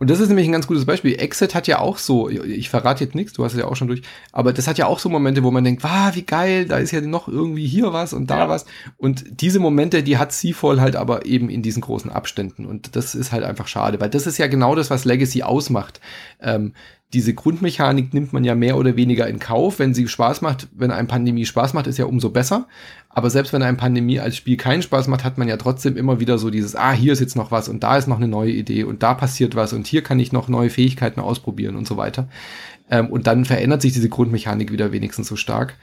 [0.00, 1.20] Und das ist nämlich ein ganz gutes Beispiel.
[1.20, 3.88] Exit hat ja auch so, ich verrate jetzt nichts, du hast es ja auch schon
[3.88, 4.00] durch,
[4.32, 6.90] aber das hat ja auch so Momente, wo man denkt, wow, wie geil, da ist
[6.90, 8.48] ja noch irgendwie hier was und da ja.
[8.48, 8.64] was.
[8.96, 12.64] Und diese Momente, die hat Seafall halt aber eben in diesen großen Abständen.
[12.64, 16.00] Und das ist halt einfach schade, weil das ist ja genau das, was Legacy ausmacht.
[16.40, 16.72] Ähm,
[17.12, 19.80] diese Grundmechanik nimmt man ja mehr oder weniger in Kauf.
[19.80, 22.68] Wenn sie Spaß macht, wenn ein Pandemie Spaß macht, ist ja umso besser.
[23.12, 26.20] Aber selbst wenn ein Pandemie als Spiel keinen Spaß macht, hat man ja trotzdem immer
[26.20, 28.52] wieder so dieses, ah, hier ist jetzt noch was und da ist noch eine neue
[28.52, 31.96] Idee und da passiert was und hier kann ich noch neue Fähigkeiten ausprobieren und so
[31.96, 32.28] weiter.
[32.88, 35.76] Ähm, und dann verändert sich diese Grundmechanik wieder wenigstens so stark.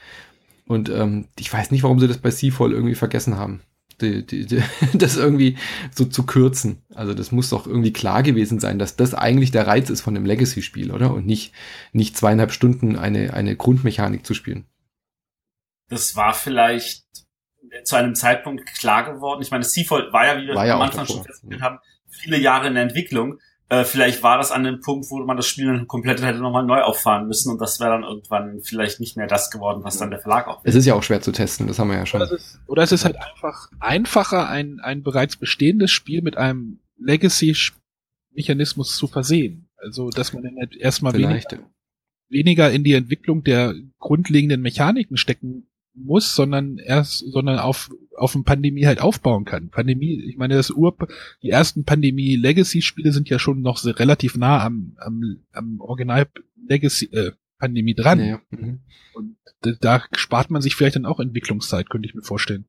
[0.66, 3.60] Und ähm, ich weiß nicht, warum sie das bei Seafall irgendwie vergessen haben
[4.00, 4.62] die, die, die,
[4.94, 5.56] das irgendwie
[5.94, 6.78] so zu kürzen.
[6.94, 10.14] Also das muss doch irgendwie klar gewesen sein, dass das eigentlich der Reiz ist von
[10.14, 11.12] dem Legacy-Spiel, oder?
[11.12, 11.52] Und nicht,
[11.92, 14.64] nicht zweieinhalb Stunden eine, eine Grundmechanik zu spielen.
[15.88, 17.04] Das war vielleicht
[17.84, 19.42] zu einem Zeitpunkt klar geworden.
[19.42, 21.78] Ich meine, Seafall war ja, wie wir ja am Anfang schon festgestellt haben,
[22.08, 23.38] viele Jahre in der Entwicklung.
[23.70, 26.64] Äh, vielleicht war das an dem Punkt, wo man das Spiel dann komplett hätte nochmal
[26.64, 30.10] neu auffahren müssen und das wäre dann irgendwann vielleicht nicht mehr das geworden, was dann
[30.10, 30.62] der Verlag auch.
[30.64, 32.22] Es ist ja auch schwer zu testen, das haben wir ja schon.
[32.22, 36.38] Oder es ist, oder es ist halt einfach einfacher, ein, ein bereits bestehendes Spiel mit
[36.38, 39.68] einem Legacy-Mechanismus zu versehen.
[39.76, 41.58] Also, dass man dann halt erstmal weniger,
[42.30, 45.68] weniger in die Entwicklung der grundlegenden Mechaniken stecken
[46.04, 49.70] muss, sondern erst, sondern auf, auf eine Pandemie halt aufbauen kann.
[49.70, 50.96] Pandemie, ich meine, das Ur,
[51.42, 56.28] die ersten Pandemie-Legacy-Spiele sind ja schon noch sehr relativ nah am, am, am Original
[56.66, 58.24] Legacy, äh, Pandemie dran.
[58.24, 58.80] Ja, mhm.
[59.14, 59.36] Und
[59.80, 62.66] da spart man sich vielleicht dann auch Entwicklungszeit, könnte ich mir vorstellen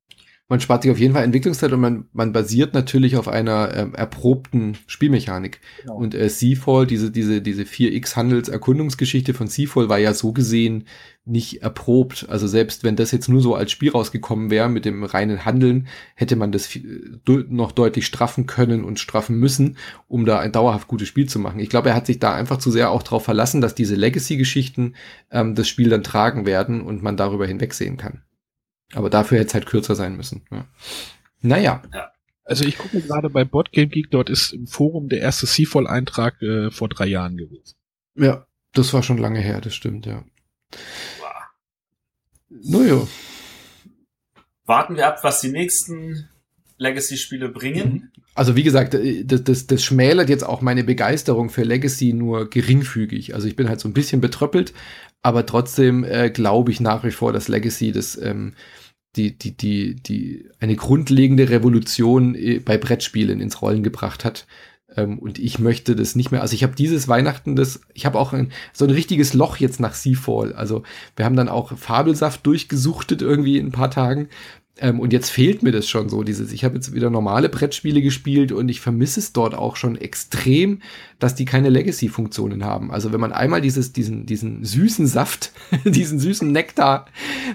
[0.49, 3.93] man spart sich auf jeden Fall Entwicklungszeit und man, man basiert natürlich auf einer ähm,
[3.93, 5.61] erprobten Spielmechanik.
[5.81, 5.95] Genau.
[5.95, 10.85] Und äh, Seafall, diese, diese, diese 4X-Handels-Erkundungsgeschichte von Seafall war ja so gesehen
[11.23, 12.25] nicht erprobt.
[12.29, 15.87] Also selbst wenn das jetzt nur so als Spiel rausgekommen wäre mit dem reinen Handeln,
[16.15, 16.67] hätte man das
[17.47, 19.77] noch deutlich straffen können und straffen müssen,
[20.07, 21.59] um da ein dauerhaft gutes Spiel zu machen.
[21.59, 24.95] Ich glaube, er hat sich da einfach zu sehr auch darauf verlassen, dass diese Legacy-Geschichten
[25.29, 28.23] ähm, das Spiel dann tragen werden und man darüber hinwegsehen kann.
[28.93, 30.41] Aber dafür hätte es halt kürzer sein müssen.
[30.51, 30.65] Ja.
[31.41, 31.83] Naja.
[31.93, 32.11] Ja.
[32.43, 36.71] Also ich gucke gerade bei Boardgame Geek, dort ist im Forum der erste Seafall-Eintrag äh,
[36.71, 37.75] vor drei Jahren gewesen.
[38.15, 40.23] Ja, das war schon lange her, das stimmt, ja.
[42.49, 43.07] Naja.
[44.65, 46.27] Warten wir ab, was die nächsten
[46.77, 47.93] Legacy-Spiele bringen.
[47.93, 48.09] Mhm.
[48.33, 52.49] Also wie gesagt, äh, das, das, das schmälert jetzt auch meine Begeisterung für Legacy nur
[52.49, 53.35] geringfügig.
[53.35, 54.73] Also ich bin halt so ein bisschen betröppelt,
[55.21, 58.55] aber trotzdem äh, glaube ich nach wie vor, dass Legacy das ähm,
[59.15, 64.45] die, die, die, die eine grundlegende Revolution äh, bei Brettspielen ins Rollen gebracht hat.
[64.95, 66.41] Ähm, und ich möchte das nicht mehr.
[66.41, 69.79] Also ich habe dieses Weihnachten das, ich habe auch ein, so ein richtiges Loch jetzt
[69.79, 70.53] nach Seafall.
[70.53, 70.83] Also
[71.15, 74.29] wir haben dann auch Fabelsaft durchgesuchtet irgendwie in ein paar Tagen.
[74.81, 78.01] Ähm, und jetzt fehlt mir das schon so, dieses, ich habe jetzt wieder normale Brettspiele
[78.01, 80.81] gespielt und ich vermisse es dort auch schon extrem,
[81.19, 82.91] dass die keine Legacy-Funktionen haben.
[82.91, 85.51] Also wenn man einmal dieses, diesen, diesen süßen Saft,
[85.85, 87.07] diesen süßen Nektar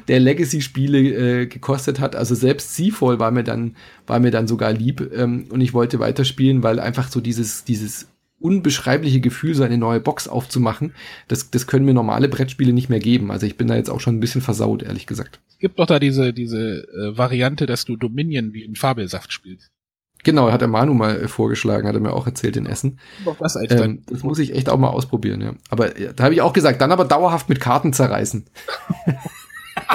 [0.09, 0.99] der Legacy-Spiele
[1.43, 3.77] äh, gekostet hat, also selbst Seafall war mir dann,
[4.07, 8.09] war mir dann sogar lieb ähm, und ich wollte weiterspielen, weil einfach so dieses, dieses
[8.45, 10.93] unbeschreibliche Gefühl, so eine neue Box aufzumachen,
[11.29, 13.31] das, das können mir normale Brettspiele nicht mehr geben.
[13.31, 15.41] Also ich bin da jetzt auch schon ein bisschen versaut, ehrlich gesagt.
[15.49, 19.71] Es gibt doch da diese, diese äh, Variante, dass du Dominion wie in Fabelsaft spielst.
[20.25, 22.99] Genau, hat der Manu mal äh, vorgeschlagen, hat er mir auch erzählt in Essen.
[23.39, 25.55] Was ähm, das muss ich echt auch mal ausprobieren, ja.
[25.71, 28.45] Aber ja, da habe ich auch gesagt, dann aber dauerhaft mit Karten zerreißen.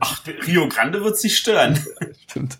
[0.00, 1.78] Ach, Rio Grande wird sich stören.
[2.26, 2.58] Stimmt.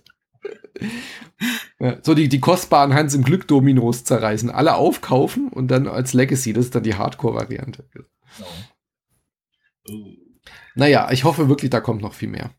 [1.79, 6.13] Ja, so die, die kostbaren Hans im Glück Dominos zerreißen, alle aufkaufen und dann als
[6.13, 7.85] Legacy, das ist dann die Hardcore-Variante.
[7.93, 8.07] Genau.
[10.75, 12.51] Naja, ich hoffe wirklich, da kommt noch viel mehr.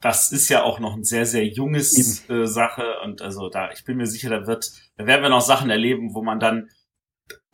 [0.00, 3.84] Das ist ja auch noch ein sehr, sehr junges äh, Sache und also da, ich
[3.84, 6.70] bin mir sicher, da wird, da werden wir noch Sachen erleben, wo man dann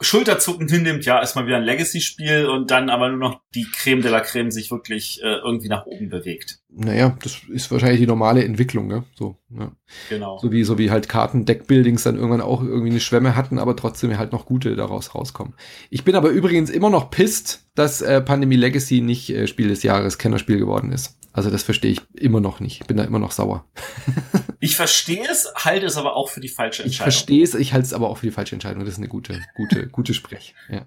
[0.00, 4.10] schulterzuckend hinnimmt, ja, erstmal wieder ein Legacy-Spiel und dann aber nur noch die Creme de
[4.10, 6.60] la Creme sich wirklich äh, irgendwie nach oben bewegt.
[6.68, 9.04] Naja, das ist wahrscheinlich die normale Entwicklung, ne?
[9.16, 9.72] So, ja.
[10.08, 10.38] Genau.
[10.38, 14.16] So wie, so wie halt Karten-Deck-Buildings dann irgendwann auch irgendwie eine Schwemme hatten, aber trotzdem
[14.16, 15.54] halt noch gute daraus rauskommen.
[15.90, 19.82] Ich bin aber übrigens immer noch pisst, dass äh, Pandemie Legacy nicht äh, Spiel des
[19.82, 21.17] Jahres, Kennerspiel geworden ist.
[21.38, 22.80] Also das verstehe ich immer noch nicht.
[22.80, 23.64] Ich bin da immer noch sauer.
[24.60, 27.08] ich verstehe es, halte es aber auch für die falsche Entscheidung.
[27.08, 28.84] Ich verstehe es, ich halte es aber auch für die falsche Entscheidung.
[28.84, 30.56] Das ist eine gute, gute, gute Sprech.
[30.68, 30.84] Ja.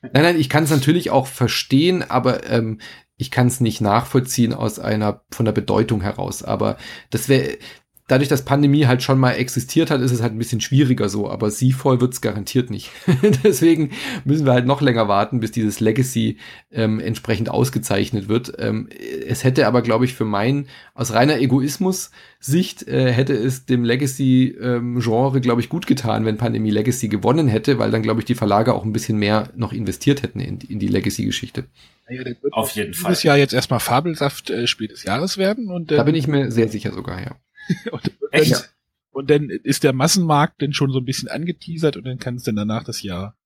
[0.00, 2.80] Nein, nein, ich kann es natürlich auch verstehen, aber ähm,
[3.18, 6.42] ich kann es nicht nachvollziehen aus einer von der Bedeutung heraus.
[6.42, 6.78] Aber
[7.10, 7.58] das wäre,
[8.06, 11.30] dadurch, dass Pandemie halt schon mal existiert hat, ist es halt ein bisschen schwieriger so,
[11.30, 12.90] aber Seafall wird es garantiert nicht.
[13.44, 13.90] Deswegen
[14.24, 16.36] müssen wir halt noch länger warten, bis dieses Legacy
[16.70, 18.52] ähm, entsprechend ausgezeichnet wird.
[18.58, 18.88] Ähm,
[19.26, 25.36] es hätte aber, glaube ich, für meinen, aus reiner Egoismus-Sicht, äh, hätte es dem Legacy-Genre,
[25.36, 28.34] ähm, glaube ich, gut getan, wenn Pandemie Legacy gewonnen hätte, weil dann, glaube ich, die
[28.34, 31.64] Verlage auch ein bisschen mehr noch investiert hätten in, in die Legacy-Geschichte.
[32.10, 32.22] Ja,
[32.52, 33.12] Auf jeden Fall.
[33.12, 36.26] Dieses Jahr jetzt erstmal Fabelsaft äh, Spiel des Jahres werden und äh, da bin ich
[36.26, 37.36] mir sehr sicher sogar, ja.
[37.90, 38.52] und, Echt?
[38.52, 38.62] Dann,
[39.10, 42.42] und dann ist der Massenmarkt denn schon so ein bisschen angeteasert und dann kann es
[42.42, 43.36] dann danach das Jahr.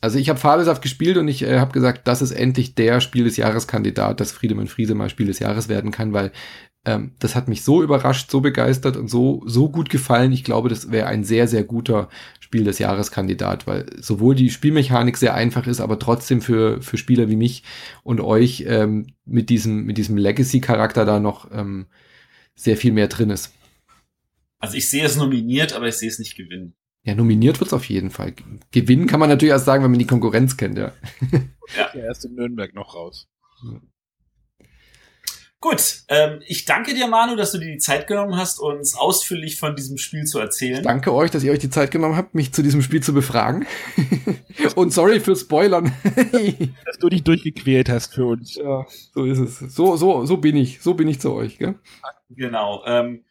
[0.00, 3.24] Also ich habe Fabelsaft gespielt und ich äh, habe gesagt, das ist endlich der Spiel
[3.24, 6.32] des Jahreskandidat, dass Friedemann Friese mal Spiel des Jahres werden kann, weil
[6.86, 10.32] ähm, das hat mich so überrascht, so begeistert und so so gut gefallen.
[10.32, 12.08] Ich glaube, das wäre ein sehr sehr guter
[12.40, 17.28] Spiel des Jahreskandidat, weil sowohl die Spielmechanik sehr einfach ist, aber trotzdem für für Spieler
[17.28, 17.64] wie mich
[18.02, 21.86] und euch ähm, mit diesem mit diesem Legacy Charakter da noch ähm,
[22.62, 23.52] sehr viel mehr drin ist.
[24.58, 26.74] Also ich sehe es nominiert, aber ich sehe es nicht gewinnen.
[27.02, 28.34] Ja, nominiert wird es auf jeden Fall.
[28.72, 30.92] Gewinnen kann man natürlich erst sagen, wenn man die Konkurrenz kennt, ja.
[31.76, 33.28] Ja, ja erst in Nürnberg noch raus.
[33.62, 33.80] Ja.
[35.62, 39.58] Gut, ähm, ich danke dir, Manu, dass du dir die Zeit genommen hast, uns ausführlich
[39.58, 40.78] von diesem Spiel zu erzählen.
[40.78, 43.12] Ich danke euch, dass ihr euch die Zeit genommen habt, mich zu diesem Spiel zu
[43.12, 43.66] befragen.
[44.74, 45.92] Und sorry für Spoilern.
[46.86, 48.54] dass du dich durchgequält hast für uns.
[48.54, 49.58] Ja, so ist es.
[49.74, 50.80] So, so, so bin ich.
[50.80, 51.74] So bin ich zu euch, gell?
[52.30, 52.82] Genau.
[52.86, 53.24] Ähm,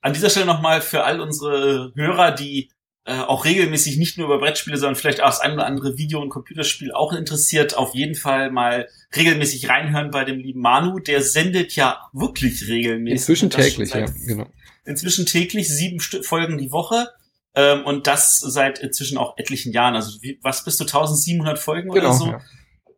[0.00, 2.70] an dieser Stelle nochmal für all unsere Hörer, die
[3.04, 6.20] äh, auch regelmäßig nicht nur über Brettspiele, sondern vielleicht auch das ein oder andere Video-
[6.20, 10.98] und Computerspiel auch interessiert, auf jeden Fall mal regelmäßig reinhören bei dem lieben Manu.
[10.98, 13.20] Der sendet ja wirklich regelmäßig.
[13.20, 14.46] Inzwischen täglich, ja, genau.
[14.84, 17.08] Inzwischen täglich sieben St Folgen die Woche.
[17.54, 19.94] Ähm, und das seit inzwischen auch etlichen Jahren.
[19.94, 22.26] Also wie, was bist du, 1700 Folgen genau, oder so?
[22.26, 22.40] Ja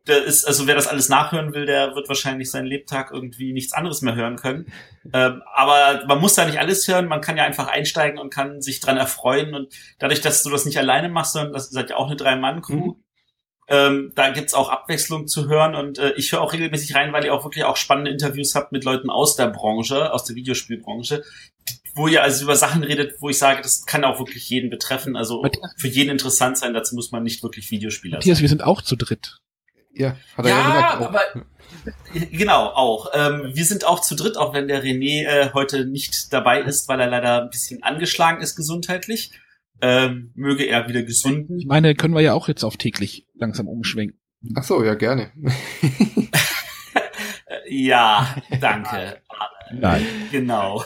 [0.09, 3.73] der ist, also wer das alles nachhören will, der wird wahrscheinlich seinen Lebtag irgendwie nichts
[3.73, 4.71] anderes mehr hören können.
[5.13, 8.61] Ähm, aber man muss da nicht alles hören, man kann ja einfach einsteigen und kann
[8.61, 9.53] sich dran erfreuen.
[9.53, 12.87] Und dadurch, dass du das nicht alleine machst, sondern das seid ja auch eine Drei-Mann-Crew,
[12.87, 12.95] mhm.
[13.69, 15.75] ähm, da gibt's auch Abwechslung zu hören.
[15.75, 18.71] Und äh, ich höre auch regelmäßig rein, weil ihr auch wirklich auch spannende Interviews habt
[18.71, 21.23] mit Leuten aus der Branche, aus der Videospielbranche,
[21.95, 25.15] wo ihr also über Sachen redet, wo ich sage, das kann auch wirklich jeden betreffen,
[25.15, 25.43] also
[25.77, 28.43] für jeden interessant sein, dazu muss man nicht wirklich Videospieler Matthias, sein.
[28.43, 29.39] wir sind auch zu dritt.
[29.99, 31.01] Ja, hat er ja, ja gesagt.
[31.01, 31.07] Auch.
[31.07, 31.21] Aber,
[32.31, 33.11] genau, auch.
[33.13, 36.87] Ähm, wir sind auch zu dritt, auch wenn der René äh, heute nicht dabei ist,
[36.87, 39.31] weil er leider ein bisschen angeschlagen ist gesundheitlich.
[39.81, 41.59] Ähm, möge er wieder gesunden.
[41.59, 44.19] Ich meine, können wir ja auch jetzt auf täglich langsam umschwenken.
[44.55, 45.31] Ach so, ja, gerne.
[47.69, 49.21] ja, danke.
[49.71, 50.05] Nein.
[50.31, 50.83] Genau.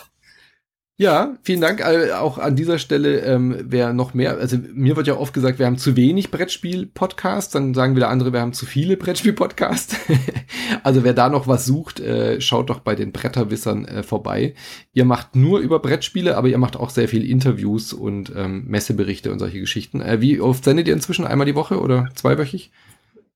[0.97, 1.79] Ja, vielen Dank.
[1.79, 5.57] Äh, auch an dieser Stelle, ähm, wer noch mehr, also mir wird ja oft gesagt,
[5.57, 9.95] wir haben zu wenig Brettspiel-Podcasts, dann sagen wieder andere, wir haben zu viele Brettspiel-Podcasts.
[10.83, 14.53] also wer da noch was sucht, äh, schaut doch bei den Bretterwissern äh, vorbei.
[14.93, 19.31] Ihr macht nur über Brettspiele, aber ihr macht auch sehr viel Interviews und ähm, Messeberichte
[19.31, 19.99] und solche Geschichten.
[19.99, 21.25] Äh, wie oft sendet ihr inzwischen?
[21.25, 22.71] Einmal die Woche oder zweiwöchig?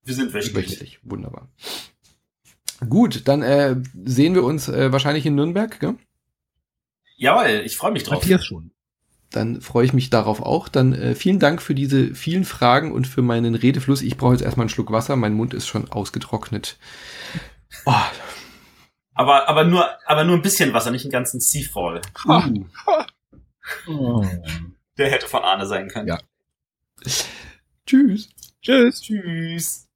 [0.06, 0.56] Wir sind wöchentlich.
[0.56, 1.00] wöchentlich.
[1.02, 1.50] Wunderbar.
[2.88, 5.96] Gut, dann äh, sehen wir uns äh, wahrscheinlich in Nürnberg, gell?
[7.18, 8.22] Jawohl, ich freue mich drauf.
[8.22, 8.72] Matthias schon.
[9.32, 10.70] Dann freue ich mich darauf auch.
[10.70, 14.02] Dann äh, vielen Dank für diese vielen Fragen und für meinen Redefluss.
[14.02, 15.16] Ich brauche jetzt erstmal einen Schluck Wasser.
[15.18, 16.78] Mein Mund ist schon ausgetrocknet.
[17.86, 17.94] Oh.
[19.14, 22.02] Aber, aber nur, aber nur ein bisschen Wasser, nicht einen ganzen Seafall.
[23.88, 24.26] Uh.
[24.98, 26.08] Der hätte von Arne sein können.
[26.08, 26.20] Ja.
[27.86, 28.30] Tschüss.
[28.62, 29.02] Tschüss.
[29.02, 29.87] Tschüss.